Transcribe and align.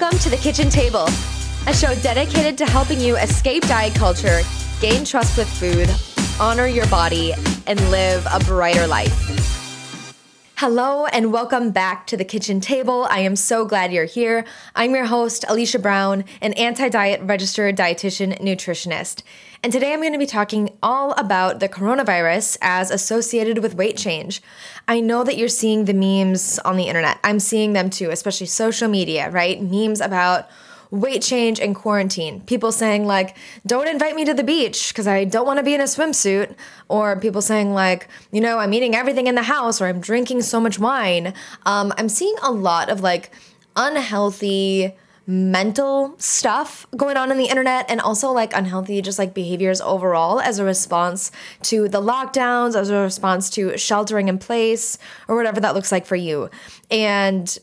Welcome 0.00 0.20
to 0.20 0.30
the 0.30 0.36
Kitchen 0.36 0.70
Table, 0.70 1.08
a 1.66 1.74
show 1.74 1.92
dedicated 2.02 2.56
to 2.58 2.66
helping 2.66 3.00
you 3.00 3.16
escape 3.16 3.64
diet 3.64 3.96
culture, 3.96 4.42
gain 4.80 5.04
trust 5.04 5.36
with 5.36 5.48
food, 5.48 5.90
honor 6.40 6.68
your 6.68 6.86
body, 6.86 7.34
and 7.66 7.80
live 7.90 8.24
a 8.32 8.38
brighter 8.38 8.86
life. 8.86 9.12
Hello, 10.54 11.06
and 11.06 11.32
welcome 11.32 11.72
back 11.72 12.06
to 12.06 12.16
the 12.16 12.24
Kitchen 12.24 12.60
Table. 12.60 13.08
I 13.10 13.20
am 13.20 13.34
so 13.34 13.64
glad 13.64 13.92
you're 13.92 14.04
here. 14.04 14.44
I'm 14.76 14.94
your 14.94 15.06
host, 15.06 15.44
Alicia 15.48 15.80
Brown, 15.80 16.24
an 16.40 16.52
anti 16.52 16.88
diet 16.88 17.20
registered 17.22 17.76
dietitian 17.76 18.40
nutritionist. 18.40 19.24
And 19.62 19.72
today 19.72 19.92
I'm 19.92 20.00
going 20.00 20.12
to 20.12 20.18
be 20.18 20.26
talking 20.26 20.70
all 20.84 21.12
about 21.14 21.58
the 21.58 21.68
coronavirus 21.68 22.58
as 22.60 22.92
associated 22.92 23.58
with 23.58 23.74
weight 23.74 23.96
change. 23.96 24.40
I 24.86 25.00
know 25.00 25.24
that 25.24 25.36
you're 25.36 25.48
seeing 25.48 25.84
the 25.84 25.94
memes 25.94 26.60
on 26.60 26.76
the 26.76 26.84
internet. 26.84 27.18
I'm 27.24 27.40
seeing 27.40 27.72
them 27.72 27.90
too, 27.90 28.10
especially 28.10 28.46
social 28.46 28.88
media, 28.88 29.30
right? 29.30 29.60
Memes 29.60 30.00
about 30.00 30.48
weight 30.92 31.22
change 31.22 31.58
and 31.58 31.74
quarantine. 31.74 32.40
People 32.42 32.70
saying, 32.70 33.04
like, 33.04 33.36
don't 33.66 33.88
invite 33.88 34.14
me 34.14 34.24
to 34.26 34.32
the 34.32 34.44
beach 34.44 34.88
because 34.88 35.08
I 35.08 35.24
don't 35.24 35.44
want 35.44 35.58
to 35.58 35.64
be 35.64 35.74
in 35.74 35.80
a 35.80 35.84
swimsuit. 35.84 36.54
Or 36.86 37.18
people 37.18 37.42
saying, 37.42 37.74
like, 37.74 38.08
you 38.30 38.40
know, 38.40 38.58
I'm 38.58 38.72
eating 38.72 38.94
everything 38.94 39.26
in 39.26 39.34
the 39.34 39.42
house 39.42 39.80
or 39.80 39.86
I'm 39.86 40.00
drinking 40.00 40.42
so 40.42 40.60
much 40.60 40.78
wine. 40.78 41.34
Um, 41.66 41.92
I'm 41.98 42.08
seeing 42.08 42.36
a 42.44 42.52
lot 42.52 42.90
of 42.90 43.00
like 43.00 43.32
unhealthy 43.74 44.94
mental 45.28 46.14
stuff 46.18 46.86
going 46.96 47.18
on 47.18 47.30
in 47.30 47.36
the 47.36 47.44
internet 47.44 47.84
and 47.90 48.00
also 48.00 48.32
like 48.32 48.50
unhealthy 48.56 49.02
just 49.02 49.18
like 49.18 49.34
behaviors 49.34 49.78
overall 49.82 50.40
as 50.40 50.58
a 50.58 50.64
response 50.64 51.30
to 51.60 51.86
the 51.86 52.00
lockdowns 52.00 52.74
as 52.74 52.88
a 52.88 52.96
response 52.96 53.50
to 53.50 53.76
sheltering 53.76 54.28
in 54.28 54.38
place 54.38 54.96
or 55.28 55.36
whatever 55.36 55.60
that 55.60 55.74
looks 55.74 55.92
like 55.92 56.06
for 56.06 56.16
you. 56.16 56.48
And 56.90 57.58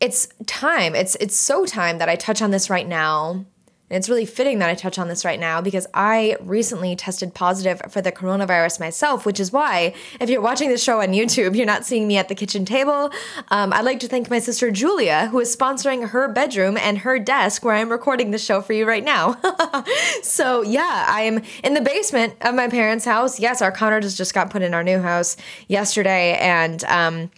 it's 0.00 0.28
time. 0.46 0.94
It's 0.94 1.14
it's 1.16 1.36
so 1.36 1.66
time 1.66 1.98
that 1.98 2.08
i 2.08 2.16
touch 2.16 2.40
on 2.40 2.50
this 2.50 2.70
right 2.70 2.88
now 2.88 3.44
and 3.92 3.98
it's 3.98 4.08
really 4.08 4.24
fitting 4.24 4.58
that 4.60 4.70
I 4.70 4.74
touch 4.74 4.98
on 4.98 5.08
this 5.08 5.22
right 5.22 5.38
now 5.38 5.60
because 5.60 5.86
I 5.92 6.38
recently 6.40 6.96
tested 6.96 7.34
positive 7.34 7.82
for 7.90 8.00
the 8.00 8.10
coronavirus 8.10 8.80
myself, 8.80 9.26
which 9.26 9.38
is 9.38 9.52
why, 9.52 9.92
if 10.18 10.30
you're 10.30 10.40
watching 10.40 10.70
this 10.70 10.82
show 10.82 11.02
on 11.02 11.08
YouTube, 11.08 11.54
you're 11.54 11.66
not 11.66 11.84
seeing 11.84 12.08
me 12.08 12.16
at 12.16 12.30
the 12.30 12.34
kitchen 12.34 12.64
table. 12.64 13.10
Um, 13.50 13.70
I'd 13.70 13.84
like 13.84 14.00
to 14.00 14.08
thank 14.08 14.30
my 14.30 14.38
sister 14.38 14.70
Julia, 14.70 15.26
who 15.26 15.38
is 15.40 15.54
sponsoring 15.54 16.08
her 16.08 16.26
bedroom 16.26 16.78
and 16.78 16.96
her 16.98 17.18
desk 17.18 17.66
where 17.66 17.74
I'm 17.74 17.90
recording 17.90 18.30
the 18.30 18.38
show 18.38 18.62
for 18.62 18.72
you 18.72 18.86
right 18.86 19.04
now. 19.04 19.38
so, 20.22 20.62
yeah, 20.62 21.04
I 21.06 21.24
am 21.24 21.42
in 21.62 21.74
the 21.74 21.82
basement 21.82 22.32
of 22.40 22.54
my 22.54 22.68
parents' 22.68 23.04
house. 23.04 23.38
Yes, 23.38 23.60
our 23.60 23.72
counter 23.72 24.00
just 24.00 24.32
got 24.32 24.48
put 24.48 24.62
in 24.62 24.72
our 24.72 24.82
new 24.82 25.00
house 25.00 25.36
yesterday. 25.68 26.38
And, 26.38 26.82
um, 26.84 27.30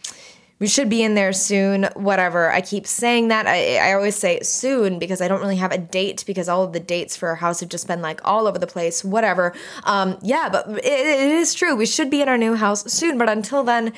we 0.65 0.69
should 0.69 0.89
be 0.89 1.03
in 1.03 1.15
there 1.15 1.35
soon, 1.35 1.91
whatever. 1.93 2.51
I 2.51 2.63
keep 2.63 2.87
saying 2.87 3.29
that. 3.29 3.47
I, 3.47 3.77
I 3.77 3.93
always 3.93 4.17
say 4.17 4.41
soon 4.41 4.99
because 4.99 5.21
I 5.21 5.29
don't 5.29 5.43
really 5.43 5.57
have 5.57 5.73
a 5.73 5.77
date 5.77 6.25
because 6.27 6.49
all 6.49 6.65
of 6.65 6.73
the 6.73 6.81
dates 6.81 7.19
for 7.19 7.29
our 7.29 7.35
house 7.35 7.61
have 7.61 7.69
just 7.69 7.87
been 7.87 8.01
like 8.01 8.23
all 8.25 8.47
over 8.47 8.59
the 8.59 8.67
place, 8.67 9.05
whatever. 9.05 9.53
Um, 9.83 10.17
yeah, 10.23 10.49
but 10.49 10.67
it, 10.71 10.87
it 10.87 11.33
is 11.33 11.53
true. 11.53 11.77
We 11.77 11.85
should 11.85 12.09
be 12.09 12.23
in 12.23 12.31
our 12.31 12.39
new 12.39 12.55
house 12.55 12.91
soon. 12.91 13.19
But 13.19 13.29
until 13.29 13.63
then, 13.63 13.89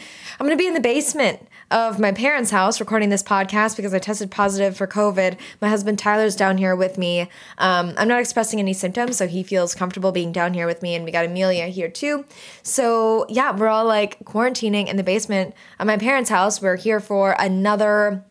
I'm 0.40 0.44
going 0.44 0.58
to 0.58 0.60
be 0.60 0.66
in 0.66 0.74
the 0.74 0.80
basement 0.80 1.46
of 1.70 1.98
my 1.98 2.12
parents' 2.12 2.50
house 2.50 2.78
recording 2.78 3.08
this 3.08 3.22
podcast 3.22 3.76
because 3.76 3.92
I 3.92 3.98
tested 3.98 4.30
positive 4.30 4.76
for 4.76 4.86
COVID. 4.86 5.36
My 5.60 5.68
husband 5.68 5.98
Tyler's 5.98 6.36
down 6.36 6.58
here 6.58 6.76
with 6.76 6.96
me. 6.96 7.22
Um, 7.58 7.92
I'm 7.96 8.06
not 8.06 8.20
expressing 8.20 8.60
any 8.60 8.72
symptoms, 8.72 9.16
so 9.16 9.26
he 9.26 9.42
feels 9.42 9.74
comfortable 9.74 10.12
being 10.12 10.30
down 10.30 10.54
here 10.54 10.66
with 10.66 10.80
me, 10.82 10.94
and 10.94 11.04
we 11.04 11.10
got 11.10 11.24
Amelia 11.24 11.66
here 11.66 11.88
too. 11.88 12.24
So 12.62 13.26
yeah, 13.28 13.54
we're 13.54 13.68
all 13.68 13.84
like 13.84 14.20
quarantining 14.24 14.86
in 14.86 14.96
the 14.96 15.02
basement 15.02 15.54
of 15.80 15.86
my 15.86 15.96
parents' 15.96 16.30
house. 16.30 16.62
We're 16.62 16.76
here 16.76 17.00
for 17.00 17.34
another, 17.38 18.24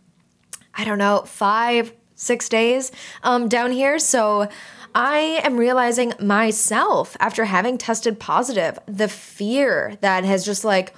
I 0.73 0.85
don't 0.85 0.97
know, 0.97 1.23
five, 1.25 1.93
six 2.15 2.47
days 2.47 2.91
um, 3.23 3.47
down 3.49 3.71
here. 3.71 3.99
So. 3.99 4.49
I 4.97 5.41
am 5.43 5.57
realizing 5.57 6.13
myself 6.21 7.17
after 7.19 7.43
having 7.43 7.77
tested 7.77 8.17
positive, 8.17 8.79
the 8.85 9.09
fear 9.09 9.97
that 9.99 10.23
has 10.23 10.45
just 10.45 10.63
like 10.63 10.93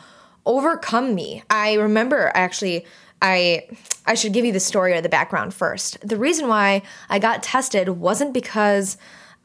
overcome 0.48 1.14
me. 1.14 1.44
I 1.50 1.74
remember 1.74 2.32
actually 2.34 2.86
I 3.22 3.68
I 4.06 4.14
should 4.14 4.34
give 4.34 4.46
you 4.46 4.52
the 4.52 4.60
story 4.60 4.94
or 4.94 5.02
the 5.02 5.10
background 5.10 5.54
first. 5.54 6.00
The 6.08 6.18
reason 6.18 6.48
why 6.48 6.82
I 7.10 7.20
got 7.20 7.44
tested 7.44 7.90
wasn't 7.90 8.34
because 8.34 8.98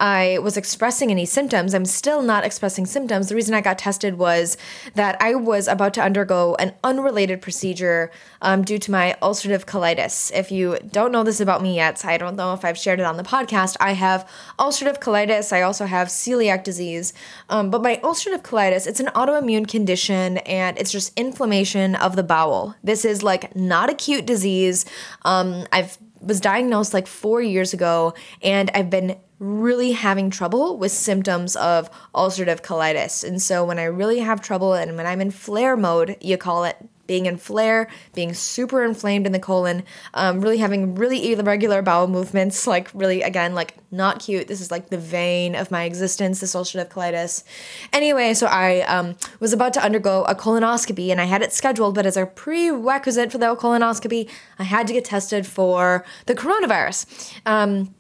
I 0.03 0.41
was 0.41 0.57
expressing 0.57 1.13
any 1.13 1.25
symptoms. 1.25 1.75
I'm 1.75 1.85
still 1.85 2.23
not 2.23 2.45
expressing 2.45 2.87
symptoms. 2.87 3.29
The 3.29 3.37
reason 3.37 3.55
I 3.55 3.61
got 3.61 3.79
tested 3.79 4.19
was 4.19 4.57
that 4.97 5.17
I 5.23 5.37
was 5.37 5.69
about 5.69 5.95
to 5.95 6.03
undergo 6.03 6.57
an 6.57 6.75
unrelated 6.83 7.41
procedure 7.41 8.11
um, 8.41 8.63
due 8.63 8.79
to 8.81 8.91
my 8.91 9.15
ulcerative 9.23 9.65
colitis. 9.65 10.33
If 10.35 10.51
you 10.51 10.77
don't 10.91 11.13
know 11.13 11.23
this 11.23 11.41
about 11.41 11.63
me 11.63 11.77
yet, 11.77 12.05
I 12.05 12.19
don't 12.19 12.35
know 12.35 12.53
if 12.53 12.65
I've 12.65 12.77
shared 12.77 12.99
it 12.99 13.07
on 13.07 13.17
the 13.17 13.23
podcast. 13.23 13.77
I 13.79 13.93
have 13.93 14.29
ulcerative 14.59 14.99
colitis. 14.99 15.53
I 15.53 15.63
also 15.63 15.87
have 15.87 16.09
celiac 16.09 16.65
disease. 16.65 17.13
Um, 17.49 17.71
but 17.71 17.81
my 17.81 18.01
ulcerative 18.03 18.43
colitis, 18.43 18.89
it's 18.89 18.99
an 18.99 19.07
autoimmune 19.15 19.69
condition 19.69 20.39
and 20.39 20.77
it's 20.79 20.91
just 20.91 21.17
inflammation 21.17 21.95
of 21.95 22.17
the 22.17 22.25
bowel. 22.25 22.75
This 22.83 23.05
is 23.05 23.23
like 23.23 23.55
not 23.55 23.89
acute 23.89 24.27
disease. 24.27 24.85
Um, 25.25 25.65
I've 25.71 25.97
was 26.23 26.41
diagnosed 26.41 26.95
like 26.95 27.07
four 27.07 27.43
years 27.43 27.75
ago, 27.75 28.15
and 28.43 28.71
I've 28.75 28.91
been 28.91 29.19
really 29.39 29.93
having 29.93 30.31
trouble 30.31 30.79
with 30.79 30.93
symptoms 30.93 31.57
of 31.57 31.91
ulcerative 32.15 32.63
colitis. 32.63 33.25
And 33.25 33.43
so 33.43 33.65
when 33.65 33.79
I 33.79 33.85
really 33.85 34.21
have 34.21 34.41
trouble 34.41 34.75
and 34.75 34.97
when 34.97 35.05
I'm 35.05 35.21
in 35.21 35.33
flare 35.33 35.77
mode, 35.77 36.17
you 36.21 36.37
call 36.37 36.63
it 36.63 36.77
being 37.07 37.27
in 37.27 37.37
flare, 37.37 37.89
being 38.15 38.35
super 38.35 38.85
inflamed 38.85 39.27
in 39.27 39.33
the 39.33 39.39
colon, 39.39 39.83
um, 40.15 40.41
really 40.41 40.59
having 40.59 40.95
really 40.95 41.33
irregular 41.33 41.83
bowel 41.83 42.09
movements, 42.09 42.67
like 42.75 42.91
really, 42.95 43.23
again, 43.23 43.55
like 43.55 43.77
not 43.91 44.21
cute. 44.21 44.49
This 44.49 44.61
is 44.61 44.71
like 44.71 44.89
the 44.91 44.99
vein 44.99 45.55
of 45.55 45.71
my 45.71 45.85
existence, 45.85 46.41
this 46.41 46.55
ulcerative 46.55 46.89
colitis. 46.89 47.45
Anyway, 47.93 48.35
so 48.35 48.47
I 48.47 48.81
um, 48.83 49.17
was 49.41 49.53
about 49.53 49.73
to 49.75 49.83
undergo 49.83 50.25
a 50.25 50.35
colonoscopy 50.35 51.11
and 51.11 51.21
I 51.21 51.25
had 51.25 51.43
it 51.43 51.53
scheduled, 51.53 51.95
but 51.95 52.07
as 52.07 52.17
a 52.17 52.27
prerequisite 52.27 53.31
for 53.31 53.39
the 53.39 53.55
colonoscopy, 53.57 54.29
I 54.59 54.65
had 54.65 54.87
to 54.87 54.93
get 54.93 55.05
tested 55.05 55.47
for 55.47 56.05
the 56.27 56.35
coronavirus. 56.35 57.41
Um, 57.47 57.95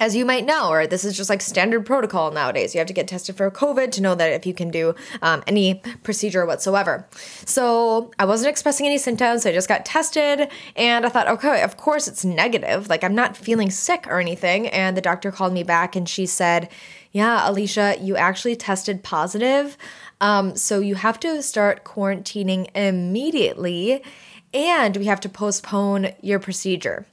as 0.00 0.14
you 0.14 0.24
might 0.24 0.46
know, 0.46 0.70
or 0.70 0.86
this 0.86 1.04
is 1.04 1.16
just 1.16 1.28
like 1.28 1.40
standard 1.40 1.84
protocol 1.84 2.30
nowadays. 2.30 2.74
You 2.74 2.78
have 2.78 2.86
to 2.88 2.92
get 2.92 3.08
tested 3.08 3.36
for 3.36 3.50
COVID 3.50 3.90
to 3.92 4.02
know 4.02 4.14
that 4.14 4.32
if 4.32 4.46
you 4.46 4.54
can 4.54 4.70
do 4.70 4.94
um, 5.22 5.42
any 5.46 5.82
procedure 6.02 6.46
whatsoever. 6.46 7.06
So 7.44 8.12
I 8.18 8.24
wasn't 8.24 8.50
expressing 8.50 8.86
any 8.86 8.98
symptoms. 8.98 9.42
So 9.42 9.50
I 9.50 9.52
just 9.52 9.68
got 9.68 9.84
tested 9.84 10.48
and 10.76 11.04
I 11.04 11.08
thought, 11.08 11.28
okay, 11.28 11.62
of 11.62 11.76
course 11.76 12.06
it's 12.06 12.24
negative. 12.24 12.88
Like 12.88 13.02
I'm 13.02 13.14
not 13.14 13.36
feeling 13.36 13.70
sick 13.70 14.06
or 14.08 14.20
anything. 14.20 14.68
And 14.68 14.96
the 14.96 15.00
doctor 15.00 15.32
called 15.32 15.52
me 15.52 15.62
back 15.62 15.96
and 15.96 16.08
she 16.08 16.26
said, 16.26 16.68
yeah, 17.12 17.48
Alicia, 17.48 17.96
you 18.00 18.16
actually 18.16 18.54
tested 18.56 19.02
positive. 19.02 19.76
Um, 20.20 20.56
so 20.56 20.80
you 20.80 20.94
have 20.96 21.18
to 21.20 21.42
start 21.42 21.84
quarantining 21.84 22.68
immediately 22.74 24.02
and 24.54 24.96
we 24.96 25.04
have 25.06 25.20
to 25.20 25.28
postpone 25.28 26.12
your 26.22 26.38
procedure. 26.38 27.06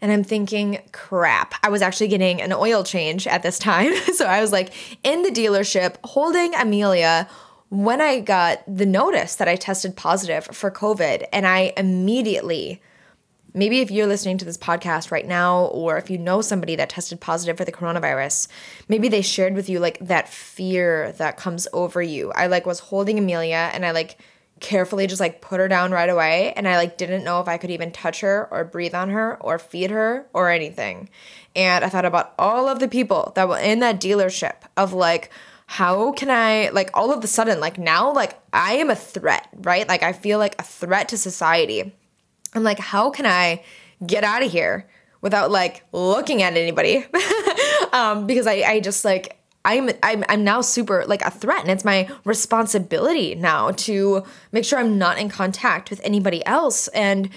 And 0.00 0.12
I'm 0.12 0.22
thinking, 0.22 0.80
crap, 0.92 1.54
I 1.62 1.70
was 1.70 1.82
actually 1.82 2.08
getting 2.08 2.40
an 2.40 2.52
oil 2.52 2.84
change 2.84 3.26
at 3.26 3.42
this 3.42 3.58
time. 3.58 3.94
so 4.14 4.26
I 4.26 4.40
was 4.40 4.52
like 4.52 4.72
in 5.02 5.22
the 5.22 5.30
dealership 5.30 5.96
holding 6.04 6.54
Amelia 6.54 7.28
when 7.70 8.00
I 8.00 8.20
got 8.20 8.62
the 8.66 8.86
notice 8.86 9.36
that 9.36 9.48
I 9.48 9.56
tested 9.56 9.96
positive 9.96 10.44
for 10.46 10.70
COVID. 10.70 11.26
And 11.32 11.46
I 11.46 11.72
immediately, 11.76 12.80
maybe 13.54 13.80
if 13.80 13.90
you're 13.90 14.06
listening 14.06 14.38
to 14.38 14.44
this 14.44 14.56
podcast 14.56 15.10
right 15.10 15.26
now, 15.26 15.64
or 15.66 15.98
if 15.98 16.08
you 16.08 16.16
know 16.16 16.40
somebody 16.40 16.76
that 16.76 16.90
tested 16.90 17.20
positive 17.20 17.56
for 17.56 17.64
the 17.64 17.72
coronavirus, 17.72 18.48
maybe 18.88 19.08
they 19.08 19.20
shared 19.20 19.54
with 19.54 19.68
you 19.68 19.80
like 19.80 19.98
that 20.00 20.28
fear 20.28 21.12
that 21.18 21.36
comes 21.36 21.66
over 21.72 22.00
you. 22.00 22.30
I 22.32 22.46
like 22.46 22.66
was 22.66 22.78
holding 22.78 23.18
Amelia 23.18 23.70
and 23.74 23.84
I 23.84 23.90
like 23.90 24.18
carefully 24.60 25.06
just 25.06 25.20
like 25.20 25.40
put 25.40 25.60
her 25.60 25.68
down 25.68 25.92
right 25.92 26.08
away 26.08 26.52
and 26.54 26.66
I 26.66 26.76
like 26.76 26.96
didn't 26.96 27.24
know 27.24 27.40
if 27.40 27.48
I 27.48 27.58
could 27.58 27.70
even 27.70 27.90
touch 27.92 28.20
her 28.20 28.48
or 28.50 28.64
breathe 28.64 28.94
on 28.94 29.10
her 29.10 29.36
or 29.40 29.58
feed 29.58 29.90
her 29.90 30.26
or 30.32 30.50
anything. 30.50 31.08
And 31.54 31.84
I 31.84 31.88
thought 31.88 32.04
about 32.04 32.34
all 32.38 32.68
of 32.68 32.78
the 32.78 32.88
people 32.88 33.32
that 33.34 33.48
were 33.48 33.58
in 33.58 33.80
that 33.80 34.00
dealership 34.00 34.54
of 34.76 34.92
like 34.92 35.30
how 35.66 36.12
can 36.12 36.30
I 36.30 36.70
like 36.70 36.90
all 36.94 37.12
of 37.12 37.22
a 37.22 37.26
sudden 37.26 37.60
like 37.60 37.78
now 37.78 38.12
like 38.12 38.38
I 38.52 38.74
am 38.74 38.90
a 38.90 38.96
threat, 38.96 39.48
right? 39.58 39.86
Like 39.86 40.02
I 40.02 40.12
feel 40.12 40.38
like 40.38 40.58
a 40.58 40.64
threat 40.64 41.08
to 41.10 41.18
society. 41.18 41.94
I'm 42.54 42.64
like 42.64 42.78
how 42.78 43.10
can 43.10 43.26
I 43.26 43.62
get 44.06 44.24
out 44.24 44.42
of 44.42 44.50
here 44.50 44.88
without 45.20 45.50
like 45.50 45.84
looking 45.92 46.42
at 46.42 46.56
anybody? 46.56 47.04
um 47.92 48.26
because 48.26 48.46
I 48.46 48.62
I 48.66 48.80
just 48.80 49.04
like 49.04 49.37
I'm, 49.68 49.90
I'm 50.02 50.24
I'm 50.30 50.44
now 50.44 50.62
super 50.62 51.04
like 51.06 51.20
a 51.22 51.30
threat 51.30 51.60
and 51.60 51.70
it's 51.70 51.84
my 51.84 52.08
responsibility 52.24 53.34
now 53.34 53.72
to 53.72 54.24
make 54.50 54.64
sure 54.64 54.78
I'm 54.78 54.96
not 54.96 55.18
in 55.18 55.28
contact 55.28 55.90
with 55.90 56.00
anybody 56.02 56.44
else 56.46 56.88
and 56.88 57.28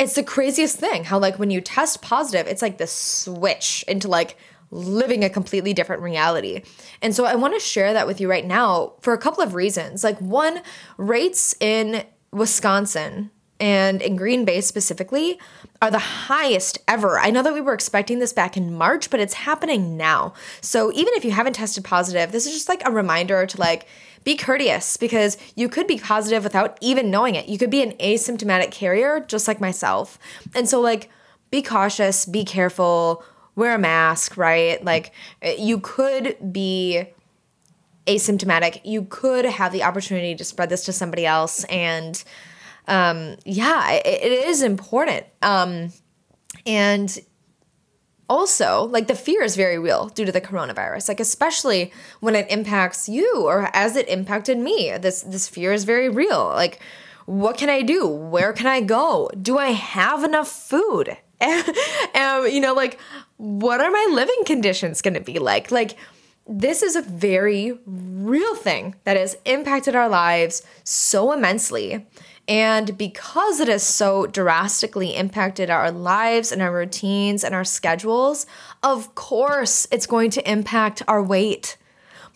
it's 0.00 0.14
the 0.14 0.24
craziest 0.24 0.76
thing 0.76 1.04
how 1.04 1.20
like 1.20 1.38
when 1.38 1.50
you 1.50 1.60
test 1.60 2.02
positive 2.02 2.48
it's 2.48 2.62
like 2.62 2.78
the 2.78 2.88
switch 2.88 3.84
into 3.86 4.08
like 4.08 4.36
living 4.70 5.24
a 5.24 5.30
completely 5.30 5.72
different 5.72 6.02
reality. 6.02 6.62
And 7.00 7.14
so 7.14 7.24
I 7.24 7.36
want 7.36 7.54
to 7.54 7.60
share 7.60 7.92
that 7.94 8.06
with 8.06 8.20
you 8.20 8.28
right 8.28 8.44
now 8.44 8.94
for 9.00 9.12
a 9.12 9.18
couple 9.18 9.42
of 9.42 9.54
reasons. 9.54 10.04
Like 10.04 10.18
one 10.18 10.60
rates 10.98 11.54
in 11.60 12.04
Wisconsin 12.32 13.30
and 13.60 14.00
in 14.00 14.16
Green 14.16 14.44
Bay 14.44 14.60
specifically 14.60 15.38
are 15.82 15.90
the 15.90 15.98
highest 15.98 16.78
ever. 16.86 17.18
I 17.18 17.30
know 17.30 17.42
that 17.42 17.54
we 17.54 17.60
were 17.60 17.74
expecting 17.74 18.18
this 18.18 18.32
back 18.32 18.56
in 18.56 18.74
March, 18.74 19.10
but 19.10 19.20
it's 19.20 19.34
happening 19.34 19.96
now. 19.96 20.34
So 20.60 20.92
even 20.92 21.14
if 21.14 21.24
you 21.24 21.32
haven't 21.32 21.54
tested 21.54 21.84
positive, 21.84 22.32
this 22.32 22.46
is 22.46 22.52
just 22.52 22.68
like 22.68 22.86
a 22.86 22.92
reminder 22.92 23.46
to 23.46 23.60
like 23.60 23.86
be 24.24 24.36
courteous 24.36 24.96
because 24.96 25.38
you 25.54 25.68
could 25.68 25.86
be 25.86 25.98
positive 25.98 26.44
without 26.44 26.78
even 26.80 27.10
knowing 27.10 27.34
it. 27.34 27.48
You 27.48 27.58
could 27.58 27.70
be 27.70 27.82
an 27.82 27.92
asymptomatic 27.92 28.70
carrier 28.70 29.20
just 29.20 29.48
like 29.48 29.60
myself. 29.60 30.18
And 30.54 30.68
so 30.68 30.80
like 30.80 31.10
be 31.50 31.62
cautious, 31.62 32.26
be 32.26 32.44
careful, 32.44 33.24
wear 33.54 33.74
a 33.74 33.78
mask, 33.78 34.36
right? 34.36 34.84
Like 34.84 35.12
you 35.58 35.80
could 35.80 36.52
be 36.52 37.04
asymptomatic. 38.06 38.80
You 38.84 39.02
could 39.02 39.44
have 39.44 39.72
the 39.72 39.82
opportunity 39.82 40.34
to 40.34 40.44
spread 40.44 40.68
this 40.68 40.84
to 40.86 40.92
somebody 40.92 41.26
else 41.26 41.64
and 41.64 42.22
um, 42.88 43.36
yeah, 43.44 43.92
it, 43.92 44.06
it 44.06 44.48
is 44.48 44.62
important. 44.62 45.26
Um, 45.42 45.92
and 46.66 47.16
also, 48.28 48.84
like 48.84 49.06
the 49.06 49.14
fear 49.14 49.42
is 49.42 49.56
very 49.56 49.78
real 49.78 50.08
due 50.08 50.24
to 50.24 50.32
the 50.32 50.40
coronavirus. 50.40 51.08
Like 51.08 51.20
especially 51.20 51.92
when 52.20 52.34
it 52.34 52.50
impacts 52.50 53.08
you 53.08 53.44
or 53.44 53.70
as 53.72 53.96
it 53.96 54.08
impacted 54.08 54.58
me. 54.58 54.96
This 54.98 55.22
this 55.22 55.48
fear 55.48 55.72
is 55.72 55.84
very 55.84 56.08
real. 56.08 56.46
Like 56.46 56.80
what 57.28 57.58
can 57.58 57.68
I 57.68 57.82
do? 57.82 58.06
Where 58.06 58.54
can 58.54 58.66
I 58.66 58.80
go? 58.80 59.30
Do 59.40 59.58
I 59.58 59.72
have 59.72 60.24
enough 60.24 60.48
food? 60.48 61.14
and, 61.40 62.52
you 62.52 62.58
know, 62.58 62.72
like 62.72 62.98
what 63.36 63.82
are 63.82 63.90
my 63.90 64.08
living 64.10 64.44
conditions 64.46 65.02
going 65.02 65.12
to 65.12 65.20
be 65.20 65.38
like? 65.38 65.70
Like 65.70 65.98
this 66.46 66.82
is 66.82 66.96
a 66.96 67.02
very 67.02 67.78
real 67.84 68.54
thing 68.54 68.94
that 69.04 69.18
has 69.18 69.36
impacted 69.44 69.94
our 69.94 70.08
lives 70.08 70.62
so 70.84 71.32
immensely. 71.32 72.06
And 72.48 72.96
because 72.96 73.60
it 73.60 73.68
has 73.68 73.82
so 73.82 74.26
drastically 74.26 75.14
impacted 75.14 75.68
our 75.68 75.92
lives 75.92 76.50
and 76.50 76.62
our 76.62 76.72
routines 76.72 77.44
and 77.44 77.54
our 77.54 77.64
schedules, 77.64 78.46
of 78.82 79.14
course 79.14 79.86
it's 79.92 80.06
going 80.06 80.30
to 80.30 80.50
impact 80.50 81.02
our 81.06 81.22
weight. 81.22 81.76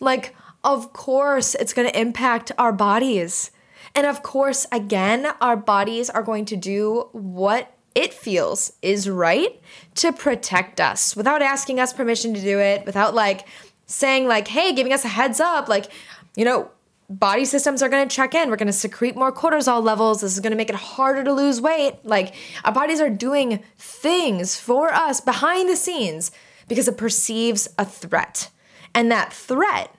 Like, 0.00 0.37
of 0.62 0.93
course 0.93 1.55
it's 1.55 1.73
going 1.73 1.88
to 1.88 1.99
impact 1.99 2.53
our 2.59 2.73
bodies. 2.73 3.50
And 3.94 4.06
of 4.06 4.23
course, 4.23 4.67
again, 4.70 5.32
our 5.41 5.56
bodies 5.56 6.11
are 6.11 6.23
going 6.23 6.44
to 6.47 6.56
do 6.56 7.09
what 7.12 7.75
it 7.94 8.12
feels 8.12 8.73
is 8.82 9.09
right 9.09 9.61
to 9.97 10.12
protect 10.12 10.81
us 10.81 11.17
without 11.17 11.43
asking 11.43 11.81
us 11.81 11.93
permission 11.93 12.35
to 12.35 12.41
do 12.41 12.59
it, 12.59 12.85
without 12.87 13.14
like 13.14 13.47
saying, 13.87 14.26
like, 14.26 14.49
hey, 14.49 14.73
giving 14.73 14.93
us 14.93 15.05
a 15.05 15.09
heads 15.09 15.41
up, 15.41 15.69
like, 15.69 15.91
you 16.37 16.44
know, 16.44 16.70
body 17.19 17.44
systems 17.44 17.82
are 17.82 17.88
going 17.88 18.09
to 18.09 18.14
check 18.14 18.35
in. 18.35 18.49
We're 18.49 18.56
going 18.56 18.67
to 18.67 18.73
secrete 18.73 19.17
more 19.17 19.32
cortisol 19.32 19.82
levels. 19.82 20.20
This 20.20 20.32
is 20.32 20.41
going 20.41 20.53
to 20.53 20.56
make 20.56 20.70
it 20.70 20.76
harder 20.76 21.25
to 21.25 21.32
lose 21.32 21.61
weight. 21.61 21.97
Like 22.05 22.35
our 22.64 22.73
bodies 22.73 23.00
are 23.00 23.11
doing 23.11 23.62
things 23.76 24.56
for 24.59 24.93
us 24.93 25.20
behind 25.20 25.69
the 25.69 25.76
scenes 25.76 26.31
because 26.69 26.88
it 26.88 26.97
perceives 26.97 27.69
a 27.79 27.85
threat. 27.85 28.50
And 28.94 29.11
that 29.11 29.32
threat 29.32 29.94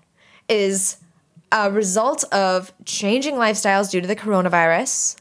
is 0.50 0.98
a 1.52 1.72
result 1.72 2.24
of 2.34 2.74
changing 2.86 3.36
lifestyles 3.36 3.92
due 3.92 4.02
to 4.02 4.08
the 4.08 4.16
coronavirus 4.16 5.18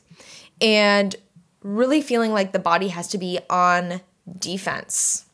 and 0.61 1.15
really 1.62 2.00
feeling 2.00 2.33
like 2.33 2.53
the 2.53 2.59
body 2.59 2.89
has 2.89 3.09
to 3.09 3.19
be 3.19 3.39
on 3.50 4.00
defense. 4.39 5.27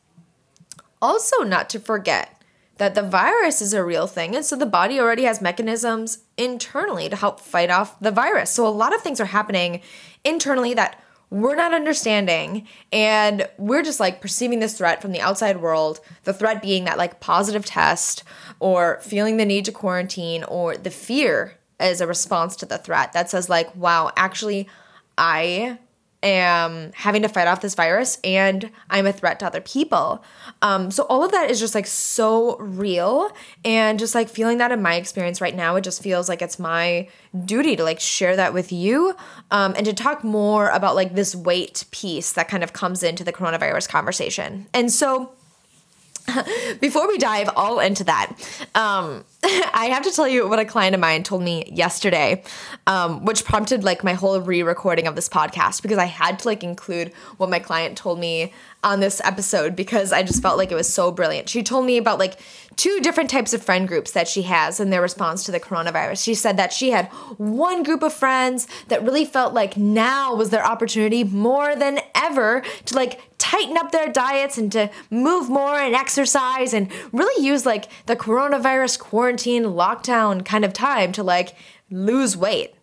Also, 1.01 1.43
not 1.43 1.69
to 1.69 1.79
forget 1.79 2.38
that 2.79 2.95
the 2.95 3.03
virus 3.03 3.61
is 3.61 3.73
a 3.73 3.83
real 3.83 4.07
thing. 4.07 4.35
And 4.35 4.43
so 4.43 4.55
the 4.55 4.65
body 4.65 4.99
already 4.99 5.23
has 5.23 5.41
mechanisms 5.41 6.19
internally 6.37 7.09
to 7.09 7.15
help 7.15 7.39
fight 7.39 7.69
off 7.69 7.99
the 7.99 8.09
virus. 8.09 8.51
So 8.51 8.65
a 8.65 8.69
lot 8.69 8.95
of 8.95 9.01
things 9.01 9.19
are 9.19 9.25
happening 9.25 9.81
internally 10.23 10.73
that 10.73 11.03
we're 11.29 11.55
not 11.55 11.73
understanding. 11.73 12.65
And 12.91 13.47
we're 13.57 13.83
just 13.83 13.99
like 13.99 14.21
perceiving 14.21 14.59
this 14.59 14.77
threat 14.77 15.01
from 15.01 15.11
the 15.11 15.19
outside 15.19 15.61
world. 15.61 15.99
The 16.23 16.33
threat 16.33 16.61
being 16.61 16.85
that 16.85 16.97
like 16.97 17.19
positive 17.19 17.65
test 17.65 18.23
or 18.59 18.99
feeling 19.01 19.35
the 19.35 19.45
need 19.45 19.65
to 19.65 19.73
quarantine 19.73 20.45
or 20.45 20.77
the 20.77 20.89
fear 20.89 21.57
as 21.81 21.99
a 21.99 22.07
response 22.07 22.55
to 22.57 22.65
the 22.65 22.77
threat 22.77 23.11
that 23.11 23.29
says, 23.29 23.49
like, 23.49 23.75
wow, 23.75 24.11
actually, 24.15 24.69
I 25.17 25.79
am 26.21 26.91
having 26.95 27.21
to 27.21 27.29
fight 27.29 27.47
off 27.47 27.61
this 27.61 27.75
virus 27.75 28.17
and 28.23 28.69
I'm 28.89 29.05
a 29.05 29.13
threat 29.13 29.39
to 29.39 29.45
other 29.45 29.61
people. 29.61 30.23
Um, 30.61 30.91
so 30.91 31.03
all 31.03 31.23
of 31.23 31.31
that 31.31 31.49
is 31.49 31.59
just 31.59 31.75
like 31.75 31.87
so 31.87 32.57
real 32.57 33.31
and 33.63 33.97
just 33.97 34.15
like 34.15 34.27
feeling 34.29 34.57
that 34.57 34.71
in 34.71 34.81
my 34.81 34.95
experience 34.95 35.39
right 35.39 35.55
now, 35.55 35.75
it 35.77 35.81
just 35.81 36.03
feels 36.03 36.27
like 36.27 36.41
it's 36.41 36.59
my 36.59 37.07
duty 37.45 37.75
to 37.75 37.83
like 37.83 37.99
share 37.99 38.35
that 38.35 38.53
with 38.53 38.71
you 38.71 39.15
um, 39.51 39.73
and 39.77 39.85
to 39.85 39.93
talk 39.93 40.23
more 40.23 40.69
about 40.69 40.95
like 40.95 41.15
this 41.15 41.35
weight 41.35 41.85
piece 41.91 42.33
that 42.33 42.49
kind 42.49 42.63
of 42.63 42.73
comes 42.73 43.01
into 43.01 43.23
the 43.23 43.31
coronavirus 43.31 43.87
conversation. 43.87 44.67
And 44.73 44.91
so 44.91 45.31
before 46.81 47.07
we 47.07 47.17
dive 47.17 47.49
all 47.55 47.79
into 47.79 48.03
that, 48.03 48.35
um, 48.75 49.23
I 49.43 49.85
have 49.93 50.03
to 50.03 50.11
tell 50.11 50.27
you 50.27 50.49
what 50.49 50.59
a 50.59 50.65
client 50.65 50.95
of 50.95 50.99
mine 50.99 51.23
told 51.23 51.43
me 51.43 51.71
yesterday, 51.73 52.43
um, 52.87 53.23
which 53.23 53.45
prompted 53.45 53.85
like 53.85 54.03
my 54.03 54.13
whole 54.13 54.39
re-recording 54.41 55.07
of 55.07 55.15
this 55.15 55.29
podcast 55.29 55.81
because 55.81 55.97
I 55.97 56.05
had 56.05 56.39
to 56.39 56.47
like 56.47 56.61
include 56.61 57.13
what 57.37 57.49
my 57.49 57.59
client 57.59 57.97
told 57.97 58.19
me 58.19 58.51
on 58.83 58.99
this 58.99 59.21
episode 59.23 59.77
because 59.77 60.11
I 60.11 60.23
just 60.23 60.41
felt 60.41 60.57
like 60.57 60.71
it 60.71 60.75
was 60.75 60.91
so 60.93 61.11
brilliant. 61.11 61.47
She 61.47 61.63
told 61.63 61.85
me 61.85 61.97
about 61.97 62.19
like 62.19 62.37
two 62.75 62.99
different 63.01 63.29
types 63.29 63.53
of 63.53 63.63
friend 63.63 63.87
groups 63.87 64.11
that 64.11 64.27
she 64.27 64.43
has 64.43 64.79
in 64.79 64.89
their 64.89 65.01
response 65.01 65.43
to 65.45 65.51
the 65.51 65.59
coronavirus. 65.59 66.23
She 66.23 66.33
said 66.33 66.57
that 66.57 66.73
she 66.73 66.91
had 66.91 67.07
one 67.37 67.83
group 67.83 68.03
of 68.03 68.13
friends 68.13 68.67
that 68.87 69.03
really 69.03 69.25
felt 69.25 69.53
like 69.53 69.77
now 69.77 70.35
was 70.35 70.49
their 70.49 70.65
opportunity 70.65 71.23
more 71.23 71.75
than 71.75 71.99
ever 72.15 72.61
to 72.85 72.95
like 72.95 73.21
tighten 73.37 73.77
up 73.77 73.91
their 73.91 74.11
diets 74.11 74.57
and 74.57 74.71
to 74.71 74.89
move 75.09 75.49
more 75.49 75.75
and 75.75 75.95
exercise 75.95 76.73
and 76.73 76.89
really 77.11 77.43
use 77.43 77.65
like 77.65 77.89
the 78.05 78.15
coronavirus 78.15 78.99
quarantine 78.99 79.28
lockdown 79.37 80.43
kind 80.45 80.65
of 80.65 80.73
time 80.73 81.11
to 81.13 81.23
like 81.23 81.55
lose 81.89 82.35
weight. 82.35 82.75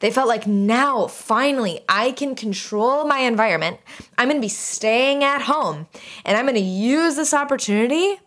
They 0.00 0.10
felt 0.10 0.28
like 0.28 0.46
now, 0.46 1.06
finally, 1.06 1.80
I 1.88 2.12
can 2.12 2.34
control 2.34 3.04
my 3.06 3.20
environment. 3.20 3.80
I'm 4.16 4.28
gonna 4.28 4.40
be 4.40 4.48
staying 4.48 5.24
at 5.24 5.42
home 5.42 5.86
and 6.24 6.36
I'm 6.36 6.46
gonna 6.46 6.60
use 6.60 7.16
this 7.16 7.34
opportunity 7.34 8.20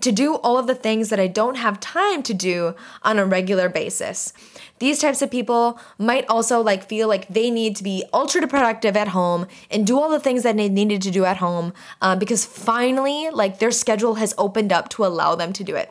to 0.00 0.12
do 0.12 0.34
all 0.36 0.58
of 0.58 0.66
the 0.66 0.74
things 0.74 1.08
that 1.08 1.20
I 1.20 1.26
don't 1.26 1.56
have 1.56 1.80
time 1.80 2.22
to 2.24 2.34
do 2.34 2.74
on 3.02 3.18
a 3.18 3.24
regular 3.26 3.68
basis. 3.68 4.32
These 4.78 5.00
types 5.00 5.22
of 5.22 5.30
people 5.30 5.78
might 5.98 6.26
also 6.28 6.60
like 6.60 6.86
feel 6.86 7.08
like 7.08 7.28
they 7.28 7.50
need 7.50 7.76
to 7.76 7.84
be 7.84 8.04
ultra 8.12 8.46
productive 8.46 8.96
at 8.96 9.08
home 9.08 9.46
and 9.70 9.86
do 9.86 9.98
all 9.98 10.10
the 10.10 10.20
things 10.20 10.42
that 10.42 10.56
they 10.56 10.68
needed 10.68 11.00
to 11.02 11.10
do 11.10 11.24
at 11.24 11.38
home 11.38 11.72
uh, 12.02 12.16
because 12.16 12.44
finally, 12.44 13.30
like 13.30 13.58
their 13.58 13.70
schedule 13.70 14.16
has 14.16 14.34
opened 14.36 14.72
up 14.72 14.88
to 14.90 15.04
allow 15.04 15.34
them 15.34 15.52
to 15.54 15.64
do 15.64 15.74
it. 15.74 15.90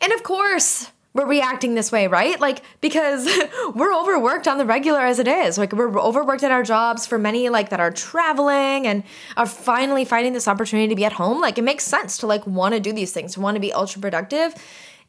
And 0.00 0.12
of 0.12 0.22
course, 0.22 0.90
we're 1.16 1.26
reacting 1.26 1.74
this 1.74 1.90
way, 1.90 2.06
right? 2.08 2.38
Like, 2.38 2.62
because 2.82 3.26
we're 3.74 3.94
overworked 3.94 4.46
on 4.46 4.58
the 4.58 4.66
regular 4.66 5.00
as 5.00 5.18
it 5.18 5.26
is. 5.26 5.56
Like, 5.56 5.72
we're 5.72 5.98
overworked 5.98 6.42
at 6.42 6.52
our 6.52 6.62
jobs 6.62 7.06
for 7.06 7.18
many, 7.18 7.48
like, 7.48 7.70
that 7.70 7.80
are 7.80 7.90
traveling 7.90 8.86
and 8.86 9.02
are 9.36 9.46
finally 9.46 10.04
finding 10.04 10.34
this 10.34 10.46
opportunity 10.46 10.88
to 10.88 10.94
be 10.94 11.06
at 11.06 11.14
home. 11.14 11.40
Like, 11.40 11.56
it 11.56 11.62
makes 11.62 11.84
sense 11.84 12.18
to, 12.18 12.26
like, 12.26 12.46
want 12.46 12.74
to 12.74 12.80
do 12.80 12.92
these 12.92 13.12
things, 13.12 13.38
want 13.38 13.54
to 13.56 13.60
be 13.60 13.72
ultra 13.72 14.00
productive 14.00 14.54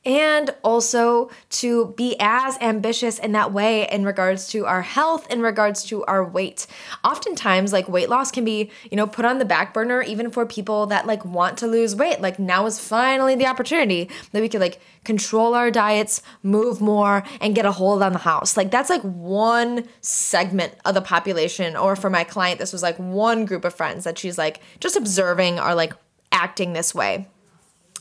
and 0.06 0.56
also 0.64 1.30
to 1.50 1.94
be 1.98 2.16
as 2.20 2.58
ambitious 2.62 3.20
in 3.20 3.34
that 3.34 3.52
way 3.52 3.88
in 3.90 4.06
regards 4.06 4.48
to 4.50 4.66
our 4.66 4.82
health, 4.82 5.30
in 5.32 5.42
regards 5.42 5.84
to 5.84 6.04
our 6.06 6.24
weight. 6.24 6.66
Oftentimes, 7.04 7.74
like 7.74 7.90
weight 7.90 8.10
loss 8.10 8.32
can 8.32 8.46
be, 8.46 8.72
you 8.90 8.96
know, 8.96 9.08
put 9.08 9.26
on 9.26 9.38
the 9.38 9.46
back 9.46 9.74
burner 9.74 10.02
even 10.02 10.32
for 10.32 10.46
people 10.46 10.86
that 10.88 11.06
like 11.06 11.26
want 11.26 11.58
to 11.58 11.68
lose 11.68 11.96
weight. 11.96 12.22
Like 12.22 12.40
now 12.40 12.66
is 12.66 12.80
finally 12.80 13.36
the 13.36 13.48
opportunity 13.48 14.10
that 14.32 14.42
we 14.42 14.50
could 14.50 14.62
like 14.62 14.80
control 15.04 15.54
our 15.54 15.72
diets, 15.72 16.22
move 16.42 16.80
more, 16.80 17.24
and 17.42 17.56
get 17.56 17.66
a 17.66 17.72
hold 17.72 18.02
on 18.02 18.14
the 18.14 18.20
house. 18.20 18.56
Like 18.56 18.72
that's 18.72 18.90
like 18.90 19.02
one 19.02 19.88
segment 20.02 20.74
of 20.86 20.94
the 20.94 21.02
population. 21.02 21.76
Or 21.76 21.96
for 21.96 22.10
my 22.10 22.24
client, 22.24 22.60
this 22.60 22.72
was 22.72 22.84
like 22.84 22.98
one 22.98 23.46
group 23.46 23.66
of 23.66 23.74
friends 23.74 24.04
that 24.06 24.18
she's 24.18 24.38
like 24.38 24.62
just 24.80 24.96
observing 24.96 25.60
are 25.60 25.76
like 25.76 25.94
acting 26.32 26.74
this 26.74 26.94
way 26.94 27.28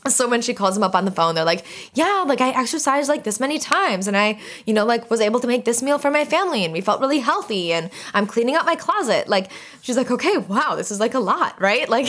so 0.07 0.27
when 0.29 0.41
she 0.41 0.53
calls 0.53 0.75
them 0.75 0.83
up 0.83 0.95
on 0.95 1.05
the 1.05 1.11
phone 1.11 1.35
they're 1.35 1.43
like 1.43 1.65
yeah 1.93 2.23
like 2.27 2.39
i 2.41 2.49
exercised 2.49 3.09
like 3.09 3.23
this 3.23 3.39
many 3.39 3.59
times 3.59 4.07
and 4.07 4.15
i 4.15 4.39
you 4.65 4.73
know 4.73 4.85
like 4.85 5.09
was 5.09 5.19
able 5.19 5.39
to 5.39 5.47
make 5.47 5.65
this 5.65 5.81
meal 5.81 5.97
for 5.97 6.11
my 6.11 6.23
family 6.23 6.63
and 6.63 6.71
we 6.71 6.81
felt 6.81 7.01
really 7.01 7.19
healthy 7.19 7.73
and 7.73 7.89
i'm 8.13 8.25
cleaning 8.27 8.55
up 8.55 8.65
my 8.65 8.75
closet. 8.75 9.27
Like 9.27 9.51
she's 9.81 9.97
like 9.97 10.11
okay 10.11 10.37
wow 10.37 10.75
this 10.75 10.91
is 10.91 10.99
like 10.99 11.13
a 11.13 11.19
lot 11.19 11.59
right? 11.61 11.89
Like 11.89 12.07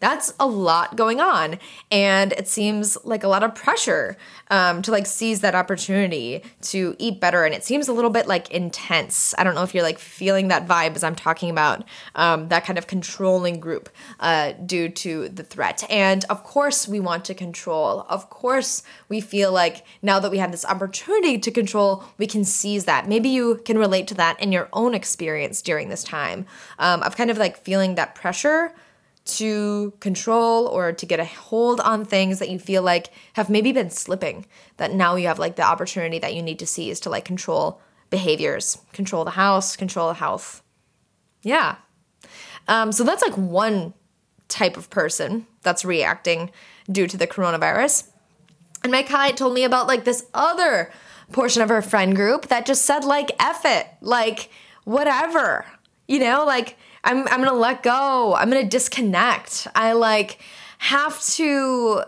that's 0.00 0.34
a 0.38 0.46
lot 0.46 0.96
going 0.96 1.20
on. 1.20 1.58
And 1.90 2.32
it 2.32 2.48
seems 2.48 2.98
like 3.04 3.24
a 3.24 3.28
lot 3.28 3.42
of 3.42 3.54
pressure 3.54 4.16
um, 4.50 4.82
to 4.82 4.90
like 4.90 5.06
seize 5.06 5.40
that 5.40 5.54
opportunity 5.54 6.42
to 6.62 6.96
eat 6.98 7.20
better 7.20 7.44
and 7.44 7.54
it 7.54 7.64
seems 7.64 7.88
a 7.88 7.92
little 7.92 8.10
bit 8.10 8.26
like 8.26 8.50
intense. 8.50 9.34
I 9.38 9.44
don't 9.44 9.54
know 9.54 9.62
if 9.62 9.74
you're 9.74 9.84
like 9.84 9.98
feeling 9.98 10.48
that 10.48 10.66
vibe 10.66 10.96
as 10.96 11.04
i'm 11.04 11.14
talking 11.14 11.50
about 11.50 11.84
um, 12.14 12.48
that 12.48 12.64
kind 12.64 12.78
of 12.78 12.86
controlling 12.86 13.60
group 13.60 13.88
uh, 14.18 14.52
due 14.52 14.88
to 14.88 15.28
the 15.28 15.44
threat. 15.44 15.84
And 15.88 16.24
of 16.28 16.42
course 16.42 16.88
we 16.88 17.00
want 17.00 17.24
to 17.26 17.34
control. 17.40 18.04
Of 18.10 18.28
course, 18.28 18.82
we 19.08 19.22
feel 19.22 19.50
like 19.50 19.86
now 20.02 20.20
that 20.20 20.30
we 20.30 20.36
have 20.36 20.52
this 20.52 20.66
opportunity 20.66 21.38
to 21.38 21.50
control, 21.50 22.04
we 22.18 22.26
can 22.26 22.44
seize 22.44 22.84
that. 22.84 23.08
Maybe 23.08 23.30
you 23.30 23.62
can 23.64 23.78
relate 23.78 24.06
to 24.08 24.14
that 24.16 24.38
in 24.42 24.52
your 24.52 24.68
own 24.74 24.92
experience 24.94 25.62
during 25.62 25.88
this 25.88 26.04
time 26.04 26.44
um, 26.78 27.02
of 27.02 27.16
kind 27.16 27.30
of 27.30 27.38
like 27.38 27.56
feeling 27.56 27.94
that 27.94 28.14
pressure 28.14 28.74
to 29.24 29.94
control 30.00 30.66
or 30.66 30.92
to 30.92 31.06
get 31.06 31.18
a 31.18 31.24
hold 31.24 31.80
on 31.80 32.04
things 32.04 32.40
that 32.40 32.50
you 32.50 32.58
feel 32.58 32.82
like 32.82 33.08
have 33.32 33.48
maybe 33.48 33.72
been 33.72 33.90
slipping 33.90 34.44
that 34.76 34.92
now 34.92 35.16
you 35.16 35.26
have 35.26 35.38
like 35.38 35.56
the 35.56 35.62
opportunity 35.62 36.18
that 36.18 36.34
you 36.34 36.42
need 36.42 36.58
to 36.58 36.66
seize 36.66 37.00
to 37.00 37.10
like 37.10 37.24
control 37.24 37.80
behaviors 38.08 38.78
control 38.92 39.24
the 39.24 39.32
house 39.32 39.76
control 39.76 40.08
the 40.08 40.14
health 40.14 40.62
yeah 41.42 41.76
um, 42.66 42.92
so 42.92 43.04
that's 43.04 43.22
like 43.22 43.36
one 43.36 43.92
type 44.50 44.76
of 44.76 44.90
person 44.90 45.46
that's 45.62 45.84
reacting 45.84 46.50
due 46.90 47.06
to 47.06 47.16
the 47.16 47.26
coronavirus 47.26 48.08
and 48.82 48.92
my 48.92 49.02
client 49.02 49.38
told 49.38 49.54
me 49.54 49.64
about 49.64 49.86
like 49.86 50.04
this 50.04 50.26
other 50.34 50.92
portion 51.32 51.62
of 51.62 51.68
her 51.68 51.82
friend 51.82 52.16
group 52.16 52.48
that 52.48 52.66
just 52.66 52.84
said 52.84 53.04
like 53.04 53.30
F 53.40 53.64
it 53.64 53.86
like 54.00 54.50
whatever 54.84 55.64
you 56.08 56.18
know 56.18 56.44
like 56.44 56.76
I'm 57.04 57.26
I'm 57.28 57.42
gonna 57.42 57.54
let 57.54 57.82
go. 57.82 58.34
I'm 58.34 58.50
gonna 58.50 58.64
disconnect. 58.64 59.66
I 59.74 59.92
like 59.92 60.38
have 60.78 61.22
to 61.34 62.02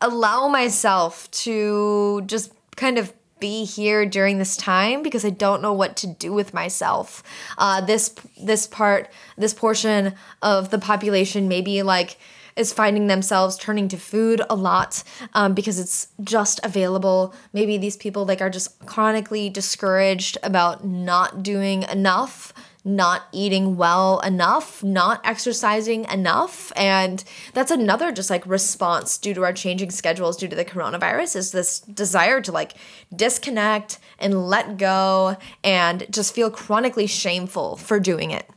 allow 0.00 0.48
myself 0.48 1.30
to 1.30 2.22
just 2.26 2.52
kind 2.76 2.98
of 2.98 3.12
be 3.40 3.64
here 3.64 4.06
during 4.06 4.38
this 4.38 4.56
time 4.56 5.02
because 5.02 5.24
I 5.24 5.30
don't 5.30 5.62
know 5.62 5.72
what 5.72 5.96
to 5.98 6.06
do 6.06 6.32
with 6.32 6.54
myself. 6.54 7.22
Uh, 7.58 7.80
this 7.80 8.14
this 8.42 8.66
part, 8.66 9.10
this 9.36 9.54
portion 9.54 10.14
of 10.42 10.70
the 10.70 10.78
population, 10.78 11.48
maybe 11.48 11.82
like 11.82 12.16
is 12.56 12.72
finding 12.72 13.08
themselves 13.08 13.58
turning 13.58 13.88
to 13.88 13.96
food 13.96 14.40
a 14.48 14.54
lot 14.54 15.02
um, 15.34 15.54
because 15.54 15.78
it's 15.78 16.08
just 16.22 16.60
available. 16.62 17.34
Maybe 17.52 17.78
these 17.78 17.96
people 17.96 18.24
like 18.24 18.40
are 18.40 18.50
just 18.50 18.78
chronically 18.86 19.50
discouraged 19.50 20.38
about 20.42 20.84
not 20.84 21.42
doing 21.42 21.82
enough 21.84 22.52
not 22.84 23.28
eating 23.32 23.76
well 23.76 24.20
enough, 24.20 24.84
not 24.84 25.20
exercising 25.24 26.04
enough. 26.04 26.70
And 26.76 27.24
that's 27.54 27.70
another 27.70 28.12
just 28.12 28.28
like 28.30 28.46
response 28.46 29.16
due 29.16 29.34
to 29.34 29.42
our 29.42 29.52
changing 29.52 29.90
schedules 29.90 30.36
due 30.36 30.48
to 30.48 30.56
the 30.56 30.64
coronavirus 30.64 31.36
is 31.36 31.52
this 31.52 31.80
desire 31.80 32.40
to 32.42 32.52
like 32.52 32.74
disconnect 33.14 33.98
and 34.18 34.48
let 34.48 34.76
go 34.76 35.36
and 35.62 36.06
just 36.10 36.34
feel 36.34 36.50
chronically 36.50 37.06
shameful 37.06 37.76
for 37.76 37.98
doing 37.98 38.30
it. 38.30 38.48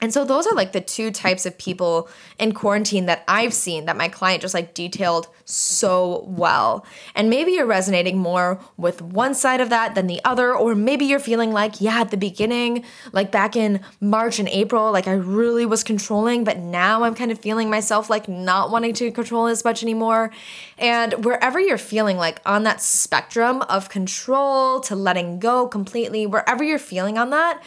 And 0.00 0.12
so 0.12 0.24
those 0.24 0.46
are 0.46 0.54
like 0.54 0.72
the 0.72 0.80
two 0.80 1.10
types 1.10 1.44
of 1.44 1.58
people 1.58 2.08
in 2.38 2.52
quarantine 2.52 3.06
that 3.06 3.22
I've 3.28 3.52
seen 3.52 3.84
that 3.84 3.96
my 3.96 4.08
client 4.08 4.42
just 4.42 4.54
like 4.54 4.74
detailed 4.74 5.28
so 5.44 6.24
well. 6.26 6.86
And 7.14 7.28
maybe 7.28 7.52
you're 7.52 7.66
resonating 7.66 8.18
more 8.18 8.60
with 8.76 9.02
one 9.02 9.34
side 9.34 9.60
of 9.60 9.68
that 9.70 9.94
than 9.94 10.06
the 10.06 10.20
other, 10.24 10.54
or 10.54 10.74
maybe 10.74 11.04
you're 11.04 11.18
feeling 11.18 11.52
like, 11.52 11.80
yeah, 11.80 12.00
at 12.00 12.10
the 12.10 12.16
beginning, 12.16 12.84
like 13.12 13.30
back 13.30 13.56
in 13.56 13.80
March 14.00 14.38
and 14.38 14.48
April, 14.48 14.90
like 14.90 15.06
I 15.06 15.12
really 15.12 15.66
was 15.66 15.84
controlling, 15.84 16.44
but 16.44 16.58
now 16.58 17.02
I'm 17.02 17.14
kind 17.14 17.30
of 17.30 17.38
feeling 17.38 17.68
myself 17.68 18.08
like 18.08 18.28
not 18.28 18.70
wanting 18.70 18.94
to 18.94 19.10
control 19.10 19.46
as 19.46 19.64
much 19.64 19.82
anymore. 19.82 20.30
And 20.78 21.24
wherever 21.24 21.60
you're 21.60 21.78
feeling 21.78 22.16
like 22.16 22.40
on 22.46 22.62
that 22.62 22.80
spectrum 22.80 23.62
of 23.62 23.88
control 23.88 24.80
to 24.80 24.96
letting 24.96 25.38
go 25.40 25.68
completely, 25.68 26.26
wherever 26.26 26.64
you're 26.64 26.78
feeling 26.78 27.18
on 27.18 27.30
that, 27.30 27.62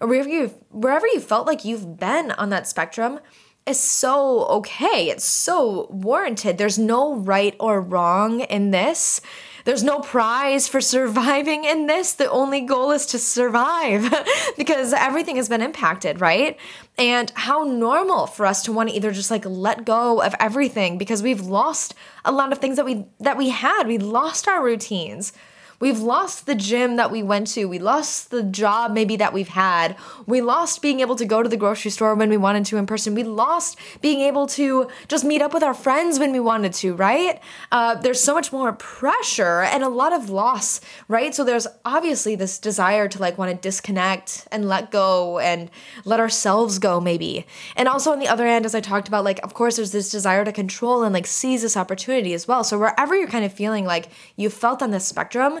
or 0.00 0.08
wherever 0.08 0.28
you 0.28 0.48
wherever 0.70 1.06
you 1.06 1.20
felt 1.20 1.46
like 1.46 1.64
you've 1.64 1.98
been 1.98 2.32
on 2.32 2.50
that 2.50 2.68
spectrum 2.68 3.20
is 3.68 3.78
so 3.78 4.46
okay. 4.46 5.10
It's 5.10 5.24
so 5.24 5.86
warranted. 5.90 6.58
There's 6.58 6.78
no 6.78 7.16
right 7.16 7.54
or 7.60 7.80
wrong 7.80 8.40
in 8.40 8.70
this. 8.70 9.20
There's 9.64 9.84
no 9.84 10.00
prize 10.00 10.66
for 10.66 10.80
surviving 10.80 11.64
in 11.64 11.86
this. 11.86 12.14
The 12.14 12.30
only 12.30 12.62
goal 12.62 12.90
is 12.90 13.04
to 13.06 13.18
survive 13.18 14.10
because 14.56 14.94
everything 14.94 15.36
has 15.36 15.50
been 15.50 15.60
impacted, 15.60 16.22
right? 16.22 16.56
And 16.96 17.30
how 17.34 17.64
normal 17.64 18.26
for 18.26 18.46
us 18.46 18.62
to 18.62 18.72
want 18.72 18.88
to 18.88 18.94
either 18.96 19.12
just 19.12 19.30
like 19.30 19.44
let 19.44 19.84
go 19.84 20.22
of 20.22 20.34
everything 20.40 20.96
because 20.96 21.22
we've 21.22 21.42
lost 21.42 21.94
a 22.24 22.32
lot 22.32 22.50
of 22.50 22.58
things 22.58 22.76
that 22.76 22.86
we 22.86 23.04
that 23.20 23.36
we 23.36 23.50
had. 23.50 23.86
We 23.86 23.98
lost 23.98 24.48
our 24.48 24.64
routines. 24.64 25.34
We've 25.80 26.00
lost 26.00 26.46
the 26.46 26.56
gym 26.56 26.96
that 26.96 27.12
we 27.12 27.22
went 27.22 27.46
to. 27.48 27.66
We 27.66 27.78
lost 27.78 28.32
the 28.32 28.42
job 28.42 28.90
maybe 28.90 29.14
that 29.16 29.32
we've 29.32 29.48
had. 29.48 29.96
We 30.26 30.40
lost 30.40 30.82
being 30.82 30.98
able 30.98 31.14
to 31.14 31.24
go 31.24 31.40
to 31.40 31.48
the 31.48 31.56
grocery 31.56 31.92
store 31.92 32.16
when 32.16 32.30
we 32.30 32.36
wanted 32.36 32.64
to 32.66 32.78
in 32.78 32.86
person. 32.86 33.14
We 33.14 33.22
lost 33.22 33.78
being 34.00 34.20
able 34.22 34.48
to 34.48 34.88
just 35.06 35.24
meet 35.24 35.40
up 35.40 35.54
with 35.54 35.62
our 35.62 35.74
friends 35.74 36.18
when 36.18 36.32
we 36.32 36.40
wanted 36.40 36.72
to, 36.74 36.94
right? 36.94 37.40
Uh, 37.70 37.94
there's 37.94 38.20
so 38.20 38.34
much 38.34 38.52
more 38.52 38.72
pressure 38.72 39.60
and 39.62 39.84
a 39.84 39.88
lot 39.88 40.12
of 40.12 40.30
loss, 40.30 40.80
right? 41.06 41.32
So 41.32 41.44
there's 41.44 41.68
obviously 41.84 42.34
this 42.34 42.58
desire 42.58 43.06
to 43.06 43.20
like 43.20 43.38
want 43.38 43.52
to 43.52 43.56
disconnect 43.56 44.48
and 44.50 44.66
let 44.66 44.90
go 44.90 45.38
and 45.38 45.70
let 46.04 46.18
ourselves 46.18 46.80
go, 46.80 47.00
maybe. 47.00 47.46
And 47.76 47.86
also 47.86 48.10
on 48.10 48.18
the 48.18 48.26
other 48.26 48.46
hand, 48.46 48.66
as 48.66 48.74
I 48.74 48.80
talked 48.80 49.06
about, 49.06 49.22
like, 49.22 49.38
of 49.44 49.54
course, 49.54 49.76
there's 49.76 49.92
this 49.92 50.10
desire 50.10 50.44
to 50.44 50.50
control 50.50 51.04
and 51.04 51.14
like 51.14 51.28
seize 51.28 51.62
this 51.62 51.76
opportunity 51.76 52.34
as 52.34 52.48
well. 52.48 52.64
So 52.64 52.80
wherever 52.80 53.14
you're 53.14 53.28
kind 53.28 53.44
of 53.44 53.52
feeling 53.52 53.84
like 53.84 54.08
you 54.34 54.50
felt 54.50 54.82
on 54.82 54.90
this 54.90 55.06
spectrum, 55.06 55.60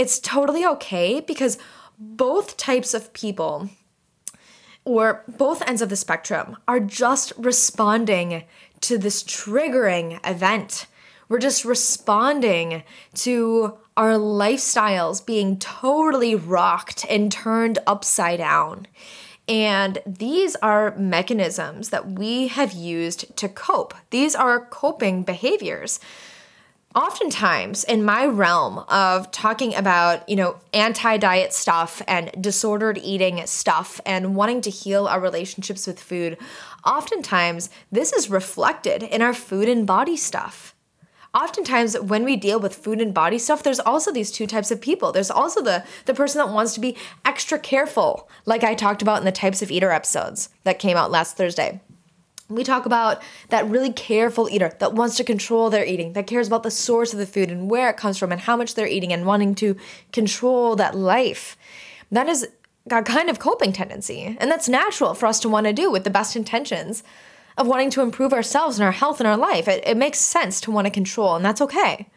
it's 0.00 0.18
totally 0.18 0.64
okay 0.64 1.20
because 1.20 1.58
both 1.98 2.56
types 2.56 2.94
of 2.94 3.12
people 3.12 3.68
or 4.86 5.22
both 5.28 5.60
ends 5.68 5.82
of 5.82 5.90
the 5.90 5.96
spectrum 5.96 6.56
are 6.66 6.80
just 6.80 7.34
responding 7.36 8.44
to 8.80 8.96
this 8.96 9.22
triggering 9.22 10.18
event. 10.26 10.86
We're 11.28 11.38
just 11.38 11.66
responding 11.66 12.82
to 13.16 13.76
our 13.94 14.12
lifestyles 14.12 15.24
being 15.24 15.58
totally 15.58 16.34
rocked 16.34 17.04
and 17.10 17.30
turned 17.30 17.78
upside 17.86 18.38
down. 18.38 18.86
And 19.46 19.98
these 20.06 20.56
are 20.56 20.96
mechanisms 20.96 21.90
that 21.90 22.12
we 22.12 22.48
have 22.48 22.72
used 22.72 23.36
to 23.36 23.50
cope. 23.50 23.92
These 24.08 24.34
are 24.34 24.64
coping 24.64 25.24
behaviors 25.24 26.00
oftentimes 26.94 27.84
in 27.84 28.04
my 28.04 28.26
realm 28.26 28.78
of 28.88 29.30
talking 29.30 29.74
about 29.76 30.28
you 30.28 30.34
know 30.34 30.56
anti-diet 30.74 31.52
stuff 31.52 32.02
and 32.08 32.30
disordered 32.40 32.98
eating 32.98 33.46
stuff 33.46 34.00
and 34.04 34.34
wanting 34.34 34.60
to 34.60 34.70
heal 34.70 35.06
our 35.06 35.20
relationships 35.20 35.86
with 35.86 36.00
food 36.00 36.36
oftentimes 36.84 37.70
this 37.92 38.12
is 38.12 38.28
reflected 38.28 39.04
in 39.04 39.22
our 39.22 39.34
food 39.34 39.68
and 39.68 39.86
body 39.86 40.16
stuff. 40.16 40.74
Oftentimes 41.32 41.96
when 42.00 42.24
we 42.24 42.34
deal 42.34 42.58
with 42.58 42.74
food 42.74 43.00
and 43.00 43.14
body 43.14 43.38
stuff 43.38 43.62
there's 43.62 43.78
also 43.78 44.10
these 44.10 44.32
two 44.32 44.48
types 44.48 44.72
of 44.72 44.80
people. 44.80 45.12
There's 45.12 45.30
also 45.30 45.62
the 45.62 45.84
the 46.06 46.14
person 46.14 46.38
that 46.40 46.52
wants 46.52 46.74
to 46.74 46.80
be 46.80 46.96
extra 47.24 47.60
careful 47.60 48.28
like 48.46 48.64
i 48.64 48.74
talked 48.74 49.00
about 49.00 49.18
in 49.18 49.24
the 49.24 49.32
types 49.32 49.62
of 49.62 49.70
eater 49.70 49.92
episodes 49.92 50.48
that 50.64 50.80
came 50.80 50.96
out 50.96 51.12
last 51.12 51.36
thursday 51.36 51.80
we 52.50 52.64
talk 52.64 52.84
about 52.84 53.22
that 53.48 53.68
really 53.68 53.92
careful 53.92 54.48
eater 54.50 54.72
that 54.80 54.92
wants 54.92 55.16
to 55.16 55.24
control 55.24 55.70
their 55.70 55.84
eating, 55.84 56.12
that 56.14 56.26
cares 56.26 56.48
about 56.48 56.62
the 56.62 56.70
source 56.70 57.12
of 57.12 57.18
the 57.18 57.26
food 57.26 57.50
and 57.50 57.70
where 57.70 57.88
it 57.88 57.96
comes 57.96 58.18
from 58.18 58.32
and 58.32 58.40
how 58.40 58.56
much 58.56 58.74
they're 58.74 58.86
eating 58.86 59.12
and 59.12 59.24
wanting 59.24 59.54
to 59.56 59.76
control 60.12 60.76
that 60.76 60.94
life. 60.94 61.56
That 62.10 62.28
is 62.28 62.48
a 62.90 63.02
kind 63.02 63.30
of 63.30 63.38
coping 63.38 63.72
tendency. 63.72 64.36
And 64.40 64.50
that's 64.50 64.68
natural 64.68 65.14
for 65.14 65.26
us 65.26 65.40
to 65.40 65.48
want 65.48 65.66
to 65.66 65.72
do 65.72 65.90
with 65.90 66.04
the 66.04 66.10
best 66.10 66.36
intentions 66.36 67.02
of 67.56 67.66
wanting 67.66 67.90
to 67.90 68.02
improve 68.02 68.32
ourselves 68.32 68.78
and 68.78 68.84
our 68.84 68.92
health 68.92 69.20
and 69.20 69.26
our 69.26 69.36
life. 69.36 69.68
It, 69.68 69.82
it 69.86 69.96
makes 69.96 70.18
sense 70.18 70.60
to 70.62 70.70
want 70.70 70.86
to 70.86 70.90
control, 70.90 71.36
and 71.36 71.44
that's 71.44 71.60
okay. 71.60 72.08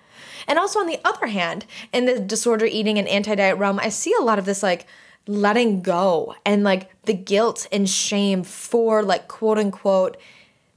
And 0.47 0.59
also, 0.59 0.79
on 0.79 0.87
the 0.87 0.99
other 1.05 1.27
hand, 1.27 1.65
in 1.91 2.05
the 2.05 2.19
disorder 2.19 2.65
eating 2.65 2.97
and 2.97 3.07
anti 3.07 3.35
diet 3.35 3.57
realm, 3.57 3.79
I 3.79 3.89
see 3.89 4.13
a 4.17 4.23
lot 4.23 4.39
of 4.39 4.45
this 4.45 4.63
like, 4.63 4.87
letting 5.27 5.81
go 5.81 6.35
and 6.45 6.63
like 6.63 6.89
the 7.03 7.13
guilt 7.13 7.67
and 7.71 7.89
shame 7.89 8.43
for 8.43 9.01
like 9.03 9.27
quote 9.27 9.57
unquote 9.57 10.17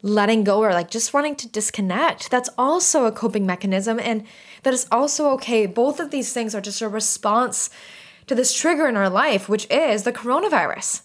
letting 0.02 0.44
go 0.44 0.60
or 0.60 0.72
like 0.72 0.90
just 0.90 1.12
wanting 1.12 1.34
to 1.34 1.48
disconnect. 1.48 2.30
That's 2.30 2.50
also 2.56 3.06
a 3.06 3.12
coping 3.12 3.44
mechanism 3.46 3.98
and 3.98 4.24
that 4.62 4.74
is 4.74 4.86
also 4.92 5.30
okay. 5.30 5.66
Both 5.66 5.98
of 5.98 6.10
these 6.10 6.32
things 6.32 6.54
are 6.54 6.60
just 6.60 6.82
a 6.82 6.88
response 6.88 7.70
to 8.26 8.34
this 8.34 8.54
trigger 8.54 8.86
in 8.86 8.96
our 8.96 9.10
life, 9.10 9.48
which 9.48 9.66
is 9.70 10.02
the 10.02 10.12
coronavirus. 10.12 11.02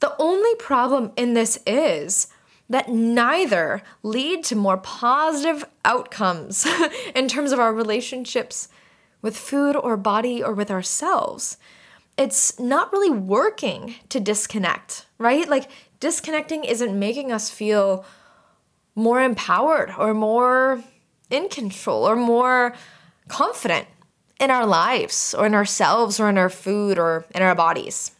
The 0.00 0.14
only 0.18 0.54
problem 0.56 1.12
in 1.16 1.34
this 1.34 1.58
is 1.66 2.28
that 2.68 2.88
neither 2.88 3.82
lead 4.02 4.44
to 4.44 4.56
more 4.56 4.78
positive 4.78 5.64
outcomes 5.84 6.66
in 7.14 7.28
terms 7.28 7.52
of 7.52 7.58
our 7.58 7.74
relationships 7.74 8.68
with 9.22 9.36
food 9.36 9.76
or 9.76 9.96
body 9.96 10.42
or 10.42 10.54
with 10.54 10.70
ourselves 10.70 11.58
it's 12.20 12.60
not 12.60 12.92
really 12.92 13.10
working 13.10 13.94
to 14.10 14.20
disconnect, 14.20 15.06
right? 15.16 15.48
Like 15.48 15.70
disconnecting 16.00 16.64
isn't 16.64 16.96
making 16.96 17.32
us 17.32 17.48
feel 17.48 18.04
more 18.94 19.22
empowered 19.22 19.90
or 19.96 20.12
more 20.12 20.84
in 21.30 21.48
control 21.48 22.06
or 22.06 22.16
more 22.16 22.74
confident 23.28 23.86
in 24.38 24.50
our 24.50 24.66
lives 24.66 25.34
or 25.36 25.46
in 25.46 25.54
ourselves 25.54 26.20
or 26.20 26.28
in 26.28 26.36
our 26.36 26.50
food 26.50 26.98
or 26.98 27.24
in 27.34 27.40
our 27.40 27.54
bodies. 27.54 28.12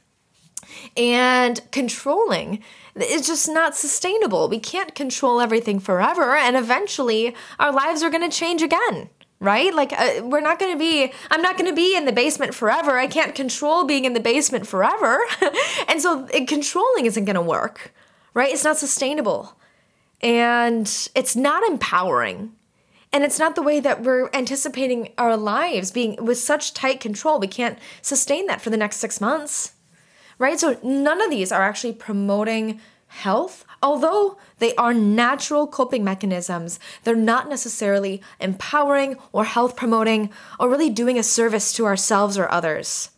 and 0.97 1.61
controlling. 1.71 2.63
is 2.95 3.27
just 3.27 3.49
not 3.49 3.77
sustainable. 3.77 4.49
We 4.49 4.61
can't 4.61 4.95
control 4.95 5.41
everything 5.41 5.79
forever, 5.79 6.37
and 6.37 6.57
eventually 6.57 7.35
our 7.59 7.73
lives 7.73 8.03
are 8.03 8.11
going 8.11 8.29
to 8.29 8.37
change 8.37 8.63
again 8.63 9.11
right? 9.41 9.75
Like, 9.75 9.93
uh, 9.99 10.21
we're 10.25 10.43
not 10.43 10.59
gonna 10.59 10.77
be, 10.77 11.13
I'm 11.31 11.43
not 11.43 11.57
gonna 11.57 11.73
be 11.73 11.97
in 11.97 12.05
the 12.05 12.13
basement 12.13 12.55
forever. 12.55 12.99
I 12.99 13.07
can't 13.07 13.35
control 13.35 13.85
being 13.85 14.05
in 14.05 14.13
the 14.13 14.21
basement 14.21 14.67
forever. 14.67 15.21
and 15.89 16.01
so 16.01 16.27
it, 16.33 16.47
controlling 16.47 17.07
isn't 17.07 17.25
gonna 17.25 17.43
work, 17.43 17.93
right? 18.35 18.53
It's 18.53 18.65
not 18.65 18.77
sustainable. 18.77 19.57
And 20.21 20.87
it's 21.15 21.35
not 21.35 21.63
empowering. 21.63 22.53
And 23.13 23.25
it's 23.25 23.39
not 23.39 23.57
the 23.57 23.63
way 23.63 23.81
that 23.81 24.03
we're 24.03 24.31
anticipating 24.33 25.13
our 25.19 25.37
lives 25.37 25.91
being 25.91 26.23
with 26.25 26.39
such 26.39 26.75
tight 26.75 27.01
control. 27.01 27.41
We 27.41 27.49
can't 27.49 27.79
sustain 28.03 28.47
that 28.47 28.61
for 28.61 28.71
the 28.71 28.77
next 28.77 28.99
six 28.99 29.21
months, 29.21 29.73
right? 30.39 30.61
So 30.61 30.79
none 30.83 31.21
of 31.21 31.31
these 31.31 31.51
are 31.51 31.63
actually 31.63 31.95
promoting 31.95 32.81
health, 33.11 33.65
although 33.83 34.39
they 34.59 34.75
are 34.77 34.95
natural 34.95 35.67
coping 35.67 36.05
mechanisms, 36.05 36.79
they're 37.03 37.17
not 37.17 37.49
necessarily 37.49 38.23
empowering 38.39 39.17
or 39.33 39.45
health 39.45 39.77
promoting 39.77 40.31
or 40.59 40.71
really 40.71 40.91
doing 40.91 41.19
a 41.19 41.23
service 41.23 41.73
to 41.73 41.85
ourselves 41.85 42.39
or 42.39 42.51
others. 42.51 43.11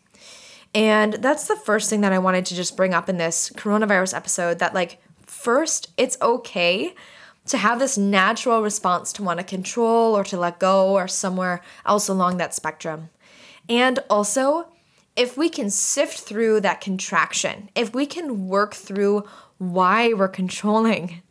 And 0.75 1.15
that's 1.15 1.47
the 1.47 1.57
first 1.57 1.91
thing 1.91 2.01
that 2.01 2.13
I 2.13 2.19
wanted 2.19 2.47
to 2.47 2.55
just 2.55 2.77
bring 2.77 2.95
up 2.95 3.09
in 3.09 3.19
this 3.19 3.51
coronavirus 3.51 4.17
episode 4.17 4.59
that, 4.59 4.75
like, 4.75 5.03
first, 5.27 5.91
it's 5.99 6.17
okay 6.23 6.95
to 7.45 7.59
have 7.59 7.79
this 7.79 7.99
natural 7.99 8.63
response 8.63 9.13
to 9.13 9.23
want 9.23 9.41
to 9.41 9.45
control 9.45 10.17
or 10.17 10.25
to 10.25 10.39
let 10.39 10.59
go 10.59 10.95
or 10.95 11.07
somewhere 11.07 11.61
else 11.85 12.09
along 12.09 12.39
that 12.39 12.55
spectrum. 12.55 13.11
And 13.69 13.99
also, 14.09 14.69
if 15.17 15.37
we 15.37 15.51
can 15.51 15.69
sift 15.69 16.21
through 16.21 16.61
that 16.61 16.81
contraction, 16.81 17.69
if 17.75 17.95
we 17.95 18.07
can 18.07 18.49
work 18.49 18.75
through 18.75 19.25
why 19.59 20.13
we're 20.13 20.29
controlling. 20.29 21.23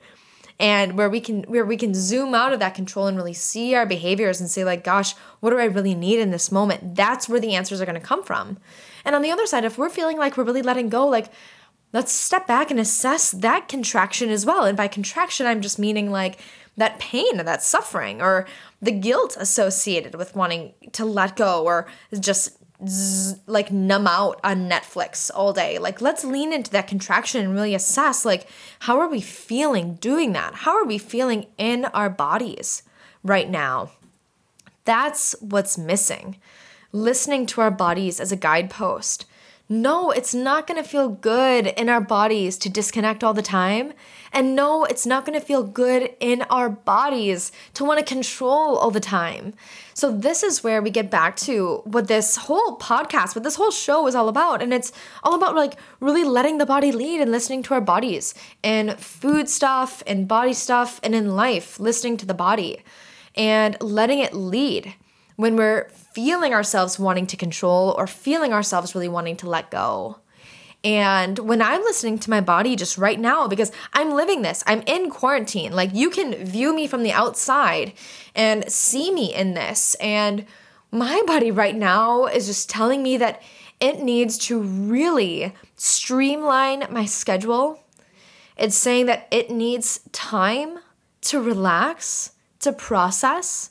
And 0.59 0.95
where 0.95 1.09
we 1.09 1.19
can 1.19 1.43
where 1.43 1.65
we 1.65 1.75
can 1.75 1.95
zoom 1.95 2.35
out 2.35 2.53
of 2.53 2.59
that 2.59 2.75
control 2.75 3.07
and 3.07 3.17
really 3.17 3.33
see 3.33 3.73
our 3.73 3.87
behaviors 3.87 4.39
and 4.39 4.47
say 4.47 4.63
like 4.63 4.83
gosh 4.83 5.13
what 5.39 5.49
do 5.49 5.57
i 5.57 5.65
really 5.65 5.95
need 5.95 6.19
in 6.19 6.29
this 6.29 6.51
moment? 6.51 6.95
That's 6.95 7.27
where 7.27 7.39
the 7.39 7.55
answers 7.55 7.81
are 7.81 7.85
going 7.85 7.99
to 7.99 8.05
come 8.05 8.23
from. 8.23 8.59
And 9.03 9.15
on 9.15 9.23
the 9.23 9.31
other 9.31 9.47
side 9.47 9.65
if 9.65 9.79
we're 9.79 9.89
feeling 9.89 10.19
like 10.19 10.37
we're 10.37 10.43
really 10.43 10.61
letting 10.61 10.89
go 10.89 11.07
like 11.07 11.31
let's 11.93 12.11
step 12.11 12.45
back 12.45 12.69
and 12.69 12.79
assess 12.79 13.31
that 13.31 13.67
contraction 13.67 14.29
as 14.29 14.45
well. 14.45 14.65
And 14.65 14.77
by 14.77 14.87
contraction 14.87 15.47
i'm 15.47 15.61
just 15.61 15.79
meaning 15.79 16.11
like 16.11 16.39
that 16.77 16.99
pain 16.99 17.39
or 17.39 17.43
that 17.43 17.63
suffering 17.63 18.21
or 18.21 18.47
the 18.81 18.91
guilt 18.91 19.35
associated 19.39 20.15
with 20.15 20.35
wanting 20.35 20.73
to 20.91 21.05
let 21.05 21.35
go 21.35 21.65
or 21.65 21.87
just 22.19 22.57
z- 22.87 23.35
like 23.47 23.71
numb 23.71 24.07
out 24.07 24.39
on 24.43 24.69
Netflix 24.69 25.29
all 25.33 25.53
day. 25.53 25.77
Like 25.77 26.01
let's 26.01 26.23
lean 26.23 26.53
into 26.53 26.71
that 26.71 26.87
contraction 26.87 27.41
and 27.43 27.53
really 27.53 27.75
assess 27.75 28.25
like 28.25 28.47
how 28.79 28.99
are 28.99 29.09
we 29.09 29.21
feeling 29.21 29.95
doing 29.95 30.33
that? 30.33 30.55
How 30.55 30.75
are 30.75 30.85
we 30.85 30.97
feeling 30.97 31.47
in 31.57 31.85
our 31.85 32.09
bodies 32.09 32.83
right 33.23 33.49
now? 33.49 33.91
That's 34.85 35.35
what's 35.41 35.77
missing. 35.77 36.37
Listening 36.91 37.45
to 37.47 37.61
our 37.61 37.71
bodies 37.71 38.19
as 38.19 38.31
a 38.31 38.37
guidepost 38.37 39.25
no, 39.71 40.11
it's 40.11 40.33
not 40.33 40.67
gonna 40.67 40.83
feel 40.83 41.07
good 41.07 41.67
in 41.67 41.87
our 41.87 42.01
bodies 42.01 42.57
to 42.57 42.69
disconnect 42.69 43.23
all 43.23 43.33
the 43.33 43.41
time. 43.41 43.93
And 44.33 44.53
no, 44.53 44.83
it's 44.83 45.05
not 45.05 45.25
gonna 45.25 45.39
feel 45.39 45.63
good 45.63 46.13
in 46.19 46.41
our 46.49 46.69
bodies 46.69 47.53
to 47.75 47.85
wanna 47.85 48.03
control 48.03 48.75
all 48.75 48.91
the 48.91 48.99
time. 48.99 49.53
So, 49.93 50.11
this 50.11 50.43
is 50.43 50.61
where 50.61 50.81
we 50.81 50.89
get 50.89 51.09
back 51.09 51.37
to 51.47 51.83
what 51.85 52.09
this 52.09 52.35
whole 52.35 52.77
podcast, 52.79 53.33
what 53.33 53.45
this 53.45 53.55
whole 53.55 53.71
show 53.71 54.07
is 54.07 54.13
all 54.13 54.27
about. 54.27 54.61
And 54.61 54.73
it's 54.73 54.91
all 55.23 55.35
about 55.35 55.55
like 55.55 55.75
really 56.01 56.25
letting 56.25 56.57
the 56.57 56.65
body 56.65 56.91
lead 56.91 57.21
and 57.21 57.31
listening 57.31 57.63
to 57.63 57.73
our 57.73 57.81
bodies 57.81 58.33
and 58.65 58.99
food 58.99 59.47
stuff 59.47 60.03
and 60.05 60.27
body 60.27 60.53
stuff 60.53 60.99
and 61.01 61.15
in 61.15 61.37
life, 61.37 61.79
listening 61.79 62.17
to 62.17 62.25
the 62.25 62.33
body 62.33 62.83
and 63.35 63.77
letting 63.81 64.19
it 64.19 64.33
lead 64.33 64.95
when 65.41 65.55
we're 65.55 65.89
feeling 65.89 66.53
ourselves 66.53 66.99
wanting 66.99 67.25
to 67.25 67.35
control 67.35 67.95
or 67.97 68.05
feeling 68.05 68.53
ourselves 68.53 68.93
really 68.93 69.07
wanting 69.07 69.35
to 69.35 69.49
let 69.49 69.71
go. 69.71 70.19
And 70.83 71.39
when 71.39 71.63
I'm 71.63 71.81
listening 71.81 72.19
to 72.19 72.29
my 72.29 72.41
body 72.41 72.75
just 72.75 72.95
right 72.95 73.19
now, 73.19 73.47
because 73.47 73.71
I'm 73.91 74.11
living 74.11 74.43
this, 74.43 74.63
I'm 74.67 74.81
in 74.85 75.09
quarantine. 75.09 75.73
Like 75.73 75.89
you 75.93 76.11
can 76.11 76.45
view 76.45 76.75
me 76.75 76.85
from 76.85 77.01
the 77.01 77.11
outside 77.11 77.93
and 78.35 78.71
see 78.71 79.11
me 79.11 79.33
in 79.33 79.55
this. 79.55 79.95
And 79.95 80.45
my 80.91 81.23
body 81.27 81.49
right 81.49 81.75
now 81.75 82.27
is 82.27 82.45
just 82.45 82.69
telling 82.69 83.01
me 83.01 83.17
that 83.17 83.41
it 83.79 83.99
needs 83.99 84.37
to 84.37 84.61
really 84.61 85.55
streamline 85.75 86.85
my 86.91 87.05
schedule. 87.05 87.83
It's 88.57 88.77
saying 88.77 89.07
that 89.07 89.27
it 89.31 89.49
needs 89.49 90.01
time 90.11 90.77
to 91.21 91.41
relax, 91.41 92.31
to 92.59 92.71
process, 92.71 93.70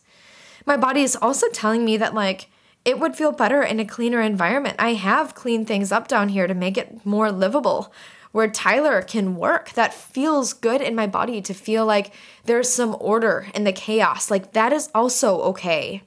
my 0.67 0.77
body 0.77 1.03
is 1.03 1.17
also 1.17 1.49
telling 1.49 1.85
me 1.85 1.97
that 1.97 2.15
like 2.15 2.49
it 2.85 2.99
would 2.99 3.17
feel 3.17 3.33
better 3.33 3.63
in 3.63 3.79
a 3.79 3.85
cleaner 3.85 4.21
environment. 4.21 4.77
I 4.79 4.95
have 4.95 5.35
cleaned 5.35 5.67
things 5.67 5.93
up 5.93 6.09
down 6.09 6.31
here 6.31 6.47
to 6.47 6.55
make 6.55 6.79
it 6.79 7.05
more 7.05 7.31
livable 7.31 7.93
where 8.33 8.49
Tyler 8.49 9.03
can 9.03 9.37
work. 9.37 9.73
That 9.73 9.93
feels 9.93 10.53
good 10.53 10.81
in 10.81 10.95
my 10.95 11.07
body 11.07 11.43
to 11.43 11.55
feel 11.55 11.85
like 11.85 12.13
there's 12.45 12.71
some 12.71 12.97
order 13.01 13.49
in 13.55 13.65
the 13.65 13.73
chaos. 13.73 14.31
Like 14.31 14.53
that 14.53 14.73
is 14.73 14.89
also 14.95 15.41
okay. 15.43 16.03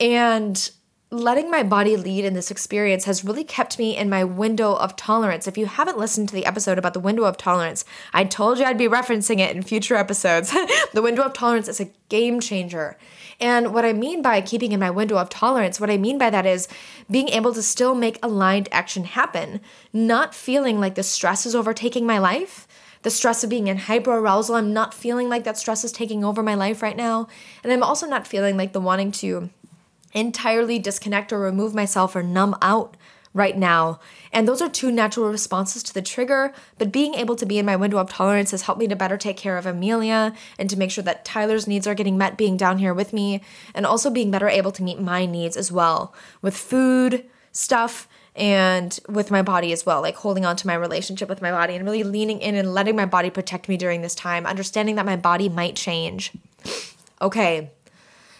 And 0.00 0.70
letting 1.12 1.50
my 1.50 1.62
body 1.62 1.94
lead 1.94 2.24
in 2.24 2.32
this 2.32 2.50
experience 2.50 3.04
has 3.04 3.22
really 3.22 3.44
kept 3.44 3.78
me 3.78 3.94
in 3.94 4.08
my 4.08 4.24
window 4.24 4.74
of 4.74 4.96
tolerance. 4.96 5.46
If 5.46 5.58
you 5.58 5.66
haven't 5.66 5.98
listened 5.98 6.30
to 6.30 6.34
the 6.34 6.46
episode 6.46 6.78
about 6.78 6.94
the 6.94 7.00
window 7.00 7.24
of 7.24 7.36
tolerance, 7.36 7.84
I 8.14 8.24
told 8.24 8.58
you 8.58 8.64
I'd 8.64 8.78
be 8.78 8.88
referencing 8.88 9.38
it 9.38 9.54
in 9.54 9.62
future 9.62 9.94
episodes. 9.94 10.56
the 10.94 11.02
window 11.02 11.22
of 11.22 11.34
tolerance 11.34 11.68
is 11.68 11.80
a 11.80 11.90
game 12.08 12.40
changer. 12.40 12.96
And 13.38 13.74
what 13.74 13.84
I 13.84 13.92
mean 13.92 14.22
by 14.22 14.40
keeping 14.40 14.72
in 14.72 14.80
my 14.80 14.88
window 14.88 15.18
of 15.18 15.28
tolerance, 15.28 15.78
what 15.78 15.90
I 15.90 15.98
mean 15.98 16.16
by 16.16 16.30
that 16.30 16.46
is 16.46 16.66
being 17.10 17.28
able 17.28 17.52
to 17.52 17.62
still 17.62 17.94
make 17.94 18.18
aligned 18.22 18.70
action 18.72 19.04
happen, 19.04 19.60
not 19.92 20.34
feeling 20.34 20.80
like 20.80 20.94
the 20.94 21.02
stress 21.02 21.44
is 21.44 21.54
overtaking 21.54 22.06
my 22.06 22.18
life 22.18 22.66
the 23.02 23.10
stress 23.10 23.42
of 23.42 23.50
being 23.50 23.66
in 23.66 23.76
hyperarousal. 23.76 24.54
I'm 24.54 24.72
not 24.72 24.94
feeling 24.94 25.28
like 25.28 25.42
that 25.42 25.58
stress 25.58 25.82
is 25.82 25.90
taking 25.90 26.24
over 26.24 26.40
my 26.40 26.54
life 26.54 26.82
right 26.82 26.96
now. 26.96 27.26
And 27.64 27.72
I'm 27.72 27.82
also 27.82 28.06
not 28.06 28.28
feeling 28.28 28.56
like 28.56 28.72
the 28.72 28.80
wanting 28.80 29.10
to 29.10 29.50
entirely 30.12 30.78
disconnect 30.78 31.32
or 31.32 31.38
remove 31.38 31.74
myself 31.74 32.14
or 32.14 32.22
numb 32.22 32.56
out 32.62 32.96
right 33.34 33.56
now. 33.56 33.98
And 34.30 34.46
those 34.46 34.60
are 34.60 34.68
two 34.68 34.92
natural 34.92 35.30
responses 35.30 35.82
to 35.84 35.94
the 35.94 36.02
trigger. 36.02 36.52
But 36.78 36.92
being 36.92 37.14
able 37.14 37.34
to 37.36 37.46
be 37.46 37.58
in 37.58 37.66
my 37.66 37.76
window 37.76 37.98
of 37.98 38.10
tolerance 38.10 38.50
has 38.50 38.62
helped 38.62 38.80
me 38.80 38.88
to 38.88 38.96
better 38.96 39.16
take 39.16 39.36
care 39.36 39.56
of 39.56 39.64
Amelia 39.64 40.34
and 40.58 40.68
to 40.68 40.78
make 40.78 40.90
sure 40.90 41.04
that 41.04 41.24
Tyler's 41.24 41.66
needs 41.66 41.86
are 41.86 41.94
getting 41.94 42.18
met 42.18 42.36
being 42.36 42.56
down 42.56 42.78
here 42.78 42.92
with 42.92 43.12
me, 43.12 43.40
and 43.74 43.86
also 43.86 44.10
being 44.10 44.30
better 44.30 44.48
able 44.48 44.72
to 44.72 44.82
meet 44.82 45.00
my 45.00 45.24
needs 45.24 45.56
as 45.56 45.72
well 45.72 46.14
with 46.42 46.56
food, 46.56 47.24
stuff, 47.52 48.06
and 48.34 48.98
with 49.08 49.30
my 49.30 49.42
body 49.42 49.72
as 49.72 49.84
well, 49.84 50.00
like 50.00 50.16
holding 50.16 50.44
on 50.44 50.56
to 50.56 50.66
my 50.66 50.74
relationship 50.74 51.28
with 51.28 51.42
my 51.42 51.50
body 51.50 51.74
and 51.74 51.84
really 51.84 52.02
leaning 52.02 52.40
in 52.40 52.54
and 52.54 52.72
letting 52.72 52.96
my 52.96 53.04
body 53.04 53.28
protect 53.28 53.68
me 53.68 53.76
during 53.76 54.00
this 54.00 54.14
time, 54.14 54.46
understanding 54.46 54.94
that 54.96 55.06
my 55.06 55.16
body 55.16 55.48
might 55.48 55.76
change. 55.76 56.32
Okay, 57.20 57.70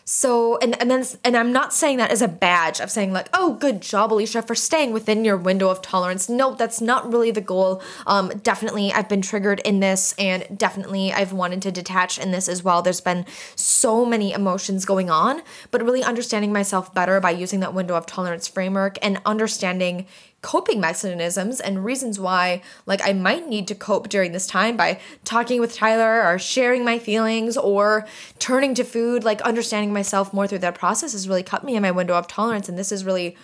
so 0.04 0.58
and 0.58 0.80
and 0.80 0.90
then 0.90 1.04
and 1.24 1.36
I'm 1.36 1.52
not 1.52 1.72
saying 1.72 1.98
that 1.98 2.10
as 2.10 2.22
a 2.22 2.28
badge 2.28 2.80
of 2.80 2.90
saying 2.90 3.12
like, 3.12 3.28
oh, 3.32 3.54
good 3.54 3.80
job, 3.80 4.12
Alicia, 4.12 4.42
for 4.42 4.54
staying 4.54 4.92
within 4.92 5.24
your 5.24 5.36
window 5.36 5.68
of 5.68 5.80
tolerance. 5.82 6.28
No, 6.28 6.54
that's 6.54 6.80
not 6.80 7.10
really 7.12 7.30
the 7.30 7.40
goal. 7.40 7.82
Um, 8.06 8.28
definitely, 8.42 8.92
I've 8.92 9.08
been 9.08 9.22
triggered 9.22 9.60
in 9.60 9.80
this, 9.80 10.14
and 10.18 10.46
definitely 10.56 11.12
I've 11.12 11.32
wanted 11.32 11.62
to 11.62 11.72
detach 11.72 12.18
in 12.18 12.32
this 12.32 12.48
as 12.48 12.62
well. 12.62 12.82
There's 12.82 13.00
been 13.00 13.26
so 13.54 14.04
many 14.04 14.32
emotions 14.32 14.84
going 14.84 15.10
on, 15.10 15.42
but 15.70 15.82
really 15.82 16.02
understanding 16.02 16.52
myself 16.52 16.92
better 16.92 17.20
by 17.20 17.30
using 17.30 17.60
that 17.60 17.74
window 17.74 17.94
of 17.94 18.06
tolerance 18.06 18.48
framework 18.48 18.98
and 19.02 19.20
understanding 19.24 20.06
coping 20.42 20.80
mechanisms 20.80 21.60
and 21.60 21.84
reasons 21.84 22.18
why 22.18 22.60
like 22.84 23.00
I 23.04 23.12
might 23.12 23.48
need 23.48 23.68
to 23.68 23.74
cope 23.74 24.08
during 24.08 24.32
this 24.32 24.46
time 24.46 24.76
by 24.76 25.00
talking 25.24 25.60
with 25.60 25.74
Tyler 25.74 26.26
or 26.26 26.38
sharing 26.38 26.84
my 26.84 26.98
feelings 26.98 27.56
or 27.56 28.06
turning 28.38 28.74
to 28.74 28.84
food 28.84 29.24
like 29.24 29.40
understanding 29.42 29.92
myself 29.92 30.34
more 30.34 30.46
through 30.46 30.58
that 30.58 30.74
process 30.74 31.12
has 31.12 31.28
really 31.28 31.44
cut 31.44 31.64
me 31.64 31.76
in 31.76 31.82
my 31.82 31.92
window 31.92 32.14
of 32.14 32.26
tolerance 32.26 32.68
and 32.68 32.76
this 32.76 32.92
is 32.92 33.04
really 33.04 33.36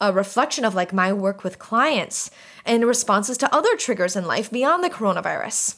a 0.00 0.12
reflection 0.12 0.64
of 0.64 0.74
like 0.74 0.92
my 0.92 1.12
work 1.12 1.44
with 1.44 1.58
clients 1.58 2.30
and 2.64 2.84
responses 2.84 3.38
to 3.38 3.54
other 3.54 3.76
triggers 3.76 4.16
in 4.16 4.24
life 4.24 4.50
beyond 4.50 4.82
the 4.82 4.90
coronavirus. 4.90 5.76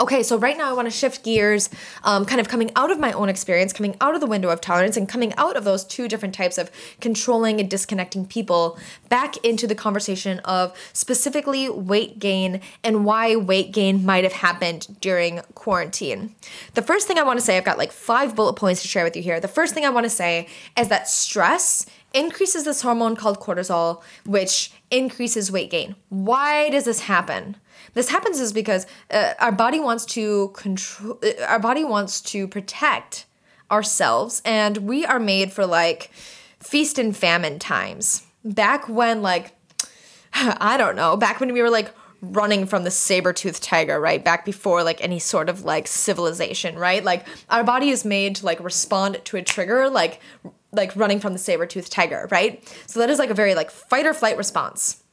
Okay, 0.00 0.24
so 0.24 0.36
right 0.36 0.58
now 0.58 0.68
I 0.68 0.72
want 0.72 0.86
to 0.86 0.90
shift 0.90 1.22
gears, 1.22 1.70
um, 2.02 2.26
kind 2.26 2.40
of 2.40 2.48
coming 2.48 2.72
out 2.74 2.90
of 2.90 2.98
my 2.98 3.12
own 3.12 3.28
experience, 3.28 3.72
coming 3.72 3.96
out 4.00 4.16
of 4.16 4.20
the 4.20 4.26
window 4.26 4.48
of 4.48 4.60
tolerance, 4.60 4.96
and 4.96 5.08
coming 5.08 5.32
out 5.36 5.56
of 5.56 5.62
those 5.62 5.84
two 5.84 6.08
different 6.08 6.34
types 6.34 6.58
of 6.58 6.68
controlling 7.00 7.60
and 7.60 7.70
disconnecting 7.70 8.26
people 8.26 8.76
back 9.08 9.36
into 9.44 9.68
the 9.68 9.74
conversation 9.76 10.40
of 10.40 10.76
specifically 10.92 11.68
weight 11.68 12.18
gain 12.18 12.60
and 12.82 13.04
why 13.04 13.36
weight 13.36 13.70
gain 13.70 14.04
might 14.04 14.24
have 14.24 14.32
happened 14.32 15.00
during 15.00 15.40
quarantine. 15.54 16.34
The 16.74 16.82
first 16.82 17.06
thing 17.06 17.16
I 17.16 17.22
want 17.22 17.38
to 17.38 17.44
say, 17.44 17.56
I've 17.56 17.64
got 17.64 17.78
like 17.78 17.92
five 17.92 18.34
bullet 18.34 18.54
points 18.54 18.82
to 18.82 18.88
share 18.88 19.04
with 19.04 19.14
you 19.14 19.22
here. 19.22 19.38
The 19.38 19.46
first 19.46 19.74
thing 19.74 19.84
I 19.84 19.90
want 19.90 20.04
to 20.04 20.10
say 20.10 20.48
is 20.76 20.88
that 20.88 21.08
stress 21.08 21.86
increases 22.12 22.64
this 22.64 22.82
hormone 22.82 23.14
called 23.14 23.38
cortisol, 23.38 24.02
which 24.26 24.72
increases 24.90 25.52
weight 25.52 25.70
gain. 25.70 25.94
Why 26.08 26.68
does 26.70 26.84
this 26.84 27.00
happen? 27.00 27.56
This 27.94 28.08
happens 28.08 28.40
is 28.40 28.52
because 28.52 28.86
uh, 29.10 29.34
our 29.38 29.52
body 29.52 29.80
wants 29.80 30.04
to 30.06 30.48
control. 30.48 31.18
Uh, 31.22 31.44
our 31.44 31.58
body 31.58 31.84
wants 31.84 32.20
to 32.22 32.46
protect 32.46 33.26
ourselves, 33.70 34.42
and 34.44 34.78
we 34.78 35.04
are 35.04 35.20
made 35.20 35.52
for 35.52 35.66
like 35.66 36.10
feast 36.58 36.98
and 36.98 37.16
famine 37.16 37.58
times. 37.58 38.26
Back 38.44 38.88
when, 38.88 39.22
like, 39.22 39.56
I 40.34 40.76
don't 40.76 40.96
know, 40.96 41.16
back 41.16 41.40
when 41.40 41.52
we 41.52 41.62
were 41.62 41.70
like 41.70 41.94
running 42.32 42.66
from 42.66 42.84
the 42.84 42.90
saber-toothed 42.90 43.62
tiger, 43.62 44.00
right? 44.00 44.24
Back 44.24 44.44
before 44.44 44.82
like 44.82 45.02
any 45.02 45.18
sort 45.18 45.48
of 45.48 45.64
like 45.64 45.86
civilization, 45.86 46.78
right? 46.78 47.04
Like 47.04 47.26
our 47.50 47.64
body 47.64 47.90
is 47.90 48.04
made 48.04 48.36
to 48.36 48.46
like 48.46 48.60
respond 48.60 49.20
to 49.24 49.36
a 49.36 49.42
trigger 49.42 49.88
like 49.90 50.20
like 50.72 50.94
running 50.96 51.20
from 51.20 51.32
the 51.32 51.38
saber-toothed 51.38 51.92
tiger, 51.92 52.26
right? 52.30 52.66
So 52.86 52.98
that 53.00 53.10
is 53.10 53.18
like 53.18 53.30
a 53.30 53.34
very 53.34 53.54
like 53.54 53.70
fight 53.70 54.06
or 54.06 54.14
flight 54.14 54.36
response. 54.36 55.04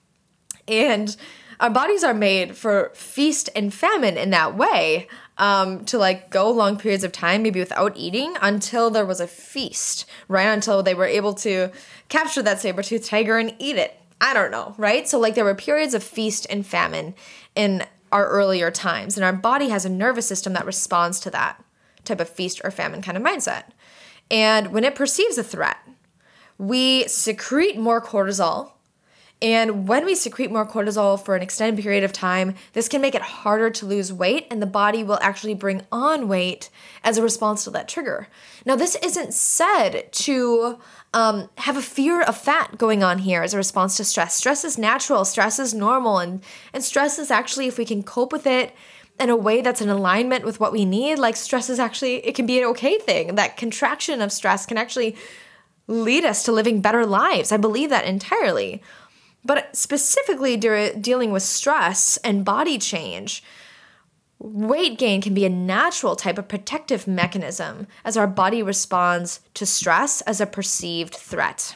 And 0.68 1.16
our 1.62 1.70
bodies 1.70 2.04
are 2.04 2.14
made 2.14 2.58
for 2.58 2.92
feast 2.96 3.50
and 3.56 3.72
famine 3.72 4.18
in 4.18 4.32
that 4.32 4.58
way 4.58 5.08
um, 5.38 5.86
to 5.86 5.98
like 6.00 6.32
go 6.32 6.50
long 6.50 6.76
periods 6.76 7.04
of 7.04 7.12
time, 7.12 7.44
maybe 7.44 7.60
without 7.60 7.96
eating, 7.96 8.36
until 8.42 8.90
there 8.90 9.06
was 9.06 9.20
a 9.20 9.28
feast, 9.28 10.06
right? 10.28 10.48
Until 10.48 10.82
they 10.82 10.96
were 10.96 11.06
able 11.06 11.36
to 11.36 11.72
capture 12.10 12.42
that 12.42 12.60
saber 12.60 12.82
toothed 12.82 13.06
tiger 13.06 13.38
and 13.38 13.56
eat 13.60 13.76
it. 13.76 13.96
I 14.20 14.34
don't 14.34 14.52
know, 14.52 14.74
right? 14.78 15.08
So, 15.08 15.20
like, 15.20 15.36
there 15.36 15.46
were 15.46 15.56
periods 15.56 15.94
of 15.94 16.04
feast 16.04 16.48
and 16.50 16.66
famine 16.66 17.16
in 17.56 17.86
our 18.12 18.28
earlier 18.28 18.70
times, 18.70 19.16
and 19.16 19.24
our 19.24 19.34
body 19.34 19.70
has 19.70 19.86
a 19.86 19.90
nervous 19.90 20.28
system 20.28 20.54
that 20.54 20.66
responds 20.66 21.20
to 21.22 21.32
that 21.32 21.64
type 22.04 22.20
of 22.20 22.30
feast 22.30 22.60
or 22.64 22.72
famine 22.72 23.02
kind 23.02 23.18
of 23.18 23.24
mindset. 23.24 23.66
And 24.30 24.72
when 24.72 24.84
it 24.84 24.96
perceives 24.96 25.38
a 25.38 25.44
threat, 25.44 25.78
we 26.58 27.08
secrete 27.08 27.78
more 27.78 28.02
cortisol 28.02 28.74
and 29.42 29.88
when 29.88 30.06
we 30.06 30.14
secrete 30.14 30.52
more 30.52 30.68
cortisol 30.68 31.24
for 31.24 31.36
an 31.36 31.42
extended 31.42 31.82
period 31.82 32.04
of 32.04 32.14
time, 32.14 32.54
this 32.74 32.88
can 32.88 33.02
make 33.02 33.16
it 33.16 33.22
harder 33.22 33.72
to 33.72 33.86
lose 33.86 34.14
weight, 34.14 34.46
and 34.52 34.62
the 34.62 34.68
body 34.68 35.04
will 35.04 35.18
actually 35.22 35.56
bring 35.56 35.82
on 35.92 36.28
weight 36.28 36.70
as 37.04 37.18
a 37.18 37.24
response 37.24 37.64
to 37.64 37.72
that 37.72 37.88
trigger. 37.88 38.28
Now, 38.66 38.76
this 38.76 38.96
isn't 39.02 39.34
said 39.34 40.12
to 40.14 40.80
um, 41.14 41.50
have 41.58 41.76
a 41.76 41.82
fear 41.82 42.22
of 42.22 42.38
fat 42.38 42.78
going 42.78 43.04
on 43.04 43.20
here 43.20 43.42
as 43.42 43.54
a 43.54 43.58
response 43.58 43.98
to 43.98 44.04
stress. 44.04 44.36
Stress 44.36 44.64
is 44.64 44.78
natural, 44.78 45.26
stress 45.26 45.58
is 45.58 45.74
normal, 45.74 46.20
and, 46.20 46.44
and 46.72 46.84
stress 46.84 47.18
is 47.18 47.32
actually, 47.32 47.68
if 47.68 47.80
we 47.80 47.86
can 47.86 48.04
cope 48.04 48.32
with 48.32 48.46
it, 48.46 48.76
in 49.20 49.30
a 49.30 49.36
way 49.36 49.62
that's 49.62 49.82
in 49.82 49.90
alignment 49.90 50.46
with 50.46 50.60
what 50.60 50.72
we 50.72 50.86
need, 50.86 51.20
like 51.20 51.36
stress 51.36 51.70
is 51.70 51.80
actually, 51.80 52.26
it 52.26 52.34
can 52.34 52.46
be 52.46 52.58
an 52.60 52.66
okay 52.66 52.98
thing. 52.98 53.36
That 53.36 53.58
contraction 53.58 54.22
of 54.22 54.32
stress 54.32 54.66
can 54.66 54.78
actually 54.78 55.16
lead 55.88 56.26
us 56.26 56.44
to 56.44 56.52
living 56.52 56.82
better 56.82 57.06
lives. 57.06 57.52
I 57.52 57.58
believe 57.58 57.90
that 57.90 58.06
entirely. 58.06 58.82
But 59.44 59.76
specifically 59.76 60.58
de- 60.58 60.96
dealing 60.96 61.32
with 61.32 61.44
stress 61.44 62.18
and 62.18 62.46
body 62.46 62.78
change, 62.78 63.44
weight 64.40 64.98
gain 64.98 65.22
can 65.22 65.34
be 65.34 65.46
a 65.46 65.50
natural 65.50 66.16
type 66.16 66.38
of 66.38 66.48
protective 66.48 67.08
mechanism 67.08 67.88
as 68.04 68.18
our 68.18 68.28
body 68.28 68.64
responds 68.64 69.40
to 69.56 69.66
stress 69.66 70.22
as 70.22 70.42
a 70.42 70.46
perceived 70.46 71.16
threat. 71.16 71.76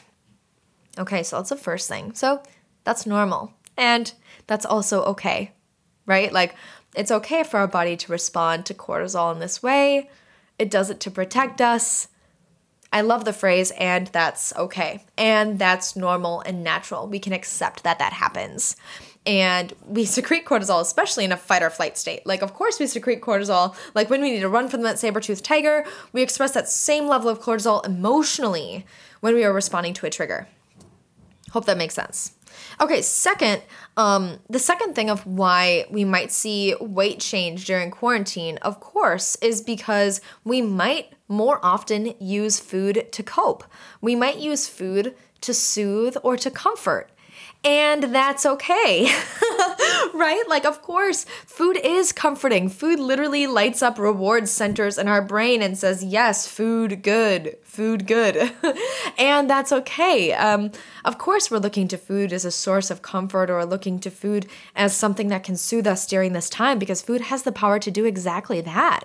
Okay, 0.98 1.22
so 1.22 1.36
that's 1.36 1.50
the 1.50 1.56
first 1.56 1.88
thing. 1.88 2.14
So 2.14 2.42
that's 2.84 3.06
normal. 3.06 3.52
And 3.76 4.12
that's 4.46 4.64
also 4.64 5.02
okay, 5.04 5.52
right? 6.06 6.32
Like, 6.32 6.54
it's 6.94 7.10
okay 7.10 7.42
for 7.42 7.58
our 7.58 7.68
body 7.68 7.96
to 7.96 8.12
respond 8.12 8.64
to 8.66 8.74
cortisol 8.74 9.32
in 9.32 9.38
this 9.38 9.62
way. 9.62 10.08
It 10.58 10.70
does 10.70 10.88
it 10.88 11.00
to 11.00 11.10
protect 11.10 11.60
us. 11.60 12.08
I 12.96 13.02
love 13.02 13.26
the 13.26 13.34
phrase, 13.34 13.72
and 13.72 14.06
that's 14.06 14.56
okay. 14.56 15.04
And 15.18 15.58
that's 15.58 15.96
normal 15.96 16.40
and 16.40 16.64
natural. 16.64 17.06
We 17.06 17.18
can 17.18 17.34
accept 17.34 17.82
that 17.82 17.98
that 17.98 18.14
happens. 18.14 18.74
And 19.26 19.74
we 19.86 20.06
secrete 20.06 20.46
cortisol, 20.46 20.80
especially 20.80 21.26
in 21.26 21.30
a 21.30 21.36
fight 21.36 21.62
or 21.62 21.68
flight 21.68 21.98
state. 21.98 22.24
Like, 22.24 22.40
of 22.40 22.54
course, 22.54 22.80
we 22.80 22.86
secrete 22.86 23.20
cortisol. 23.20 23.76
Like, 23.94 24.08
when 24.08 24.22
we 24.22 24.30
need 24.30 24.40
to 24.40 24.48
run 24.48 24.70
from 24.70 24.80
that 24.84 24.98
saber 24.98 25.20
toothed 25.20 25.44
tiger, 25.44 25.84
we 26.14 26.22
express 26.22 26.52
that 26.52 26.70
same 26.70 27.06
level 27.06 27.28
of 27.28 27.38
cortisol 27.38 27.84
emotionally 27.84 28.86
when 29.20 29.34
we 29.34 29.44
are 29.44 29.52
responding 29.52 29.92
to 29.92 30.06
a 30.06 30.10
trigger. 30.10 30.48
Hope 31.50 31.66
that 31.66 31.76
makes 31.76 31.94
sense. 31.94 32.32
Okay, 32.80 33.02
second, 33.02 33.62
um, 33.96 34.38
the 34.48 34.58
second 34.58 34.94
thing 34.94 35.10
of 35.10 35.26
why 35.26 35.86
we 35.90 36.04
might 36.04 36.32
see 36.32 36.74
weight 36.80 37.20
change 37.20 37.64
during 37.64 37.90
quarantine, 37.90 38.58
of 38.58 38.80
course, 38.80 39.36
is 39.36 39.62
because 39.62 40.20
we 40.44 40.62
might 40.62 41.12
more 41.28 41.58
often 41.62 42.14
use 42.20 42.60
food 42.60 43.08
to 43.12 43.22
cope. 43.22 43.64
We 44.00 44.14
might 44.14 44.38
use 44.38 44.68
food 44.68 45.14
to 45.40 45.54
soothe 45.54 46.16
or 46.22 46.36
to 46.36 46.50
comfort 46.50 47.10
and 47.64 48.04
that's 48.14 48.46
okay. 48.46 49.06
right? 50.14 50.42
Like, 50.48 50.64
of 50.64 50.82
course, 50.82 51.24
food 51.46 51.76
is 51.82 52.12
comforting. 52.12 52.68
Food 52.68 52.98
literally 52.98 53.46
lights 53.46 53.82
up 53.82 53.98
reward 53.98 54.48
centers 54.48 54.98
in 54.98 55.08
our 55.08 55.22
brain 55.22 55.62
and 55.62 55.76
says, 55.76 56.04
yes, 56.04 56.46
food 56.46 57.02
good, 57.02 57.56
food 57.62 58.06
good. 58.06 58.52
and 59.18 59.50
that's 59.50 59.72
okay. 59.72 60.32
Um, 60.32 60.72
of 61.04 61.18
course, 61.18 61.50
we're 61.50 61.58
looking 61.58 61.88
to 61.88 61.98
food 61.98 62.32
as 62.32 62.44
a 62.44 62.50
source 62.50 62.90
of 62.90 63.02
comfort 63.02 63.50
or 63.50 63.64
looking 63.64 63.98
to 64.00 64.10
food 64.10 64.46
as 64.74 64.96
something 64.96 65.28
that 65.28 65.44
can 65.44 65.56
soothe 65.56 65.86
us 65.86 66.06
during 66.06 66.32
this 66.32 66.48
time 66.48 66.78
because 66.78 67.02
food 67.02 67.22
has 67.22 67.42
the 67.42 67.52
power 67.52 67.78
to 67.78 67.90
do 67.90 68.04
exactly 68.04 68.60
that. 68.60 69.04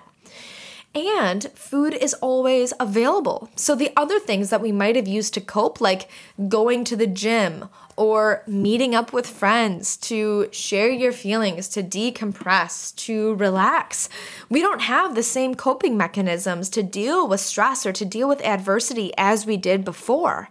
And 0.94 1.44
food 1.54 1.94
is 1.94 2.12
always 2.14 2.74
available. 2.78 3.48
So, 3.56 3.74
the 3.74 3.92
other 3.96 4.18
things 4.18 4.50
that 4.50 4.60
we 4.60 4.72
might 4.72 4.94
have 4.94 5.08
used 5.08 5.32
to 5.34 5.40
cope, 5.40 5.80
like 5.80 6.08
going 6.48 6.84
to 6.84 6.96
the 6.96 7.06
gym 7.06 7.70
or 7.96 8.42
meeting 8.46 8.94
up 8.94 9.12
with 9.12 9.26
friends 9.26 9.96
to 9.98 10.48
share 10.52 10.90
your 10.90 11.12
feelings, 11.12 11.68
to 11.68 11.82
decompress, 11.82 12.94
to 12.96 13.34
relax, 13.36 14.10
we 14.50 14.60
don't 14.60 14.82
have 14.82 15.14
the 15.14 15.22
same 15.22 15.54
coping 15.54 15.96
mechanisms 15.96 16.68
to 16.70 16.82
deal 16.82 17.26
with 17.26 17.40
stress 17.40 17.86
or 17.86 17.92
to 17.92 18.04
deal 18.04 18.28
with 18.28 18.44
adversity 18.44 19.12
as 19.16 19.46
we 19.46 19.56
did 19.56 19.84
before 19.84 20.50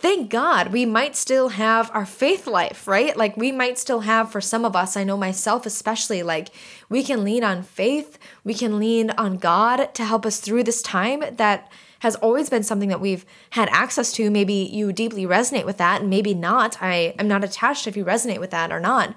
thank 0.00 0.30
God 0.30 0.72
we 0.72 0.86
might 0.86 1.14
still 1.14 1.50
have 1.50 1.90
our 1.92 2.06
faith 2.06 2.46
life, 2.46 2.88
right? 2.88 3.14
Like 3.14 3.36
we 3.36 3.52
might 3.52 3.78
still 3.78 4.00
have, 4.00 4.32
for 4.32 4.40
some 4.40 4.64
of 4.64 4.74
us, 4.74 4.96
I 4.96 5.04
know 5.04 5.16
myself 5.16 5.66
especially, 5.66 6.22
like 6.22 6.48
we 6.88 7.04
can 7.04 7.22
lean 7.22 7.44
on 7.44 7.62
faith, 7.62 8.18
we 8.42 8.54
can 8.54 8.78
lean 8.78 9.10
on 9.10 9.36
God 9.36 9.94
to 9.94 10.04
help 10.04 10.24
us 10.24 10.40
through 10.40 10.64
this 10.64 10.80
time 10.80 11.22
that 11.36 11.70
has 11.98 12.16
always 12.16 12.48
been 12.48 12.62
something 12.62 12.88
that 12.88 13.00
we've 13.00 13.26
had 13.50 13.68
access 13.68 14.10
to. 14.14 14.30
Maybe 14.30 14.54
you 14.54 14.90
deeply 14.90 15.26
resonate 15.26 15.66
with 15.66 15.76
that, 15.76 16.00
and 16.00 16.08
maybe 16.08 16.32
not. 16.32 16.82
I 16.82 17.14
am 17.18 17.28
not 17.28 17.44
attached 17.44 17.86
if 17.86 17.94
you 17.94 18.06
resonate 18.06 18.40
with 18.40 18.52
that 18.52 18.72
or 18.72 18.80
not. 18.80 19.14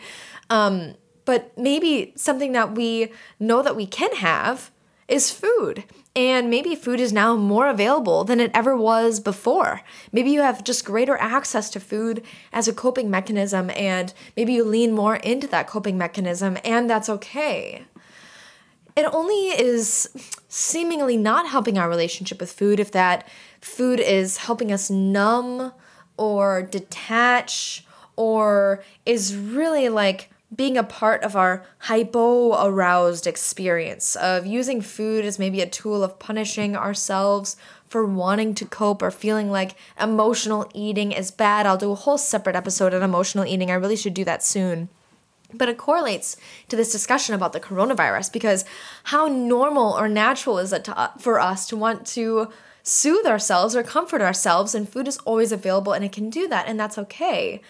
Um, 0.49 0.95
but 1.23 1.57
maybe 1.57 2.11
something 2.17 2.51
that 2.51 2.75
we 2.75 3.09
know 3.39 3.61
that 3.61 3.77
we 3.77 3.87
can 3.87 4.13
have 4.17 4.69
is 5.13 5.31
food. 5.31 5.83
And 6.15 6.49
maybe 6.49 6.75
food 6.75 6.99
is 6.99 7.13
now 7.13 7.35
more 7.35 7.67
available 7.67 8.23
than 8.23 8.39
it 8.39 8.51
ever 8.53 8.75
was 8.75 9.19
before. 9.19 9.81
Maybe 10.11 10.31
you 10.31 10.41
have 10.41 10.63
just 10.63 10.85
greater 10.85 11.17
access 11.17 11.69
to 11.71 11.79
food 11.79 12.23
as 12.51 12.67
a 12.67 12.73
coping 12.73 13.09
mechanism, 13.09 13.71
and 13.71 14.13
maybe 14.35 14.53
you 14.53 14.63
lean 14.63 14.91
more 14.91 15.15
into 15.17 15.47
that 15.47 15.67
coping 15.67 15.97
mechanism, 15.97 16.57
and 16.63 16.89
that's 16.89 17.09
okay. 17.09 17.85
It 18.95 19.05
only 19.11 19.47
is 19.47 20.09
seemingly 20.49 21.17
not 21.17 21.49
helping 21.49 21.79
our 21.79 21.89
relationship 21.89 22.39
with 22.39 22.51
food 22.51 22.79
if 22.79 22.91
that 22.91 23.27
food 23.59 23.99
is 23.99 24.37
helping 24.37 24.71
us 24.71 24.91
numb 24.91 25.73
or 26.17 26.61
detach 26.61 27.85
or 28.15 28.83
is 29.03 29.35
really 29.35 29.89
like 29.89 30.29
being 30.53 30.77
a 30.77 30.83
part 30.83 31.23
of 31.23 31.35
our 31.35 31.65
hypo 31.79 32.65
aroused 32.65 33.27
experience 33.27 34.15
of 34.15 34.45
using 34.45 34.81
food 34.81 35.25
as 35.25 35.39
maybe 35.39 35.61
a 35.61 35.69
tool 35.69 36.03
of 36.03 36.19
punishing 36.19 36.75
ourselves 36.75 37.55
for 37.87 38.05
wanting 38.05 38.53
to 38.55 38.65
cope 38.65 39.01
or 39.01 39.11
feeling 39.11 39.49
like 39.49 39.75
emotional 39.99 40.69
eating 40.73 41.11
is 41.11 41.31
bad. 41.31 41.65
I'll 41.65 41.77
do 41.77 41.91
a 41.91 41.95
whole 41.95 42.17
separate 42.17 42.55
episode 42.55 42.93
on 42.93 43.03
emotional 43.03 43.45
eating. 43.45 43.71
I 43.71 43.75
really 43.75 43.95
should 43.95 44.13
do 44.13 44.25
that 44.25 44.43
soon. 44.43 44.89
But 45.53 45.69
it 45.69 45.77
correlates 45.77 46.35
to 46.69 46.75
this 46.75 46.91
discussion 46.91 47.35
about 47.35 47.53
the 47.53 47.59
coronavirus 47.59 48.33
because 48.33 48.65
how 49.05 49.27
normal 49.27 49.93
or 49.93 50.09
natural 50.09 50.57
is 50.57 50.73
it 50.73 50.83
to, 50.85 50.97
uh, 50.97 51.11
for 51.19 51.39
us 51.39 51.67
to 51.67 51.77
want 51.77 52.07
to 52.07 52.49
soothe 52.81 53.27
ourselves 53.27 53.75
or 53.75 53.83
comfort 53.83 54.21
ourselves? 54.21 54.73
And 54.73 54.89
food 54.89 55.07
is 55.07 55.17
always 55.19 55.51
available 55.51 55.93
and 55.93 56.03
it 56.03 56.11
can 56.11 56.31
do 56.31 56.47
that, 56.47 56.67
and 56.67 56.79
that's 56.79 56.97
okay. 56.97 57.61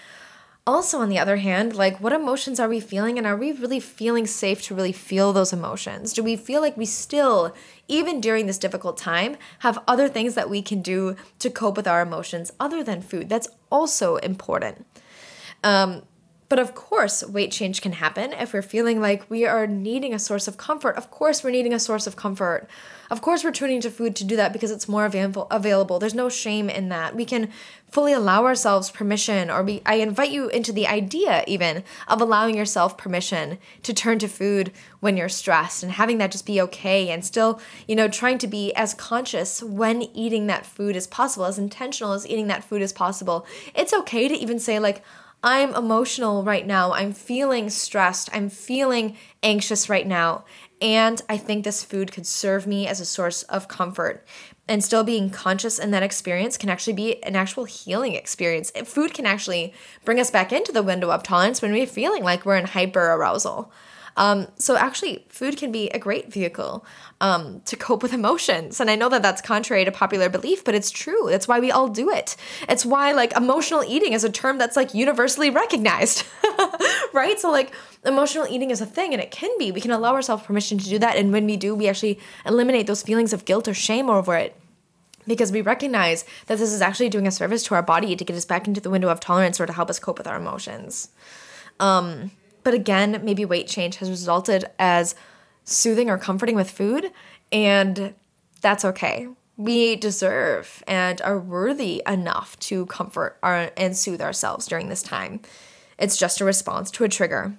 Also, 0.65 0.99
on 0.99 1.09
the 1.09 1.19
other 1.19 1.37
hand, 1.37 1.75
like 1.75 1.99
what 1.99 2.13
emotions 2.13 2.57
are 2.57 2.69
we 2.69 2.79
feeling 2.79 3.17
and 3.17 3.27
are 3.27 3.35
we 3.35 3.51
really 3.51 3.81
feeling 3.81 4.25
safe 4.25 4.61
to 4.61 4.73
really 4.73 4.93
feel 4.93 5.33
those 5.33 5.51
emotions? 5.51 6.13
Do 6.13 6.23
we 6.23 6.37
feel 6.37 6.61
like 6.61 6.77
we 6.77 6.85
still, 6.85 7.53
even 7.89 8.21
during 8.21 8.45
this 8.45 8.57
difficult 8.57 8.97
time, 8.97 9.35
have 9.59 9.83
other 9.89 10.07
things 10.07 10.35
that 10.35 10.49
we 10.49 10.61
can 10.61 10.81
do 10.81 11.17
to 11.39 11.49
cope 11.49 11.75
with 11.75 11.87
our 11.87 12.01
emotions 12.01 12.53
other 12.61 12.81
than 12.81 13.01
food? 13.01 13.27
That's 13.27 13.49
also 13.69 14.15
important. 14.17 14.85
Um, 15.65 16.03
But 16.49 16.59
of 16.59 16.75
course, 16.75 17.23
weight 17.23 17.51
change 17.51 17.81
can 17.81 17.93
happen 17.93 18.33
if 18.33 18.53
we're 18.53 18.61
feeling 18.61 19.01
like 19.01 19.29
we 19.29 19.45
are 19.45 19.65
needing 19.65 20.13
a 20.13 20.19
source 20.19 20.47
of 20.47 20.57
comfort. 20.57 20.95
Of 20.97 21.09
course, 21.09 21.43
we're 21.43 21.51
needing 21.51 21.73
a 21.73 21.79
source 21.79 22.05
of 22.05 22.15
comfort. 22.15 22.67
Of 23.09 23.21
course, 23.21 23.43
we're 23.43 23.51
tuning 23.51 23.81
to 23.81 23.91
food 23.91 24.15
to 24.17 24.23
do 24.23 24.35
that 24.35 24.53
because 24.53 24.71
it's 24.71 24.87
more 24.87 25.05
available. 25.05 25.47
Available. 25.49 25.99
There's 25.99 26.13
no 26.13 26.29
shame 26.29 26.69
in 26.69 26.89
that. 26.89 27.15
We 27.15 27.25
can 27.25 27.49
fully 27.89 28.13
allow 28.13 28.45
ourselves 28.45 28.89
permission, 28.89 29.51
or 29.51 29.63
we, 29.63 29.81
I 29.85 29.95
invite 29.95 30.31
you 30.31 30.49
into 30.49 30.71
the 30.71 30.87
idea 30.87 31.43
even 31.45 31.83
of 32.07 32.21
allowing 32.21 32.57
yourself 32.57 32.97
permission 32.97 33.59
to 33.83 33.93
turn 33.93 34.17
to 34.19 34.27
food 34.27 34.71
when 34.99 35.15
you're 35.15 35.29
stressed 35.29 35.83
and 35.83 35.91
having 35.91 36.17
that 36.17 36.31
just 36.31 36.45
be 36.45 36.59
okay, 36.61 37.09
and 37.09 37.23
still, 37.23 37.61
you 37.87 37.95
know, 37.95 38.07
trying 38.07 38.39
to 38.39 38.47
be 38.47 38.73
as 38.73 38.93
conscious 38.95 39.61
when 39.61 40.03
eating 40.15 40.47
that 40.47 40.65
food 40.65 40.95
as 40.95 41.07
possible, 41.07 41.45
as 41.45 41.59
intentional 41.59 42.13
as 42.13 42.27
eating 42.27 42.47
that 42.47 42.63
food 42.63 42.81
as 42.81 42.93
possible. 42.93 43.45
It's 43.75 43.93
okay 43.93 44.27
to 44.27 44.35
even 44.35 44.59
say 44.59 44.79
like 44.79 45.03
I'm 45.43 45.75
emotional 45.75 46.43
right 46.43 46.65
now. 46.65 46.93
I'm 46.93 47.11
feeling 47.11 47.69
stressed. 47.69 48.29
I'm 48.31 48.49
feeling 48.49 49.17
anxious 49.43 49.89
right 49.89 50.07
now. 50.07 50.45
And 50.81 51.21
I 51.27 51.37
think 51.37 51.63
this 51.63 51.83
food 51.83 52.13
could 52.13 52.25
serve 52.25 52.65
me 52.65 52.87
as 52.87 53.01
a 53.01 53.05
source 53.05 53.43
of 53.43 53.67
comfort. 53.67 54.25
And 54.69 54.81
still 54.81 55.03
being 55.03 55.29
conscious 55.29 55.79
in 55.79 55.91
that 55.91 56.03
experience 56.03 56.57
can 56.57 56.69
actually 56.69 56.93
be 56.93 57.21
an 57.23 57.35
actual 57.35 57.65
healing 57.65 58.13
experience. 58.15 58.71
Food 58.85 59.13
can 59.13 59.25
actually 59.25 59.73
bring 60.05 60.19
us 60.19 60.31
back 60.31 60.53
into 60.53 60.71
the 60.71 60.81
window 60.81 61.11
of 61.11 61.23
tolerance 61.23 61.61
when 61.61 61.73
we're 61.73 61.85
feeling 61.87 62.23
like 62.23 62.45
we're 62.45 62.55
in 62.55 62.65
hyper 62.65 63.11
arousal. 63.13 63.71
Um, 64.15 64.47
so 64.55 64.77
actually, 64.77 65.25
food 65.27 65.57
can 65.57 65.71
be 65.71 65.89
a 65.89 65.99
great 65.99 66.31
vehicle 66.31 66.85
um, 67.23 67.61
to 67.61 67.77
cope 67.77 68.03
with 68.03 68.11
emotions. 68.11 68.81
And 68.81 68.91
I 68.91 68.97
know 68.97 69.07
that 69.07 69.21
that's 69.21 69.41
contrary 69.41 69.85
to 69.85 69.91
popular 69.93 70.27
belief, 70.27 70.65
but 70.65 70.75
it's 70.75 70.91
true. 70.91 71.29
That's 71.29 71.47
why 71.47 71.61
we 71.61 71.71
all 71.71 71.87
do 71.87 72.09
it. 72.09 72.35
It's 72.67 72.85
why 72.85 73.13
like 73.13 73.33
emotional 73.37 73.81
eating 73.87 74.11
is 74.11 74.25
a 74.25 74.29
term 74.29 74.57
that's 74.57 74.75
like 74.75 74.93
universally 74.93 75.49
recognized, 75.49 76.25
right? 77.13 77.39
So 77.39 77.49
like 77.49 77.71
emotional 78.05 78.45
eating 78.49 78.71
is 78.71 78.81
a 78.81 78.85
thing 78.85 79.13
and 79.13 79.21
it 79.21 79.31
can 79.31 79.49
be. 79.57 79.71
We 79.71 79.79
can 79.79 79.91
allow 79.91 80.13
ourselves 80.13 80.43
permission 80.43 80.77
to 80.79 80.89
do 80.89 80.99
that. 80.99 81.15
And 81.15 81.31
when 81.31 81.45
we 81.45 81.55
do, 81.55 81.73
we 81.73 81.87
actually 81.87 82.19
eliminate 82.45 82.87
those 82.87 83.01
feelings 83.01 83.31
of 83.31 83.45
guilt 83.45 83.69
or 83.69 83.73
shame 83.73 84.09
over 84.09 84.35
it 84.35 84.59
because 85.25 85.53
we 85.53 85.61
recognize 85.61 86.25
that 86.47 86.57
this 86.57 86.73
is 86.73 86.81
actually 86.81 87.07
doing 87.07 87.25
a 87.25 87.31
service 87.31 87.63
to 87.63 87.75
our 87.75 87.81
body 87.81 88.17
to 88.17 88.25
get 88.25 88.35
us 88.35 88.43
back 88.43 88.67
into 88.67 88.81
the 88.81 88.89
window 88.89 89.07
of 89.07 89.21
tolerance 89.21 89.61
or 89.61 89.65
to 89.65 89.71
help 89.71 89.89
us 89.89 89.97
cope 89.97 90.17
with 90.17 90.27
our 90.27 90.35
emotions. 90.35 91.07
Um, 91.79 92.31
but 92.65 92.73
again, 92.73 93.21
maybe 93.23 93.45
weight 93.45 93.69
change 93.69 93.95
has 93.97 94.09
resulted 94.09 94.65
as 94.77 95.15
soothing 95.65 96.09
or 96.09 96.17
comforting 96.17 96.55
with 96.55 96.69
food, 96.71 97.11
and 97.51 98.13
that's 98.61 98.85
okay. 98.85 99.27
We 99.55 99.95
deserve 99.95 100.83
and 100.87 101.21
are 101.21 101.37
worthy 101.39 102.01
enough 102.07 102.59
to 102.61 102.85
comfort 102.87 103.37
our, 103.43 103.71
and 103.77 103.95
soothe 103.95 104.21
ourselves 104.21 104.65
during 104.65 104.89
this 104.89 105.03
time. 105.03 105.41
It's 105.99 106.17
just 106.17 106.41
a 106.41 106.45
response 106.45 106.89
to 106.91 107.03
a 107.03 107.09
trigger. 107.09 107.53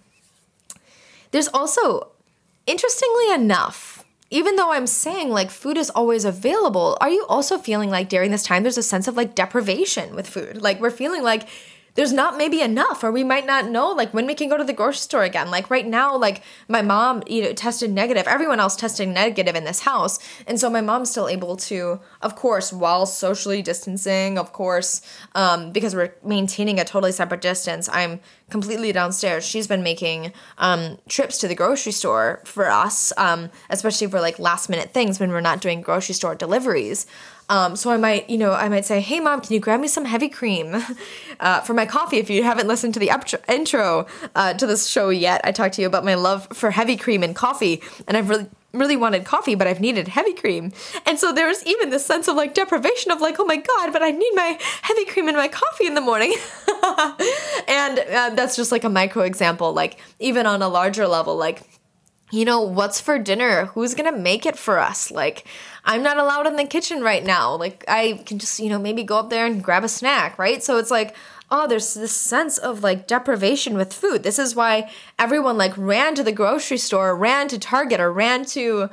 There's 1.30 1.48
also, 1.48 2.08
interestingly 2.66 3.32
enough, 3.32 4.04
even 4.30 4.56
though 4.56 4.72
I'm 4.72 4.88
saying 4.88 5.30
like 5.30 5.50
food 5.50 5.76
is 5.76 5.90
always 5.90 6.24
available, 6.24 6.98
are 7.00 7.10
you 7.10 7.24
also 7.28 7.58
feeling 7.58 7.90
like 7.90 8.08
during 8.08 8.32
this 8.32 8.42
time 8.42 8.64
there's 8.64 8.78
a 8.78 8.82
sense 8.82 9.06
of 9.06 9.16
like 9.16 9.34
deprivation 9.34 10.16
with 10.16 10.28
food? 10.28 10.60
Like 10.60 10.80
we're 10.80 10.90
feeling 10.90 11.22
like 11.22 11.46
there's 11.94 12.12
not 12.12 12.36
maybe 12.36 12.60
enough 12.60 13.02
or 13.04 13.12
we 13.12 13.24
might 13.24 13.46
not 13.46 13.68
know 13.68 13.90
like 13.92 14.12
when 14.12 14.26
we 14.26 14.34
can 14.34 14.48
go 14.48 14.56
to 14.56 14.64
the 14.64 14.72
grocery 14.72 14.98
store 14.98 15.22
again. 15.22 15.50
Like 15.50 15.70
right 15.70 15.86
now 15.86 16.16
like 16.16 16.42
my 16.68 16.82
mom 16.82 17.22
you 17.26 17.42
know 17.42 17.52
tested 17.52 17.90
negative. 17.92 18.26
Everyone 18.26 18.60
else 18.60 18.76
tested 18.76 19.08
negative 19.08 19.54
in 19.54 19.64
this 19.64 19.80
house. 19.80 20.18
And 20.46 20.58
so 20.58 20.68
my 20.68 20.80
mom's 20.80 21.10
still 21.10 21.28
able 21.28 21.56
to 21.56 22.00
of 22.20 22.36
course 22.36 22.72
while 22.72 23.06
socially 23.06 23.62
distancing 23.62 24.38
of 24.38 24.52
course 24.52 25.00
um, 25.34 25.72
because 25.72 25.94
we're 25.94 26.14
maintaining 26.24 26.80
a 26.80 26.84
totally 26.84 27.12
separate 27.12 27.40
distance 27.40 27.88
i'm 27.92 28.20
completely 28.50 28.92
downstairs. 28.92 29.44
She's 29.44 29.66
been 29.66 29.82
making 29.82 30.32
um, 30.58 30.98
trips 31.08 31.38
to 31.38 31.48
the 31.48 31.54
grocery 31.54 31.92
store 31.92 32.42
for 32.44 32.70
us 32.70 33.12
um, 33.16 33.50
especially 33.70 34.06
for 34.08 34.20
like 34.20 34.38
last 34.38 34.68
minute 34.68 34.92
things 34.92 35.18
when 35.18 35.30
we're 35.30 35.40
not 35.40 35.60
doing 35.60 35.80
grocery 35.80 36.14
store 36.14 36.34
deliveries 36.34 37.06
um, 37.48 37.76
so 37.76 37.90
I 37.90 37.96
might, 37.96 38.28
you 38.30 38.38
know, 38.38 38.52
I 38.52 38.68
might 38.68 38.84
say, 38.84 39.00
"Hey, 39.00 39.20
mom, 39.20 39.40
can 39.40 39.52
you 39.52 39.60
grab 39.60 39.80
me 39.80 39.88
some 39.88 40.04
heavy 40.04 40.28
cream 40.28 40.74
uh, 41.40 41.60
for 41.60 41.74
my 41.74 41.86
coffee?" 41.86 42.18
If 42.18 42.30
you 42.30 42.42
haven't 42.42 42.68
listened 42.68 42.94
to 42.94 43.00
the 43.00 43.10
intro 43.48 44.06
uh, 44.34 44.54
to 44.54 44.66
this 44.66 44.86
show 44.86 45.10
yet, 45.10 45.40
I 45.44 45.52
talked 45.52 45.74
to 45.74 45.82
you 45.82 45.86
about 45.86 46.04
my 46.04 46.14
love 46.14 46.48
for 46.52 46.70
heavy 46.70 46.96
cream 46.96 47.22
and 47.22 47.34
coffee, 47.34 47.82
and 48.06 48.16
I've 48.16 48.28
really 48.28 48.46
really 48.74 48.96
wanted 48.96 49.24
coffee, 49.24 49.54
but 49.54 49.66
I've 49.66 49.80
needed 49.80 50.08
heavy 50.08 50.34
cream. 50.34 50.72
And 51.06 51.18
so 51.18 51.32
there's 51.32 51.64
even 51.64 51.90
this 51.90 52.04
sense 52.04 52.28
of 52.28 52.36
like 52.36 52.54
deprivation 52.54 53.10
of 53.12 53.20
like, 53.20 53.38
oh 53.38 53.44
my 53.44 53.56
God, 53.56 53.92
but 53.92 54.02
I 54.02 54.10
need 54.10 54.32
my 54.34 54.58
heavy 54.82 55.04
cream 55.04 55.28
in 55.28 55.36
my 55.36 55.48
coffee 55.48 55.86
in 55.86 55.94
the 55.94 56.00
morning. 56.00 56.34
and 57.68 57.98
uh, 57.98 58.30
that's 58.34 58.56
just 58.56 58.72
like 58.72 58.84
a 58.84 58.88
micro 58.88 59.22
example. 59.22 59.72
Like, 59.72 60.00
even 60.18 60.46
on 60.46 60.60
a 60.60 60.68
larger 60.68 61.06
level, 61.06 61.36
like, 61.36 61.62
you 62.34 62.44
know, 62.44 62.60
what's 62.60 63.00
for 63.00 63.18
dinner? 63.18 63.66
Who's 63.66 63.94
gonna 63.94 64.16
make 64.16 64.44
it 64.44 64.58
for 64.58 64.78
us? 64.78 65.10
Like, 65.10 65.46
I'm 65.84 66.02
not 66.02 66.18
allowed 66.18 66.46
in 66.46 66.56
the 66.56 66.64
kitchen 66.64 67.02
right 67.02 67.24
now. 67.24 67.54
Like, 67.54 67.84
I 67.86 68.22
can 68.26 68.38
just, 68.38 68.58
you 68.58 68.68
know, 68.68 68.78
maybe 68.78 69.04
go 69.04 69.18
up 69.18 69.30
there 69.30 69.46
and 69.46 69.62
grab 69.62 69.84
a 69.84 69.88
snack, 69.88 70.38
right? 70.38 70.62
So 70.62 70.78
it's 70.78 70.90
like, 70.90 71.14
oh, 71.50 71.68
there's 71.68 71.94
this 71.94 72.16
sense 72.16 72.58
of 72.58 72.82
like 72.82 73.06
deprivation 73.06 73.76
with 73.76 73.92
food. 73.92 74.24
This 74.24 74.38
is 74.38 74.56
why 74.56 74.90
everyone 75.18 75.56
like 75.56 75.76
ran 75.76 76.14
to 76.16 76.24
the 76.24 76.32
grocery 76.32 76.78
store, 76.78 77.14
ran 77.16 77.48
to 77.48 77.58
Target, 77.58 78.00
or 78.00 78.12
ran 78.12 78.44
to 78.46 78.90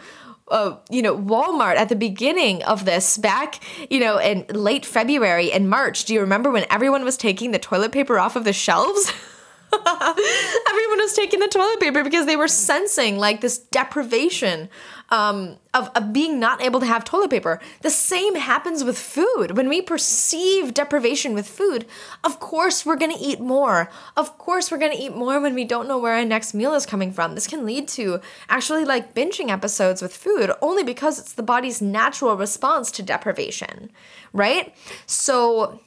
uh, 0.49 0.75
you 0.89 1.01
know, 1.01 1.17
Walmart 1.17 1.77
at 1.77 1.87
the 1.89 1.95
beginning 1.95 2.61
of 2.63 2.83
this 2.83 3.17
back, 3.17 3.61
you 3.89 4.01
know, 4.01 4.17
in 4.17 4.45
late 4.49 4.85
February 4.85 5.51
and 5.51 5.69
March. 5.69 6.03
Do 6.03 6.13
you 6.13 6.19
remember 6.19 6.51
when 6.51 6.65
everyone 6.69 7.05
was 7.05 7.15
taking 7.15 7.51
the 7.51 7.59
toilet 7.59 7.93
paper 7.93 8.19
off 8.19 8.35
of 8.35 8.43
the 8.43 8.53
shelves? 8.53 9.13
Everyone 10.69 10.99
was 10.99 11.13
taking 11.13 11.39
the 11.39 11.47
toilet 11.47 11.79
paper 11.79 12.03
because 12.03 12.25
they 12.25 12.35
were 12.35 12.47
sensing 12.47 13.17
like 13.17 13.41
this 13.41 13.57
deprivation 13.57 14.69
um, 15.09 15.57
of, 15.73 15.89
of 15.95 16.13
being 16.13 16.39
not 16.39 16.61
able 16.61 16.79
to 16.79 16.85
have 16.85 17.03
toilet 17.03 17.29
paper. 17.29 17.59
The 17.81 17.89
same 17.89 18.35
happens 18.35 18.83
with 18.83 18.97
food. 18.97 19.55
When 19.55 19.69
we 19.69 19.81
perceive 19.81 20.73
deprivation 20.73 21.33
with 21.33 21.47
food, 21.47 21.85
of 22.23 22.39
course 22.39 22.85
we're 22.85 22.95
gonna 22.95 23.15
eat 23.19 23.39
more. 23.39 23.89
Of 24.17 24.37
course 24.37 24.71
we're 24.71 24.77
gonna 24.77 24.95
eat 24.97 25.15
more 25.15 25.39
when 25.39 25.53
we 25.53 25.65
don't 25.65 25.87
know 25.87 25.97
where 25.97 26.15
our 26.15 26.25
next 26.25 26.53
meal 26.53 26.73
is 26.73 26.85
coming 26.85 27.11
from. 27.13 27.35
This 27.35 27.47
can 27.47 27.65
lead 27.65 27.87
to 27.89 28.19
actually 28.49 28.85
like 28.85 29.13
binging 29.13 29.49
episodes 29.49 30.01
with 30.01 30.15
food 30.15 30.51
only 30.61 30.83
because 30.83 31.19
it's 31.19 31.33
the 31.33 31.43
body's 31.43 31.81
natural 31.81 32.35
response 32.35 32.91
to 32.91 33.03
deprivation, 33.03 33.91
right? 34.33 34.73
So, 35.05 35.81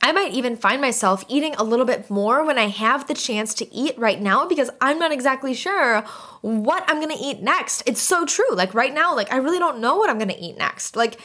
I 0.00 0.12
might 0.12 0.32
even 0.32 0.56
find 0.56 0.80
myself 0.80 1.24
eating 1.28 1.54
a 1.54 1.64
little 1.64 1.86
bit 1.86 2.10
more 2.10 2.44
when 2.44 2.58
I 2.58 2.68
have 2.68 3.06
the 3.06 3.14
chance 3.14 3.54
to 3.54 3.74
eat 3.74 3.98
right 3.98 4.20
now 4.20 4.46
because 4.46 4.70
I'm 4.80 4.98
not 4.98 5.12
exactly 5.12 5.54
sure 5.54 6.02
what 6.42 6.84
I'm 6.86 7.00
gonna 7.00 7.16
eat 7.20 7.40
next. 7.40 7.82
It's 7.86 8.00
so 8.00 8.24
true. 8.24 8.52
Like 8.52 8.74
right 8.74 8.94
now, 8.94 9.14
like 9.14 9.32
I 9.32 9.36
really 9.36 9.58
don't 9.58 9.80
know 9.80 9.96
what 9.96 10.10
I'm 10.10 10.18
gonna 10.18 10.34
eat 10.38 10.56
next. 10.56 10.96
Like 10.96 11.20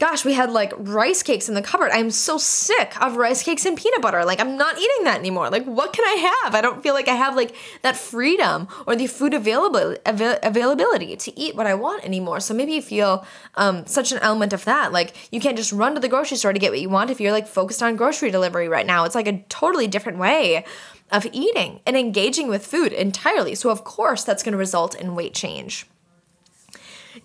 gosh, 0.00 0.24
we 0.24 0.32
had 0.32 0.50
like 0.50 0.72
rice 0.76 1.22
cakes 1.22 1.48
in 1.48 1.54
the 1.54 1.62
cupboard. 1.62 1.90
I'm 1.92 2.10
so 2.10 2.36
sick 2.36 3.00
of 3.00 3.16
rice 3.16 3.42
cakes 3.42 3.64
and 3.64 3.76
peanut 3.76 4.02
butter. 4.02 4.24
Like, 4.24 4.40
I'm 4.40 4.56
not 4.56 4.76
eating 4.76 5.04
that 5.04 5.18
anymore. 5.18 5.50
Like, 5.50 5.64
what 5.64 5.92
can 5.92 6.04
I 6.04 6.40
have? 6.42 6.54
I 6.54 6.60
don't 6.60 6.82
feel 6.82 6.94
like 6.94 7.08
I 7.08 7.14
have 7.14 7.36
like 7.36 7.54
that 7.82 7.96
freedom 7.96 8.66
or 8.86 8.96
the 8.96 9.06
food 9.06 9.34
available 9.34 9.96
avail- 10.04 10.38
availability 10.42 11.16
to 11.16 11.38
eat 11.38 11.54
what 11.54 11.66
I 11.66 11.74
want 11.74 12.04
anymore. 12.04 12.40
So 12.40 12.54
maybe 12.54 12.72
you 12.72 12.82
feel 12.82 13.24
um, 13.54 13.86
such 13.86 14.10
an 14.10 14.18
element 14.18 14.52
of 14.52 14.64
that. 14.64 14.92
Like, 14.92 15.32
you 15.32 15.40
can't 15.40 15.56
just 15.56 15.72
run 15.72 15.94
to 15.94 16.00
the 16.00 16.08
grocery 16.08 16.36
store 16.36 16.52
to 16.52 16.58
get 16.58 16.72
what 16.72 16.80
you 16.80 16.90
want 16.90 17.10
if 17.10 17.20
you're 17.20 17.32
like 17.32 17.46
focused 17.46 17.82
on 17.82 17.96
grocery 17.96 18.30
delivery 18.30 18.68
right 18.68 18.86
now. 18.86 19.04
It's 19.04 19.14
like 19.14 19.28
a 19.28 19.44
totally 19.48 19.86
different 19.86 20.18
way 20.18 20.64
of 21.12 21.26
eating 21.32 21.80
and 21.86 21.96
engaging 21.96 22.48
with 22.48 22.66
food 22.66 22.92
entirely. 22.92 23.54
So, 23.54 23.70
of 23.70 23.84
course, 23.84 24.24
that's 24.24 24.42
going 24.42 24.52
to 24.52 24.58
result 24.58 24.94
in 24.96 25.14
weight 25.14 25.34
change. 25.34 25.86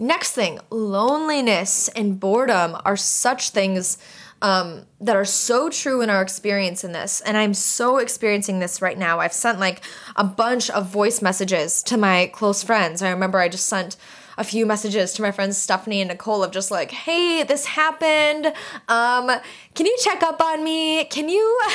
Next 0.01 0.31
thing, 0.31 0.59
loneliness 0.69 1.89
and 1.89 2.17
boredom 2.17 2.77
are 2.85 2.95
such 2.95 3.49
things 3.49 3.97
um, 4.41 4.85
that 5.01 5.17
are 5.17 5.25
so 5.25 5.69
true 5.69 5.99
in 5.99 6.09
our 6.09 6.21
experience 6.21 6.85
in 6.85 6.93
this. 6.93 7.19
And 7.19 7.35
I'm 7.35 7.53
so 7.53 7.97
experiencing 7.97 8.59
this 8.59 8.81
right 8.81 8.97
now. 8.97 9.19
I've 9.19 9.33
sent 9.33 9.59
like 9.59 9.81
a 10.15 10.23
bunch 10.23 10.69
of 10.69 10.87
voice 10.87 11.21
messages 11.21 11.83
to 11.83 11.97
my 11.97 12.27
close 12.27 12.63
friends. 12.63 13.01
I 13.01 13.09
remember 13.09 13.39
I 13.39 13.49
just 13.49 13.67
sent 13.67 13.97
a 14.39 14.43
few 14.45 14.65
messages 14.65 15.11
to 15.13 15.21
my 15.21 15.31
friends 15.31 15.57
Stephanie 15.57 15.99
and 15.99 16.07
Nicole 16.07 16.43
of 16.45 16.51
just 16.51 16.71
like, 16.71 16.91
hey, 16.91 17.43
this 17.43 17.65
happened. 17.65 18.47
Um, 18.87 19.29
can 19.75 19.85
you 19.85 19.95
check 20.01 20.23
up 20.23 20.41
on 20.41 20.63
me? 20.63 21.03
Can 21.05 21.27
you 21.27 21.59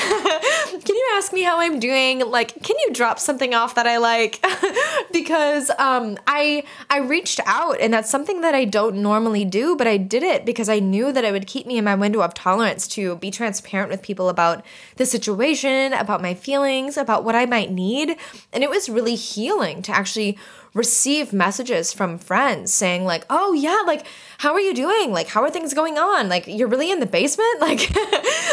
can 0.71 0.97
you 0.97 1.11
ask 1.15 1.31
me 1.31 1.43
how 1.43 1.61
I'm 1.61 1.79
doing? 1.79 2.21
Like, 2.21 2.55
can 2.63 2.77
you 2.87 2.95
drop 2.95 3.19
something 3.19 3.55
off 3.55 3.75
that 3.75 3.87
I 3.87 3.99
like? 3.99 4.43
because 5.13 5.71
um, 5.79 6.19
I 6.27 6.65
I 6.89 7.01
reached 7.01 7.39
out 7.45 7.79
and 7.81 7.93
that's 7.93 8.09
something 8.09 8.41
that 8.41 8.55
I 8.55 8.65
don't 8.65 8.97
normally 8.97 9.45
do, 9.45 9.77
but 9.77 9.87
I 9.87 9.99
did 9.99 10.23
it 10.23 10.47
because 10.47 10.71
I 10.71 10.79
knew 10.79 11.13
that 11.13 11.23
it 11.23 11.33
would 11.33 11.47
keep 11.47 11.67
me 11.67 11.77
in 11.77 11.85
my 11.85 11.95
window 11.95 12.23
of 12.23 12.33
tolerance 12.33 12.89
to 12.89 13.17
be 13.17 13.31
transparent 13.31 13.91
with 13.91 14.01
people 14.01 14.31
about 14.31 14.65
the 14.97 15.05
situation, 15.05 15.93
about 15.93 16.23
my 16.23 16.33
feelings, 16.33 16.97
about 16.97 17.25
what 17.25 17.35
I 17.35 17.45
might 17.45 17.71
need. 17.71 18.17
And 18.55 18.65
it 18.65 18.71
was 18.71 18.89
really 18.89 19.17
healing 19.17 19.83
to 19.83 19.93
actually 19.93 20.39
receive 20.75 21.33
messages 21.33 21.93
from 21.93 22.19
friends 22.19 22.75
saying 22.75 23.05
like, 23.05 23.25
"Oh 23.31 23.53
yeah, 23.53 23.83
like 23.87 24.07
how 24.39 24.53
are 24.53 24.61
you 24.61 24.75
doing? 24.75 25.13
Like 25.13 25.29
how 25.29 25.43
are 25.43 25.51
things 25.51 25.73
going 25.73 25.97
on? 25.97 26.29
Like 26.29 26.47
you're 26.47 26.69
really 26.69 26.91
in 26.91 27.01
the 27.01 27.07
basement?" 27.07 27.49
Like 27.65 27.97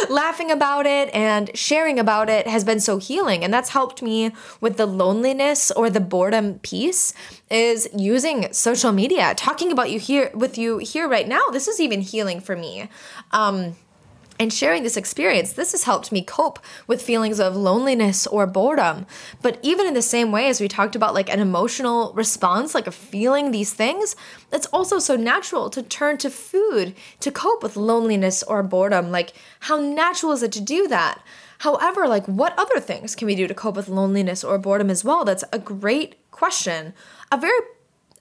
laughing 0.09 0.51
about 0.51 0.85
it 0.85 1.13
and 1.13 1.55
sharing 1.55 1.99
about 1.99 2.29
it 2.29 2.47
has 2.47 2.63
been 2.63 2.79
so 2.79 2.97
healing 2.97 3.43
and 3.43 3.53
that's 3.53 3.69
helped 3.69 4.01
me 4.01 4.31
with 4.61 4.77
the 4.77 4.85
loneliness 4.85 5.69
or 5.71 5.89
the 5.89 5.99
boredom 5.99 6.59
piece 6.59 7.13
is 7.49 7.89
using 7.93 8.51
social 8.53 8.93
media. 8.93 9.33
Talking 9.35 9.71
about 9.71 9.91
you 9.91 9.99
here 9.99 10.31
with 10.33 10.57
you 10.57 10.77
here 10.77 11.09
right 11.09 11.27
now. 11.27 11.43
This 11.51 11.67
is 11.67 11.81
even 11.81 11.99
healing 12.01 12.39
for 12.39 12.55
me. 12.55 12.87
Um 13.31 13.75
and 14.41 14.51
sharing 14.51 14.81
this 14.81 14.97
experience, 14.97 15.53
this 15.53 15.71
has 15.71 15.83
helped 15.83 16.11
me 16.11 16.23
cope 16.23 16.57
with 16.87 17.03
feelings 17.03 17.39
of 17.39 17.55
loneliness 17.55 18.25
or 18.25 18.47
boredom. 18.47 19.05
But 19.43 19.59
even 19.61 19.85
in 19.85 19.93
the 19.93 20.01
same 20.01 20.31
way 20.31 20.47
as 20.47 20.59
we 20.59 20.67
talked 20.67 20.95
about, 20.95 21.13
like 21.13 21.29
an 21.29 21.39
emotional 21.39 22.11
response, 22.13 22.73
like 22.73 22.87
a 22.87 22.91
feeling 22.91 23.51
these 23.51 23.71
things, 23.71 24.15
it's 24.51 24.65
also 24.73 24.97
so 24.97 25.15
natural 25.15 25.69
to 25.69 25.83
turn 25.83 26.17
to 26.17 26.31
food 26.31 26.95
to 27.19 27.29
cope 27.29 27.61
with 27.61 27.75
loneliness 27.75 28.41
or 28.41 28.63
boredom. 28.63 29.11
Like, 29.11 29.33
how 29.59 29.77
natural 29.77 30.31
is 30.31 30.41
it 30.41 30.51
to 30.53 30.61
do 30.61 30.87
that? 30.87 31.21
However, 31.59 32.07
like, 32.07 32.25
what 32.25 32.57
other 32.57 32.79
things 32.79 33.13
can 33.13 33.27
we 33.27 33.35
do 33.35 33.47
to 33.47 33.53
cope 33.53 33.75
with 33.75 33.89
loneliness 33.89 34.43
or 34.43 34.57
boredom 34.57 34.89
as 34.89 35.03
well? 35.03 35.23
That's 35.23 35.43
a 35.53 35.59
great 35.59 36.15
question. 36.31 36.95
A 37.31 37.37
very 37.37 37.59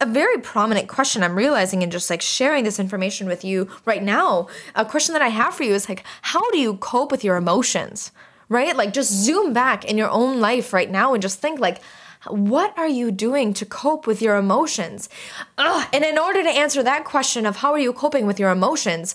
a 0.00 0.06
very 0.06 0.38
prominent 0.38 0.88
question 0.88 1.22
I'm 1.22 1.36
realizing 1.36 1.82
and 1.82 1.92
just 1.92 2.08
like 2.10 2.22
sharing 2.22 2.64
this 2.64 2.80
information 2.80 3.26
with 3.26 3.44
you 3.44 3.68
right 3.84 4.02
now. 4.02 4.48
A 4.74 4.84
question 4.84 5.12
that 5.12 5.22
I 5.22 5.28
have 5.28 5.54
for 5.54 5.62
you 5.62 5.74
is 5.74 5.88
like, 5.88 6.04
how 6.22 6.50
do 6.50 6.58
you 6.58 6.76
cope 6.76 7.12
with 7.12 7.22
your 7.22 7.36
emotions? 7.36 8.12
Right? 8.48 8.76
Like, 8.76 8.92
just 8.92 9.12
zoom 9.12 9.52
back 9.52 9.84
in 9.84 9.96
your 9.96 10.10
own 10.10 10.40
life 10.40 10.72
right 10.72 10.90
now 10.90 11.14
and 11.14 11.22
just 11.22 11.38
think, 11.38 11.60
like, 11.60 11.80
what 12.26 12.76
are 12.76 12.88
you 12.88 13.12
doing 13.12 13.54
to 13.54 13.64
cope 13.64 14.06
with 14.06 14.20
your 14.20 14.36
emotions? 14.36 15.08
Ugh. 15.56 15.88
And 15.92 16.04
in 16.04 16.18
order 16.18 16.42
to 16.42 16.48
answer 16.48 16.82
that 16.82 17.04
question 17.04 17.46
of 17.46 17.56
how 17.56 17.72
are 17.72 17.78
you 17.78 17.92
coping 17.92 18.26
with 18.26 18.40
your 18.40 18.50
emotions, 18.50 19.14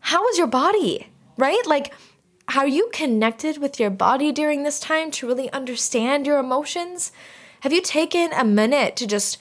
how 0.00 0.26
is 0.28 0.38
your 0.38 0.48
body? 0.48 1.08
Right? 1.36 1.62
Like, 1.66 1.94
are 2.54 2.66
you 2.66 2.90
connected 2.92 3.58
with 3.58 3.78
your 3.78 3.90
body 3.90 4.32
during 4.32 4.64
this 4.64 4.80
time 4.80 5.10
to 5.12 5.26
really 5.26 5.50
understand 5.52 6.26
your 6.26 6.38
emotions? 6.38 7.12
Have 7.60 7.72
you 7.72 7.80
taken 7.80 8.32
a 8.32 8.44
minute 8.44 8.96
to 8.96 9.06
just 9.06 9.38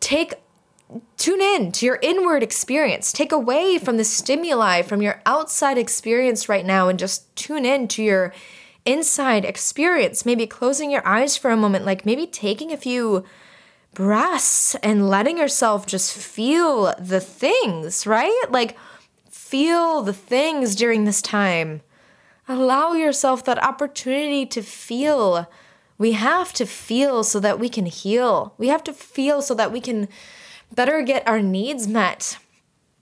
take 0.00 0.34
tune 1.16 1.40
in 1.40 1.72
to 1.72 1.86
your 1.86 1.98
inward 2.02 2.42
experience. 2.42 3.12
Take 3.12 3.32
away 3.32 3.78
from 3.78 3.96
the 3.96 4.04
stimuli 4.04 4.82
from 4.82 5.02
your 5.02 5.20
outside 5.26 5.78
experience 5.78 6.48
right 6.48 6.64
now 6.64 6.88
and 6.88 6.98
just 6.98 7.34
tune 7.36 7.64
in 7.64 7.88
to 7.88 8.02
your 8.02 8.32
inside 8.84 9.44
experience. 9.44 10.24
Maybe 10.24 10.46
closing 10.46 10.90
your 10.90 11.06
eyes 11.06 11.36
for 11.36 11.50
a 11.50 11.56
moment, 11.56 11.84
like 11.84 12.06
maybe 12.06 12.26
taking 12.26 12.72
a 12.72 12.76
few 12.76 13.24
breaths 13.92 14.74
and 14.76 15.08
letting 15.08 15.38
yourself 15.38 15.86
just 15.86 16.16
feel 16.16 16.94
the 16.98 17.20
things, 17.20 18.06
right? 18.06 18.44
Like 18.48 18.76
feel 19.30 20.02
the 20.02 20.12
things 20.12 20.74
during 20.74 21.04
this 21.04 21.20
time. 21.20 21.82
Allow 22.46 22.92
yourself 22.92 23.44
that 23.44 23.62
opportunity 23.62 24.46
to 24.46 24.62
feel 24.62 25.50
we 25.98 26.12
have 26.12 26.52
to 26.54 26.64
feel 26.64 27.24
so 27.24 27.40
that 27.40 27.58
we 27.58 27.68
can 27.68 27.86
heal. 27.86 28.54
We 28.56 28.68
have 28.68 28.84
to 28.84 28.92
feel 28.92 29.42
so 29.42 29.54
that 29.54 29.72
we 29.72 29.80
can 29.80 30.08
better 30.72 31.02
get 31.02 31.26
our 31.26 31.42
needs 31.42 31.88
met. 31.88 32.38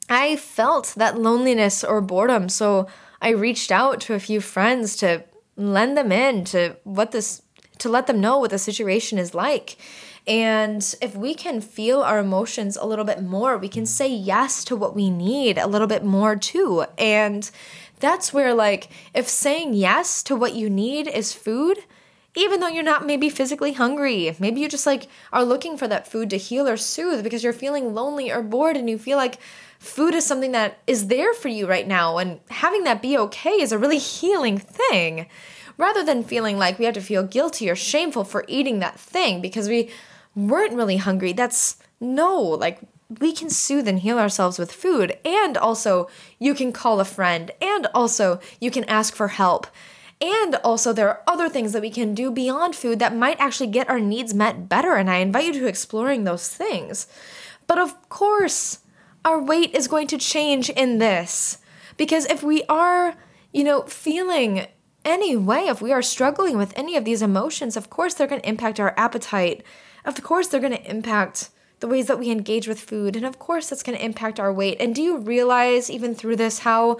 I 0.08 0.36
felt 0.36 0.94
that 0.96 1.18
loneliness 1.18 1.84
or 1.84 2.00
boredom, 2.00 2.48
so 2.48 2.88
I 3.20 3.30
reached 3.30 3.70
out 3.70 4.00
to 4.02 4.14
a 4.14 4.20
few 4.20 4.40
friends 4.40 4.96
to 4.98 5.24
lend 5.56 5.96
them 5.96 6.12
in 6.12 6.44
to 6.44 6.76
what 6.84 7.12
this 7.12 7.42
to 7.78 7.88
let 7.90 8.06
them 8.06 8.20
know 8.20 8.38
what 8.38 8.50
the 8.50 8.58
situation 8.58 9.18
is 9.18 9.34
like. 9.34 9.76
And 10.26 10.94
if 11.00 11.14
we 11.14 11.34
can 11.34 11.60
feel 11.60 12.00
our 12.00 12.18
emotions 12.18 12.76
a 12.76 12.86
little 12.86 13.04
bit 13.04 13.22
more, 13.22 13.58
we 13.58 13.68
can 13.68 13.86
say 13.86 14.08
yes 14.08 14.64
to 14.64 14.74
what 14.76 14.96
we 14.96 15.10
need 15.10 15.58
a 15.58 15.68
little 15.68 15.86
bit 15.86 16.02
more 16.04 16.36
too. 16.36 16.84
And 16.98 17.48
that's 18.00 18.32
where, 18.32 18.54
like, 18.54 18.88
if 19.14 19.28
saying 19.28 19.74
yes 19.74 20.22
to 20.24 20.34
what 20.34 20.54
you 20.54 20.68
need 20.68 21.06
is 21.06 21.32
food, 21.32 21.78
even 22.36 22.60
though 22.60 22.68
you're 22.68 22.84
not 22.84 23.06
maybe 23.06 23.28
physically 23.30 23.72
hungry. 23.72 24.36
Maybe 24.38 24.60
you 24.60 24.68
just 24.68 24.86
like 24.86 25.08
are 25.32 25.44
looking 25.44 25.76
for 25.76 25.88
that 25.88 26.06
food 26.06 26.30
to 26.30 26.36
heal 26.36 26.68
or 26.68 26.76
soothe 26.76 27.24
because 27.24 27.42
you're 27.42 27.52
feeling 27.52 27.94
lonely 27.94 28.30
or 28.30 28.42
bored 28.42 28.76
and 28.76 28.88
you 28.88 28.98
feel 28.98 29.16
like 29.16 29.38
food 29.78 30.14
is 30.14 30.24
something 30.26 30.52
that 30.52 30.78
is 30.86 31.08
there 31.08 31.32
for 31.32 31.48
you 31.48 31.66
right 31.66 31.88
now 31.88 32.18
and 32.18 32.40
having 32.50 32.84
that 32.84 33.02
be 33.02 33.16
okay 33.16 33.60
is 33.60 33.72
a 33.72 33.78
really 33.78 33.98
healing 33.98 34.58
thing. 34.58 35.26
Rather 35.78 36.04
than 36.04 36.24
feeling 36.24 36.58
like 36.58 36.78
we 36.78 36.84
have 36.84 36.94
to 36.94 37.00
feel 37.00 37.22
guilty 37.22 37.68
or 37.68 37.76
shameful 37.76 38.24
for 38.24 38.44
eating 38.48 38.78
that 38.78 39.00
thing 39.00 39.40
because 39.40 39.68
we 39.68 39.90
weren't 40.34 40.74
really 40.74 40.96
hungry. 40.98 41.32
That's 41.32 41.76
no, 42.00 42.38
like 42.38 42.80
we 43.20 43.32
can 43.32 43.48
soothe 43.48 43.88
and 43.88 44.00
heal 44.00 44.18
ourselves 44.18 44.58
with 44.58 44.72
food 44.72 45.16
and 45.24 45.56
also 45.56 46.08
you 46.38 46.54
can 46.54 46.72
call 46.72 47.00
a 47.00 47.04
friend 47.04 47.50
and 47.62 47.86
also 47.94 48.40
you 48.60 48.70
can 48.70 48.84
ask 48.84 49.14
for 49.14 49.28
help 49.28 49.66
and 50.20 50.54
also, 50.56 50.92
there 50.92 51.08
are 51.08 51.22
other 51.26 51.48
things 51.48 51.72
that 51.72 51.82
we 51.82 51.90
can 51.90 52.14
do 52.14 52.30
beyond 52.30 52.74
food 52.74 52.98
that 53.00 53.14
might 53.14 53.38
actually 53.38 53.66
get 53.66 53.88
our 53.88 54.00
needs 54.00 54.32
met 54.32 54.68
better. 54.68 54.94
And 54.94 55.10
I 55.10 55.16
invite 55.16 55.44
you 55.44 55.60
to 55.60 55.66
exploring 55.66 56.24
those 56.24 56.48
things. 56.48 57.06
But 57.66 57.78
of 57.78 58.08
course, 58.08 58.78
our 59.24 59.42
weight 59.42 59.74
is 59.74 59.88
going 59.88 60.06
to 60.08 60.18
change 60.18 60.70
in 60.70 60.98
this. 60.98 61.58
Because 61.98 62.24
if 62.26 62.42
we 62.42 62.62
are, 62.64 63.14
you 63.52 63.64
know, 63.64 63.82
feeling 63.82 64.66
any 65.04 65.36
way, 65.36 65.68
if 65.68 65.82
we 65.82 65.92
are 65.92 66.02
struggling 66.02 66.56
with 66.56 66.72
any 66.76 66.96
of 66.96 67.04
these 67.04 67.22
emotions, 67.22 67.76
of 67.76 67.90
course 67.90 68.14
they're 68.14 68.26
going 68.26 68.40
to 68.40 68.48
impact 68.48 68.80
our 68.80 68.94
appetite. 68.96 69.62
Of 70.04 70.22
course, 70.22 70.48
they're 70.48 70.60
going 70.60 70.76
to 70.76 70.90
impact 70.90 71.50
the 71.80 71.88
ways 71.88 72.06
that 72.06 72.18
we 72.18 72.30
engage 72.30 72.68
with 72.68 72.80
food. 72.80 73.16
And 73.16 73.26
of 73.26 73.38
course, 73.38 73.68
that's 73.68 73.82
going 73.82 73.98
to 73.98 74.04
impact 74.04 74.40
our 74.40 74.52
weight. 74.52 74.78
And 74.80 74.94
do 74.94 75.02
you 75.02 75.18
realize, 75.18 75.90
even 75.90 76.14
through 76.14 76.36
this, 76.36 76.60
how 76.60 76.98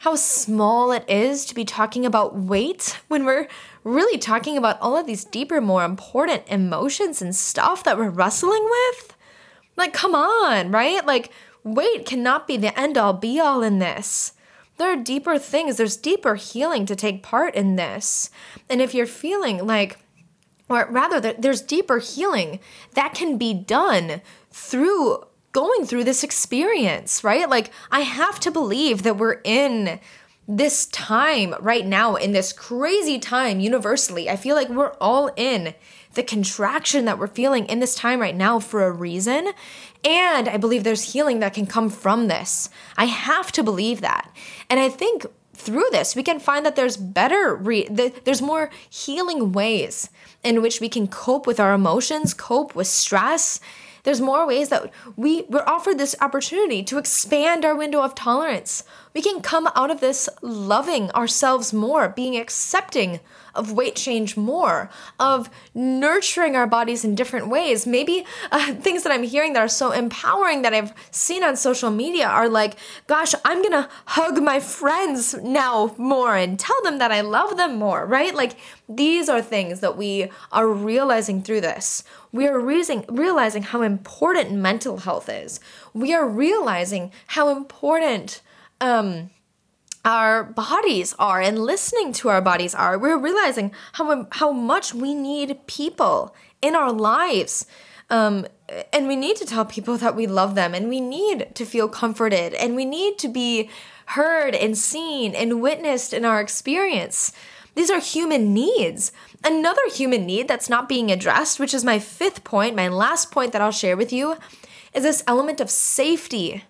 how 0.00 0.14
small 0.14 0.92
it 0.92 1.04
is 1.08 1.44
to 1.44 1.54
be 1.54 1.64
talking 1.64 2.06
about 2.06 2.34
weight 2.34 2.98
when 3.08 3.26
we're 3.26 3.46
really 3.84 4.16
talking 4.16 4.56
about 4.56 4.80
all 4.80 4.96
of 4.96 5.06
these 5.06 5.26
deeper, 5.26 5.60
more 5.60 5.84
important 5.84 6.42
emotions 6.46 7.20
and 7.20 7.36
stuff 7.36 7.84
that 7.84 7.98
we're 7.98 8.08
wrestling 8.08 8.64
with? 8.64 9.14
Like, 9.76 9.92
come 9.92 10.14
on, 10.14 10.70
right? 10.70 11.04
Like, 11.04 11.30
weight 11.64 12.06
cannot 12.06 12.48
be 12.48 12.56
the 12.56 12.78
end 12.80 12.96
all 12.96 13.12
be 13.12 13.38
all 13.38 13.62
in 13.62 13.78
this. 13.78 14.32
There 14.78 14.90
are 14.90 14.96
deeper 14.96 15.38
things, 15.38 15.76
there's 15.76 15.98
deeper 15.98 16.36
healing 16.36 16.86
to 16.86 16.96
take 16.96 17.22
part 17.22 17.54
in 17.54 17.76
this. 17.76 18.30
And 18.70 18.80
if 18.80 18.94
you're 18.94 19.04
feeling 19.04 19.66
like, 19.66 19.98
or 20.70 20.88
rather, 20.90 21.20
there's 21.20 21.60
deeper 21.60 21.98
healing 21.98 22.58
that 22.94 23.12
can 23.12 23.36
be 23.36 23.52
done 23.52 24.22
through 24.50 25.26
going 25.52 25.84
through 25.84 26.04
this 26.04 26.22
experience, 26.22 27.24
right? 27.24 27.48
Like, 27.48 27.70
I 27.90 28.00
have 28.00 28.38
to 28.40 28.50
believe 28.50 29.02
that 29.02 29.16
we're 29.16 29.40
in 29.44 30.00
this 30.46 30.86
time 30.86 31.54
right 31.60 31.86
now, 31.86 32.16
in 32.16 32.32
this 32.32 32.52
crazy 32.52 33.18
time 33.18 33.60
universally. 33.60 34.28
I 34.28 34.36
feel 34.36 34.56
like 34.56 34.68
we're 34.68 34.94
all 35.00 35.30
in 35.36 35.74
the 36.14 36.22
contraction 36.24 37.04
that 37.04 37.18
we're 37.18 37.28
feeling 37.28 37.66
in 37.66 37.78
this 37.78 37.94
time 37.94 38.20
right 38.20 38.34
now 38.34 38.58
for 38.58 38.84
a 38.84 38.90
reason. 38.90 39.52
And 40.04 40.48
I 40.48 40.56
believe 40.56 40.82
there's 40.82 41.12
healing 41.12 41.38
that 41.38 41.54
can 41.54 41.66
come 41.66 41.88
from 41.88 42.26
this. 42.26 42.68
I 42.96 43.04
have 43.04 43.52
to 43.52 43.62
believe 43.62 44.00
that. 44.00 44.34
And 44.68 44.80
I 44.80 44.88
think 44.88 45.26
through 45.54 45.86
this, 45.92 46.16
we 46.16 46.22
can 46.22 46.40
find 46.40 46.66
that 46.66 46.74
there's 46.74 46.96
better, 46.96 47.54
re- 47.54 47.86
there's 47.88 48.42
more 48.42 48.70
healing 48.88 49.52
ways 49.52 50.10
in 50.42 50.62
which 50.62 50.80
we 50.80 50.88
can 50.88 51.06
cope 51.06 51.46
with 51.46 51.60
our 51.60 51.74
emotions, 51.74 52.34
cope 52.34 52.74
with 52.74 52.86
stress, 52.86 53.60
there's 54.02 54.20
more 54.20 54.46
ways 54.46 54.68
that 54.68 54.90
we, 55.16 55.42
we're 55.48 55.64
offered 55.66 55.98
this 55.98 56.14
opportunity 56.20 56.82
to 56.84 56.98
expand 56.98 57.64
our 57.64 57.76
window 57.76 58.00
of 58.02 58.14
tolerance. 58.14 58.84
We 59.12 59.22
can 59.22 59.40
come 59.40 59.68
out 59.74 59.90
of 59.90 60.00
this 60.00 60.28
loving 60.40 61.10
ourselves 61.12 61.72
more, 61.72 62.08
being 62.08 62.36
accepting 62.36 63.20
of 63.54 63.72
weight 63.72 63.96
change 63.96 64.36
more, 64.36 64.88
of 65.18 65.50
nurturing 65.74 66.54
our 66.54 66.66
bodies 66.66 67.04
in 67.04 67.16
different 67.16 67.48
ways. 67.48 67.86
Maybe 67.86 68.24
uh, 68.52 68.74
things 68.74 69.02
that 69.02 69.12
I'm 69.12 69.24
hearing 69.24 69.54
that 69.54 69.60
are 69.60 69.68
so 69.68 69.90
empowering 69.90 70.62
that 70.62 70.72
I've 70.72 70.92
seen 71.10 71.42
on 71.42 71.56
social 71.56 71.90
media 71.90 72.28
are 72.28 72.48
like, 72.48 72.76
gosh, 73.06 73.34
I'm 73.44 73.62
gonna 73.62 73.88
hug 74.06 74.40
my 74.42 74.60
friends 74.60 75.34
now 75.34 75.94
more 75.98 76.36
and 76.36 76.58
tell 76.58 76.80
them 76.82 76.98
that 76.98 77.10
I 77.10 77.20
love 77.22 77.56
them 77.56 77.76
more, 77.76 78.06
right? 78.06 78.34
Like, 78.34 78.56
these 78.88 79.28
are 79.28 79.42
things 79.42 79.80
that 79.80 79.96
we 79.96 80.30
are 80.52 80.68
realizing 80.68 81.42
through 81.42 81.62
this. 81.62 82.04
We 82.32 82.46
are 82.46 82.60
realizing, 82.60 83.04
realizing 83.08 83.62
how 83.64 83.82
important 83.82 84.52
mental 84.52 84.98
health 84.98 85.28
is. 85.28 85.58
We 85.92 86.14
are 86.14 86.28
realizing 86.28 87.10
how 87.26 87.48
important 87.48 88.40
um, 88.80 89.30
our 90.04 90.44
bodies 90.44 91.14
are 91.18 91.40
and 91.40 91.58
listening 91.58 92.12
to 92.14 92.28
our 92.28 92.40
bodies 92.40 92.74
are. 92.74 92.98
We're 92.98 93.18
realizing 93.18 93.72
how 93.94 94.26
how 94.32 94.52
much 94.52 94.94
we 94.94 95.14
need 95.14 95.66
people 95.66 96.34
in 96.62 96.74
our 96.74 96.92
lives. 96.92 97.66
Um, 98.08 98.46
and 98.92 99.06
we 99.06 99.14
need 99.14 99.36
to 99.36 99.46
tell 99.46 99.64
people 99.64 99.96
that 99.98 100.16
we 100.16 100.26
love 100.26 100.54
them 100.54 100.74
and 100.74 100.88
we 100.88 101.00
need 101.00 101.54
to 101.54 101.64
feel 101.64 101.88
comforted 101.88 102.54
and 102.54 102.74
we 102.74 102.84
need 102.84 103.18
to 103.18 103.28
be 103.28 103.70
heard 104.06 104.54
and 104.54 104.76
seen 104.76 105.34
and 105.34 105.62
witnessed 105.62 106.12
in 106.12 106.24
our 106.24 106.40
experience. 106.40 107.32
These 107.74 107.90
are 107.90 108.00
human 108.00 108.52
needs. 108.52 109.12
Another 109.44 109.82
human 109.94 110.26
need 110.26 110.48
that's 110.48 110.68
not 110.68 110.88
being 110.88 111.10
addressed, 111.10 111.60
which 111.60 111.72
is 111.72 111.84
my 111.84 111.98
fifth 111.98 112.42
point, 112.42 112.74
my 112.74 112.88
last 112.88 113.30
point 113.30 113.52
that 113.52 113.62
I'll 113.62 113.70
share 113.70 113.96
with 113.96 114.12
you, 114.12 114.36
is 114.92 115.04
this 115.04 115.22
element 115.26 115.60
of 115.60 115.70
safety. 115.70 116.64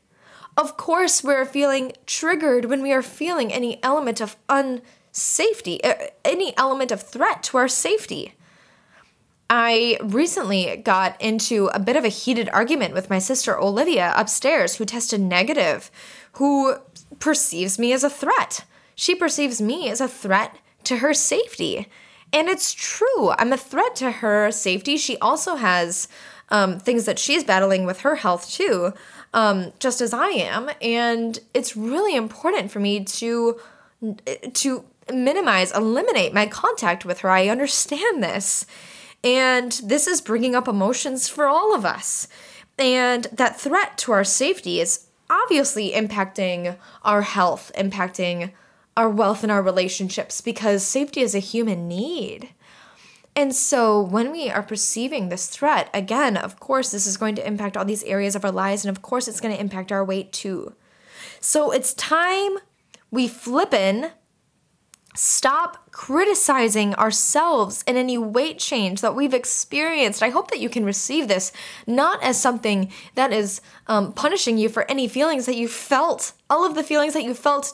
Of 0.60 0.76
course, 0.76 1.24
we're 1.24 1.46
feeling 1.46 1.92
triggered 2.04 2.66
when 2.66 2.82
we 2.82 2.92
are 2.92 3.00
feeling 3.00 3.50
any 3.50 3.82
element 3.82 4.20
of 4.20 4.36
unsafety, 4.46 5.80
uh, 5.82 5.94
any 6.22 6.54
element 6.58 6.92
of 6.92 7.00
threat 7.00 7.42
to 7.44 7.56
our 7.56 7.66
safety. 7.66 8.34
I 9.48 9.96
recently 10.02 10.76
got 10.76 11.18
into 11.18 11.70
a 11.72 11.80
bit 11.80 11.96
of 11.96 12.04
a 12.04 12.08
heated 12.08 12.50
argument 12.52 12.92
with 12.92 13.08
my 13.08 13.18
sister 13.18 13.58
Olivia 13.58 14.12
upstairs, 14.14 14.76
who 14.76 14.84
tested 14.84 15.22
negative, 15.22 15.90
who 16.32 16.76
perceives 17.18 17.78
me 17.78 17.94
as 17.94 18.04
a 18.04 18.10
threat. 18.10 18.66
She 18.94 19.14
perceives 19.14 19.62
me 19.62 19.88
as 19.88 20.02
a 20.02 20.08
threat 20.08 20.58
to 20.84 20.98
her 20.98 21.14
safety. 21.14 21.88
And 22.34 22.50
it's 22.50 22.74
true. 22.74 23.30
I'm 23.30 23.54
a 23.54 23.56
threat 23.56 23.96
to 23.96 24.10
her 24.10 24.50
safety. 24.50 24.98
She 24.98 25.16
also 25.20 25.56
has 25.56 26.06
um, 26.50 26.78
things 26.78 27.04
that 27.04 27.18
she's 27.18 27.44
battling 27.44 27.84
with 27.84 28.00
her 28.00 28.16
health 28.16 28.50
too, 28.50 28.92
um, 29.32 29.72
just 29.78 30.00
as 30.00 30.12
I 30.12 30.28
am. 30.28 30.70
And 30.82 31.38
it's 31.54 31.76
really 31.76 32.16
important 32.16 32.70
for 32.70 32.80
me 32.80 33.04
to 33.04 33.60
to 34.54 34.84
minimize, 35.12 35.72
eliminate 35.72 36.32
my 36.32 36.46
contact 36.46 37.04
with 37.04 37.20
her. 37.20 37.30
I 37.30 37.48
understand 37.48 38.22
this. 38.22 38.64
And 39.22 39.72
this 39.84 40.06
is 40.06 40.20
bringing 40.20 40.54
up 40.54 40.66
emotions 40.66 41.28
for 41.28 41.46
all 41.46 41.74
of 41.74 41.84
us. 41.84 42.28
And 42.78 43.24
that 43.32 43.60
threat 43.60 43.98
to 43.98 44.12
our 44.12 44.24
safety 44.24 44.80
is 44.80 45.06
obviously 45.28 45.92
impacting 45.92 46.76
our 47.02 47.22
health, 47.22 47.70
impacting 47.76 48.52
our 48.96 49.08
wealth 49.08 49.42
and 49.42 49.52
our 49.52 49.62
relationships 49.62 50.40
because 50.40 50.84
safety 50.84 51.20
is 51.20 51.34
a 51.34 51.40
human 51.40 51.86
need. 51.86 52.50
And 53.40 53.56
so, 53.56 54.02
when 54.02 54.32
we 54.32 54.50
are 54.50 54.62
perceiving 54.62 55.30
this 55.30 55.46
threat, 55.46 55.88
again, 55.94 56.36
of 56.36 56.60
course, 56.60 56.90
this 56.90 57.06
is 57.06 57.16
going 57.16 57.36
to 57.36 57.46
impact 57.46 57.74
all 57.74 57.86
these 57.86 58.04
areas 58.04 58.36
of 58.36 58.44
our 58.44 58.52
lives, 58.52 58.84
and 58.84 58.94
of 58.94 59.00
course, 59.00 59.26
it's 59.26 59.40
going 59.40 59.54
to 59.54 59.58
impact 59.58 59.90
our 59.90 60.04
weight 60.04 60.30
too. 60.30 60.74
So, 61.40 61.70
it's 61.70 61.94
time 61.94 62.58
we 63.10 63.28
flip 63.28 63.72
in, 63.72 64.10
stop 65.14 65.90
criticizing 65.90 66.94
ourselves 66.96 67.82
and 67.86 67.96
any 67.96 68.18
weight 68.18 68.58
change 68.58 69.00
that 69.00 69.16
we've 69.16 69.32
experienced. 69.32 70.22
I 70.22 70.28
hope 70.28 70.50
that 70.50 70.60
you 70.60 70.68
can 70.68 70.84
receive 70.84 71.26
this 71.26 71.50
not 71.86 72.22
as 72.22 72.38
something 72.38 72.92
that 73.14 73.32
is 73.32 73.62
um, 73.86 74.12
punishing 74.12 74.58
you 74.58 74.68
for 74.68 74.88
any 74.90 75.08
feelings 75.08 75.46
that 75.46 75.56
you 75.56 75.66
felt, 75.66 76.34
all 76.50 76.66
of 76.66 76.74
the 76.74 76.84
feelings 76.84 77.14
that 77.14 77.24
you 77.24 77.32
felt 77.32 77.72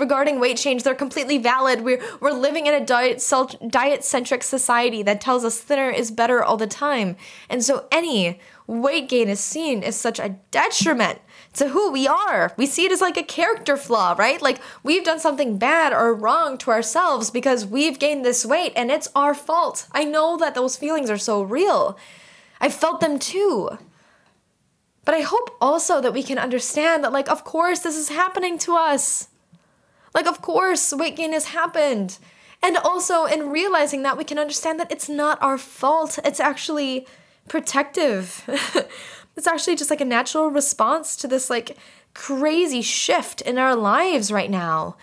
regarding 0.00 0.40
weight 0.40 0.56
change 0.56 0.82
they're 0.82 0.94
completely 0.94 1.38
valid. 1.38 1.82
We're 1.82 2.02
we're 2.20 2.32
living 2.32 2.66
in 2.66 2.74
a 2.74 2.84
diet 2.84 3.22
diet 3.68 4.04
centric 4.04 4.42
society 4.42 5.02
that 5.02 5.20
tells 5.20 5.44
us 5.44 5.60
thinner 5.60 5.90
is 5.90 6.10
better 6.10 6.42
all 6.42 6.56
the 6.56 6.66
time. 6.66 7.16
And 7.48 7.62
so 7.62 7.86
any 7.92 8.40
weight 8.66 9.08
gain 9.08 9.28
is 9.28 9.40
seen 9.40 9.82
as 9.82 9.96
such 9.96 10.18
a 10.18 10.36
detriment 10.50 11.20
to 11.54 11.68
who 11.68 11.90
we 11.90 12.06
are. 12.06 12.52
We 12.56 12.66
see 12.66 12.86
it 12.86 12.92
as 12.92 13.00
like 13.00 13.16
a 13.16 13.22
character 13.22 13.76
flaw 13.76 14.14
right? 14.18 14.40
Like 14.40 14.60
we've 14.82 15.04
done 15.04 15.20
something 15.20 15.58
bad 15.58 15.92
or 15.92 16.14
wrong 16.14 16.58
to 16.58 16.70
ourselves 16.70 17.30
because 17.30 17.66
we've 17.66 17.98
gained 17.98 18.24
this 18.24 18.46
weight 18.46 18.72
and 18.74 18.90
it's 18.90 19.08
our 19.14 19.34
fault. 19.34 19.86
I 19.92 20.04
know 20.04 20.36
that 20.38 20.54
those 20.54 20.76
feelings 20.76 21.10
are 21.10 21.18
so 21.18 21.42
real. 21.42 21.98
I 22.60 22.68
felt 22.68 23.00
them 23.00 23.18
too. 23.18 23.78
But 25.04 25.14
I 25.14 25.22
hope 25.22 25.56
also 25.60 26.00
that 26.00 26.12
we 26.12 26.22
can 26.22 26.38
understand 26.38 27.02
that, 27.02 27.12
like, 27.12 27.28
of 27.30 27.42
course, 27.42 27.80
this 27.80 27.96
is 27.96 28.10
happening 28.10 28.58
to 28.58 28.76
us. 28.76 29.28
Like, 30.14 30.26
of 30.26 30.42
course, 30.42 30.92
weight 30.92 31.16
gain 31.16 31.32
has 31.32 31.46
happened. 31.46 32.18
And 32.62 32.76
also, 32.76 33.24
in 33.24 33.50
realizing 33.50 34.02
that, 34.02 34.18
we 34.18 34.24
can 34.24 34.38
understand 34.38 34.78
that 34.80 34.92
it's 34.92 35.08
not 35.08 35.42
our 35.42 35.56
fault. 35.56 36.18
It's 36.24 36.40
actually 36.40 37.06
protective. 37.48 38.44
it's 39.36 39.46
actually 39.46 39.76
just 39.76 39.90
like 39.90 40.00
a 40.00 40.04
natural 40.04 40.50
response 40.50 41.16
to 41.16 41.28
this, 41.28 41.48
like, 41.48 41.76
crazy 42.14 42.82
shift 42.82 43.40
in 43.40 43.56
our 43.56 43.74
lives 43.74 44.30
right 44.30 44.50
now. 44.50 44.96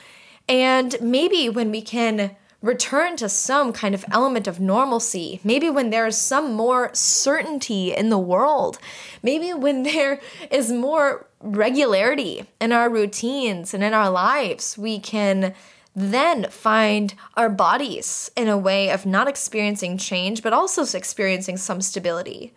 And 0.47 0.95
maybe 1.01 1.49
when 1.49 1.72
we 1.72 1.82
can 1.82 2.36
return 2.62 3.16
to 3.18 3.30
some 3.30 3.72
kind 3.72 3.93
of 3.93 4.03
element 4.12 4.47
of 4.47 4.60
normalcy. 4.60 5.39
Maybe 5.43 5.70
when 5.70 5.89
there 5.89 6.08
is 6.08 6.18
some 6.18 6.53
more 6.53 6.89
certainty 6.93 7.93
in 7.93 8.10
the 8.10 8.18
world. 8.18 8.80
Maybe 9.22 9.53
when 9.53 9.84
there 9.84 10.20
is 10.49 10.72
more 10.72 11.28
regularity 11.41 12.45
in 12.60 12.72
our 12.72 12.89
routines 12.89 13.74
and 13.74 13.84
in 13.84 13.93
our 13.93 14.10
lives, 14.10 14.78
we 14.78 14.99
can 14.99 15.53
then 15.95 16.47
find 16.49 17.16
our 17.36 17.49
bodies 17.49 18.30
in 18.36 18.47
a 18.47 18.58
way 18.58 18.91
of 18.91 19.05
not 19.05 19.28
experiencing 19.28 19.97
change, 19.97 20.43
but 20.43 20.53
also 20.53 20.84
experiencing 20.95 21.58
some 21.58 21.82
stability. 21.82 22.53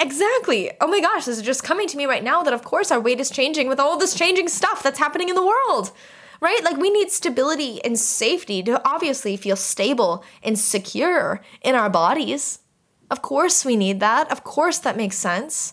Exactly. 0.00 0.72
Oh 0.80 0.88
my 0.88 1.00
gosh, 1.00 1.26
this 1.26 1.36
is 1.36 1.44
just 1.44 1.62
coming 1.62 1.86
to 1.86 1.96
me 1.96 2.06
right 2.06 2.24
now 2.24 2.42
that, 2.42 2.52
of 2.52 2.64
course, 2.64 2.90
our 2.90 3.00
weight 3.00 3.20
is 3.20 3.30
changing 3.30 3.68
with 3.68 3.78
all 3.78 3.96
this 3.96 4.14
changing 4.14 4.48
stuff 4.48 4.82
that's 4.82 4.98
happening 4.98 5.28
in 5.28 5.36
the 5.36 5.46
world 5.46 5.92
right? 6.42 6.62
Like 6.64 6.76
we 6.76 6.90
need 6.90 7.12
stability 7.12 7.82
and 7.84 7.96
safety 7.96 8.64
to 8.64 8.82
obviously 8.86 9.36
feel 9.36 9.54
stable 9.54 10.24
and 10.42 10.58
secure 10.58 11.40
in 11.62 11.76
our 11.76 11.88
bodies. 11.88 12.58
Of 13.10 13.22
course, 13.22 13.64
we 13.64 13.76
need 13.76 14.00
that. 14.00 14.30
Of 14.30 14.42
course, 14.42 14.78
that 14.80 14.96
makes 14.96 15.16
sense. 15.16 15.72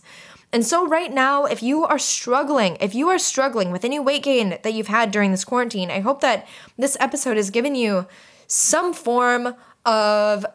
And 0.53 0.65
so, 0.65 0.88
right 0.88 1.11
now, 1.11 1.45
if 1.45 1.63
you 1.63 1.86
are 1.86 1.97
struggling, 1.97 2.78
if 2.80 2.93
you 2.93 3.09
are 3.09 3.20
struggling 3.20 3.72
with 3.72 3.84
any 3.84 3.99
weight 3.99 4.24
gain 4.24 4.57
that 4.61 4.74
you've 4.74 4.88
had 4.88 5.11
during 5.11 5.32
this 5.32 5.45
quarantine, 5.45 5.89
I 5.89 6.01
hope 6.01 6.22
that 6.22 6.47
this 6.78 6.97
episode 6.99 7.38
has 7.38 7.49
given 7.49 7.76
you 7.76 8.07
some 8.47 8.93
form 8.93 9.55
of 9.86 10.45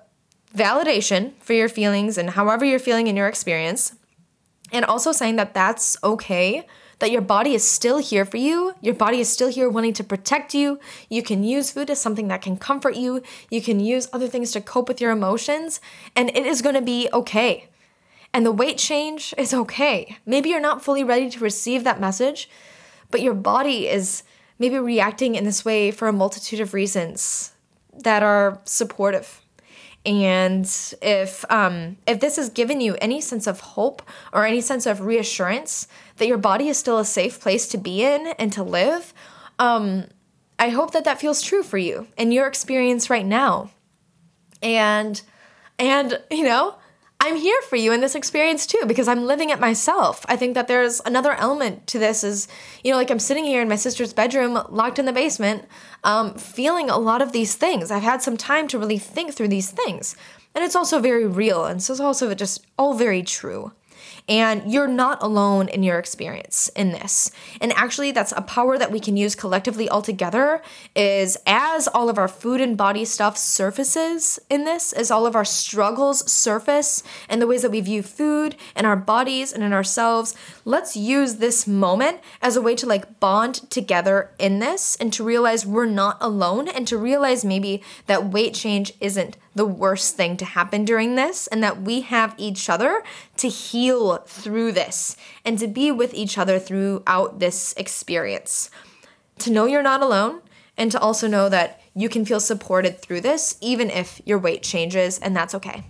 validation 0.55 1.33
for 1.41 1.55
your 1.55 1.69
feelings 1.69 2.17
and 2.17 2.31
however 2.31 2.65
you're 2.65 2.79
feeling 2.79 3.09
in 3.09 3.17
your 3.17 3.29
experience. 3.29 3.95
And 4.73 4.85
also 4.85 5.11
saying 5.13 5.37
that 5.37 5.55
that's 5.55 5.97
okay 6.05 6.67
that 6.99 7.11
your 7.11 7.21
body 7.21 7.55
is 7.55 7.69
still 7.69 7.99
here 7.99 8.25
for 8.25 8.37
you. 8.37 8.75
Your 8.81 8.95
body 8.95 9.21
is 9.21 9.29
still 9.29 9.49
here 9.49 9.69
wanting 9.69 9.95
to 9.95 10.05
protect 10.05 10.55
you. 10.55 10.79
You 11.09 11.23
can 11.23 11.45
use 11.45 11.71
food 11.71 11.91
as 11.91 12.01
something 12.01 12.29
that 12.29 12.43
can 12.43 12.57
comfort 12.57 12.97
you. 12.97 13.23
You 13.51 13.61
can 13.61 13.81
use 13.81 14.09
other 14.13 14.29
things 14.29 14.53
to 14.53 14.61
cope 14.61 14.89
with 14.89 15.01
your 15.01 15.13
emotions, 15.13 15.81
and 16.15 16.31
it 16.31 16.47
is 16.47 16.63
going 16.63 16.75
to 16.75 16.83
be 16.83 17.09
okay. 17.13 17.69
And 18.33 18.45
the 18.45 18.53
weight 18.53 18.79
change 18.79 19.33
is 19.39 19.55
okay. 19.55 20.17
Maybe 20.27 20.51
you're 20.51 20.61
not 20.61 20.83
fully 20.83 21.05
ready 21.05 21.31
to 21.31 21.39
receive 21.39 21.85
that 21.85 22.01
message, 22.01 22.51
but 23.11 23.21
your 23.21 23.35
body 23.35 23.89
is 23.89 24.25
maybe 24.59 24.79
reacting 24.79 25.35
in 25.37 25.45
this 25.45 25.65
way 25.65 25.91
for 25.91 26.09
a 26.09 26.13
multitude 26.13 26.61
of 26.61 26.75
reasons 26.75 27.53
that 27.93 28.23
are 28.23 28.61
supportive. 28.65 29.41
And 30.07 30.65
if 31.01 31.45
um, 31.51 31.97
if 32.07 32.21
this 32.21 32.37
has 32.37 32.51
given 32.51 32.81
you 32.81 32.97
any 33.01 33.21
sense 33.21 33.47
of 33.47 33.61
hope 33.61 34.03
or 34.33 34.45
any 34.45 34.61
sense 34.61 34.85
of 34.85 35.01
reassurance 35.01 35.89
that 36.17 36.29
your 36.29 36.39
body 36.39 36.69
is 36.69 36.79
still 36.79 36.99
a 36.99 37.05
safe 37.05 37.41
place 37.41 37.69
to 37.69 37.79
be 37.79 38.05
in 38.05 38.29
and 38.39 38.53
to 38.53 38.63
live, 38.63 39.13
um, 39.59 40.07
I 40.59 40.69
hope 40.69 40.93
that 40.93 41.05
that 41.05 41.21
feels 41.21 41.43
true 41.43 41.63
for 41.63 41.79
you 41.79 42.07
in 42.17 42.33
your 42.33 42.47
experience 42.47 43.11
right 43.11 43.27
now. 43.27 43.71
And 44.63 45.21
and 45.79 46.21
you 46.31 46.45
know, 46.45 46.77
I'm 47.21 47.37
here 47.37 47.61
for 47.63 47.77
you 47.77 47.93
in 47.93 48.01
this 48.01 48.15
experience 48.15 48.67
too 48.67 48.83
because 48.87 49.09
I'm 49.09 49.25
living 49.25 49.51
it 49.51 49.59
myself. 49.59 50.27
I 50.29 50.37
think 50.37 50.55
that 50.55 50.69
there's 50.69 51.01
another 51.07 51.33
element 51.33 51.87
to 51.89 51.99
this 51.99 52.23
is, 52.23 52.49
you 52.83 52.91
know, 52.91 52.99
like 52.99 53.11
I'm 53.11 53.19
sitting 53.19 53.45
here 53.45 53.63
in 53.63 53.69
my 53.69 53.77
sister's 53.77 54.13
bedroom, 54.13 54.63
locked 54.69 54.99
in 54.99 55.07
the 55.07 55.13
basement, 55.13 55.65
um, 56.05 56.35
feeling 56.35 56.91
a 56.91 56.99
lot 56.99 57.23
of 57.23 57.33
these 57.33 57.55
things. 57.55 57.91
I've 57.91 58.03
had 58.03 58.23
some 58.23 58.37
time 58.37 58.69
to 58.69 58.79
really 58.79 58.99
think 58.99 59.33
through 59.33 59.49
these 59.49 59.71
things. 59.71 60.17
And 60.55 60.63
it's 60.63 60.77
also 60.77 61.01
very 61.01 61.27
real. 61.27 61.65
And 61.65 61.83
so 61.83 61.95
it's 61.95 62.01
also 62.01 62.33
just 62.35 62.65
all 62.79 62.95
very 62.95 63.23
true. 63.23 63.73
And 64.27 64.73
you're 64.73 64.89
not 64.89 65.23
alone 65.23 65.69
in 65.69 65.83
your 65.83 65.99
experience 65.99 66.71
in 66.75 66.93
this. 66.93 67.31
And 67.61 67.73
actually, 67.75 68.11
that's 68.11 68.33
a 68.33 68.41
power 68.41 68.79
that 68.79 68.91
we 68.91 68.99
can 68.99 69.19
use 69.19 69.35
collectively 69.35 69.87
all 69.87 70.01
together 70.01 70.63
is 70.97 71.37
as 71.47 71.89
all 71.89 72.09
of 72.09 72.17
our 72.17 72.29
food 72.29 72.61
and 72.61 72.75
body 72.75 73.05
stuff 73.05 73.37
surfaces 73.37 74.39
in 74.49 74.65
this, 74.65 74.95
as 74.95 75.11
all 75.11 75.27
of 75.27 75.37
our 75.37 75.45
struggles 75.45 76.31
surface 76.31 77.03
and 77.29 77.43
the 77.43 77.47
ways 77.47 77.61
that 77.63 77.71
we 77.71 77.83
view 77.83 78.03
food 78.03 78.57
and 78.75 78.87
our 78.87 78.97
bodies 78.97 79.53
and 79.53 79.63
in 79.63 79.75
ourselves, 79.75 80.35
let's 80.65 80.97
use 80.97 81.35
this 81.37 81.67
moment 81.67 82.21
as 82.41 82.57
a 82.57 82.63
way 82.63 82.75
to 82.77 82.87
like 82.87 83.21
bond 83.21 83.69
together 83.71 84.31
in 84.39 84.59
this 84.59 84.97
and 84.97 85.13
to 85.13 85.23
realize 85.23 85.67
we're 85.67 85.85
not 85.85 86.17
alone 86.21 86.67
and 86.67 86.89
to 86.89 86.97
realize 86.97 87.45
maybe 87.45 87.83
that 88.07 88.31
weight 88.31 88.55
change 88.55 88.95
isn't 89.01 89.37
the 89.55 89.65
worst 89.65 90.17
thing 90.17 90.37
to 90.37 90.45
happen 90.45 90.85
during 90.85 91.15
this 91.15 91.47
and 91.47 91.63
that 91.63 91.83
we 91.83 92.01
have 92.03 92.35
each 92.37 92.69
other 92.69 93.03
to 93.37 93.49
heal 93.49 94.19
through 94.27 94.73
this 94.73 95.17
and 95.45 95.59
to 95.59 95.69
be 95.69 95.91
with 95.91 96.13
each 96.15 96.37
other 96.37 96.59
throughout 96.59 97.39
this 97.39 97.73
experience. 97.77 98.71
To 99.41 99.51
know 99.51 99.67
you're 99.67 99.83
not 99.83 100.03
alone 100.03 100.41
and 100.77 100.91
to 100.93 101.01
also 101.01 101.29
know 101.29 101.49
that 101.49 101.81
you 101.95 102.09
can 102.09 102.25
feel 102.25 102.41
supported 102.41 103.01
through 103.01 103.21
this 103.21 103.57
even 103.61 103.91
if 103.91 104.21
your 104.25 104.39
weight 104.39 104.63
changes 104.63 105.19
and 105.19 105.37
that's 105.37 105.55
okay. 105.55 105.85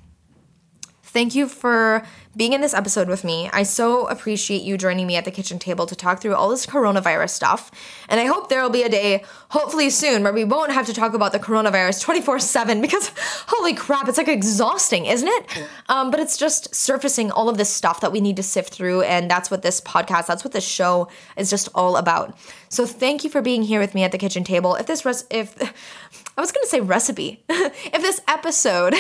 Thank 1.15 1.37
you 1.37 1.47
for 1.47 2.05
being 2.37 2.55
in 2.55 2.61
this 2.61 2.75
episode 2.75 3.07
with 3.07 3.23
me. 3.23 3.49
I 3.53 3.63
so 3.63 4.09
appreciate 4.09 4.63
you 4.63 4.77
joining 4.77 5.07
me 5.07 5.15
at 5.15 5.25
the 5.25 5.31
kitchen 5.31 5.61
table 5.61 5.87
to 5.87 5.95
talk 5.95 6.21
through 6.21 6.35
all 6.35 6.49
this 6.49 6.67
coronavirus 6.67 7.31
stuff. 7.31 7.71
And 8.09 8.19
I 8.19 8.25
hope 8.25 8.49
there 8.49 8.61
will 8.61 8.69
be 8.69 8.83
a 8.83 8.89
day, 8.89 9.23
hopefully 9.51 9.91
soon, 9.91 10.25
where 10.25 10.33
we 10.33 10.43
won't 10.43 10.73
have 10.73 10.87
to 10.87 10.93
talk 10.93 11.15
about 11.15 11.31
the 11.31 11.39
coronavirus 11.39 12.03
24 12.03 12.41
7 12.41 12.81
because 12.81 13.13
holy 13.47 13.75
crap, 13.75 14.09
it's 14.09 14.19
like 14.19 14.27
exhausting, 14.27 15.07
isn't 15.07 15.29
it? 15.29 15.69
Um, 15.89 16.11
but 16.11 16.19
it's 16.19 16.37
just 16.37 16.75
surfacing 16.75 17.31
all 17.31 17.49
of 17.49 17.59
this 17.59 17.71
stuff 17.71 18.01
that 18.01 18.11
we 18.11 18.21
need 18.21 18.35
to 18.35 18.43
sift 18.43 18.75
through. 18.75 19.03
And 19.03 19.31
that's 19.31 19.53
what 19.53 19.63
this 19.63 19.81
podcast, 19.81 20.27
that's 20.27 20.43
what 20.43 20.53
this 20.53 20.67
show 20.67 21.07
is 21.37 21.49
just 21.49 21.69
all 21.77 21.97
about. 21.97 22.37
So 22.71 22.87
thank 22.87 23.23
you 23.23 23.31
for 23.31 23.41
being 23.41 23.63
here 23.63 23.79
with 23.79 23.95
me 23.95 24.03
at 24.03 24.11
the 24.11 24.19
kitchen 24.19 24.43
table. 24.43 24.75
If 24.75 24.87
this, 24.87 25.05
res- 25.05 25.27
if, 25.31 25.57
I 26.37 26.41
was 26.41 26.51
gonna 26.51 26.67
say 26.67 26.81
recipe, 26.81 27.45
if 27.49 28.03
this 28.03 28.21
episode, 28.27 28.97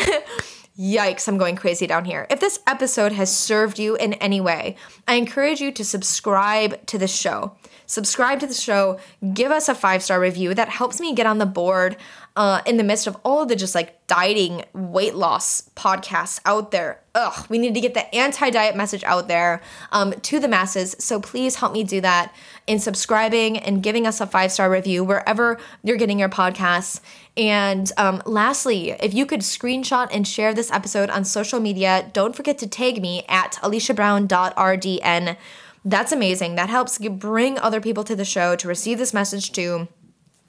Yikes, 0.79 1.29
I'm 1.29 1.39
going 1.39 1.55
crazy 1.55 1.87
down 1.87 2.05
here. 2.05 2.27
If 2.31 2.41
this 2.41 2.59
episode 2.67 3.13
has 3.13 3.35
served 3.35 3.79
you 3.79 3.95
in 3.95 4.15
any 4.15 4.41
way, 4.41 4.75
I 5.07 5.15
encourage 5.15 5.61
you 5.61 5.71
to 5.71 5.85
subscribe 5.85 6.85
to 6.87 6.99
the 6.99 7.07
show. 7.07 7.57
Subscribe 7.87 8.41
to 8.41 8.47
the 8.49 8.55
show, 8.55 8.99
give 9.35 9.53
us 9.53 9.69
a 9.69 9.75
five 9.75 10.03
star 10.03 10.19
review. 10.19 10.53
That 10.53 10.69
helps 10.69 10.99
me 10.99 11.15
get 11.15 11.27
on 11.27 11.39
the 11.39 11.47
board 11.47 11.97
uh, 12.35 12.61
in 12.67 12.77
the 12.77 12.83
midst 12.83 13.07
of 13.07 13.17
all 13.25 13.43
of 13.43 13.49
the 13.49 13.55
just 13.55 13.75
like 13.75 14.05
dieting 14.09 14.65
weight 14.73 15.15
loss 15.15 15.71
podcasts 15.77 16.41
out 16.45 16.73
there. 16.73 17.01
Ugh, 17.15 17.47
we 17.49 17.59
need 17.59 17.75
to 17.75 17.81
get 17.81 17.95
the 17.95 18.13
anti 18.13 18.51
diet 18.51 18.75
message 18.75 19.05
out 19.05 19.29
there 19.29 19.63
um, 19.93 20.13
to 20.23 20.41
the 20.41 20.49
masses. 20.49 20.97
So 20.99 21.21
please 21.21 21.57
help 21.57 21.73
me 21.73 21.85
do 21.85 22.01
that 22.01 22.35
in 22.67 22.79
subscribing 22.79 23.59
and 23.59 23.83
giving 23.83 24.07
us 24.07 24.21
a 24.21 24.27
five 24.27 24.51
star 24.51 24.71
review 24.71 25.05
wherever 25.05 25.59
you're 25.83 25.97
getting 25.97 26.19
your 26.19 26.29
podcasts. 26.29 27.01
And 27.37 27.91
um, 27.97 28.23
lastly, 28.25 28.91
if 28.91 29.13
you 29.13 29.27
could 29.27 29.41
screenshot 29.41 30.09
and 30.13 30.27
share 30.27 30.55
this 30.55 30.71
episode 30.71 31.11
on 31.11 31.25
social 31.25 31.61
media, 31.61 32.09
don't 32.13 32.35
forget 32.35 32.59
to 32.59 32.67
tag 32.67 33.03
me 33.03 33.25
at 33.29 33.55
aliciabrown.rdn. 33.63 35.37
That's 35.85 36.13
amazing. 36.13 36.55
That 36.55 36.71
helps 36.71 36.99
bring 36.99 37.59
other 37.59 37.81
people 37.81 38.05
to 38.05 38.17
the 38.17 38.25
show 38.25 38.57
to 38.57 38.69
receive 38.69 38.99
this 38.99 39.13
message 39.13 39.53
too. 39.53 39.89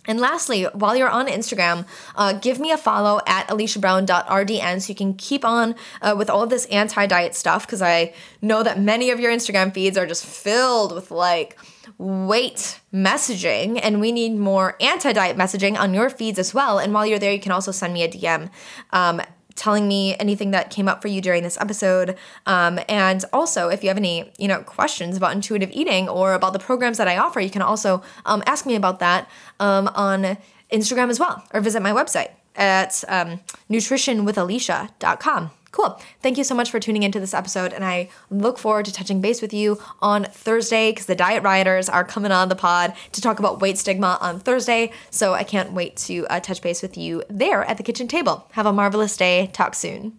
And 0.07 0.20
lastly, 0.20 0.66
while 0.66 0.95
you're 0.95 1.09
on 1.09 1.28
Instagram, 1.28 1.86
uh, 2.16 2.34
give 2.34 2.59
me 2.59 2.72
a 2.72 2.78
follow 2.78 3.22
at 3.26 3.47
aliciabrown.rdn 3.47 4.82
so 4.82 4.89
you 4.89 4.95
can 4.95 5.16
keep 5.16 5.43
on 5.43 5.76
uh, 6.01 6.16
with 6.18 6.30
all 6.30 6.43
of 6.43 6.49
this 6.49 6.66
anti 6.68 7.07
diet 7.07 7.36
stuff 7.36 7.66
because 7.66 7.82
I 7.82 8.13
know 8.41 8.63
that 8.63 8.80
many 8.80 9.09
of 9.09 9.20
your 9.20 9.32
Instagram 9.32 9.74
feeds 9.74 9.97
are 9.97 10.05
just 10.05 10.26
filled 10.26 10.93
with 10.93 11.11
like 11.11 11.57
weight 11.97 12.79
messaging, 12.93 13.79
and 13.81 14.01
we 14.01 14.11
need 14.11 14.35
more 14.35 14.75
anti 14.81 15.13
diet 15.13 15.37
messaging 15.37 15.77
on 15.77 15.93
your 15.93 16.09
feeds 16.09 16.39
as 16.39 16.53
well. 16.53 16.79
And 16.79 16.93
while 16.93 17.05
you're 17.05 17.19
there, 17.19 17.31
you 17.31 17.39
can 17.39 17.51
also 17.51 17.71
send 17.71 17.93
me 17.93 18.03
a 18.03 18.07
DM. 18.09 18.49
Um, 18.91 19.21
telling 19.55 19.87
me 19.87 20.15
anything 20.17 20.51
that 20.51 20.69
came 20.69 20.87
up 20.87 21.01
for 21.01 21.07
you 21.07 21.21
during 21.21 21.41
this 21.41 21.57
episode 21.61 22.17
um, 22.45 22.77
and 22.89 23.23
also 23.31 23.69
if 23.69 23.83
you 23.83 23.89
have 23.89 23.97
any 23.97 24.29
you 24.37 24.49
know 24.49 24.61
questions 24.61 25.15
about 25.15 25.31
intuitive 25.31 25.71
eating 25.71 26.09
or 26.09 26.33
about 26.33 26.51
the 26.51 26.59
programs 26.59 26.97
that 26.97 27.07
i 27.07 27.17
offer 27.17 27.39
you 27.39 27.49
can 27.49 27.61
also 27.61 28.03
um, 28.25 28.43
ask 28.45 28.65
me 28.65 28.75
about 28.75 28.99
that 28.99 29.29
um, 29.61 29.87
on 29.95 30.37
instagram 30.73 31.09
as 31.09 31.19
well 31.21 31.41
or 31.53 31.61
visit 31.61 31.81
my 31.81 31.91
website 31.91 32.31
at 32.57 33.01
um, 33.07 33.39
nutritionwithalicia.com 33.69 35.51
Cool. 35.76 35.99
Thank 36.21 36.38
you 36.38 36.45
so 36.45 36.55
much 36.55 36.71
for 36.71 36.80
tuning 36.80 37.03
into 37.03 37.19
this 37.19 37.34
episode, 37.34 37.73
and 37.73 37.84
I 37.84 38.07
look 38.30 38.57
forward 38.57 38.86
to 38.86 38.93
touching 38.93 39.19
base 39.19 39.41
with 39.41 39.53
you 39.53 39.78
on 40.01 40.23
Thursday 40.23 40.89
because 40.91 41.05
the 41.05 41.15
Diet 41.15 41.43
Rioters 41.43 41.89
are 41.89 42.05
coming 42.05 42.32
on 42.32 42.47
the 42.47 42.55
pod 42.55 42.93
to 43.11 43.19
talk 43.19 43.39
about 43.39 43.59
weight 43.59 43.78
stigma 43.78 44.17
on 44.21 44.39
Thursday. 44.39 44.93
So 45.09 45.34
I 45.34 45.43
can't 45.43 45.73
wait 45.73 45.97
to 45.97 46.26
uh, 46.28 46.39
touch 46.39 46.61
base 46.61 46.82
with 46.82 46.97
you 46.97 47.23
there 47.30 47.65
at 47.65 47.76
the 47.76 47.84
kitchen 47.84 48.07
table. 48.07 48.47
Have 48.53 48.65
a 48.65 48.71
marvelous 48.71 49.17
day. 49.17 49.49
Talk 49.51 49.76
soon. 49.76 50.13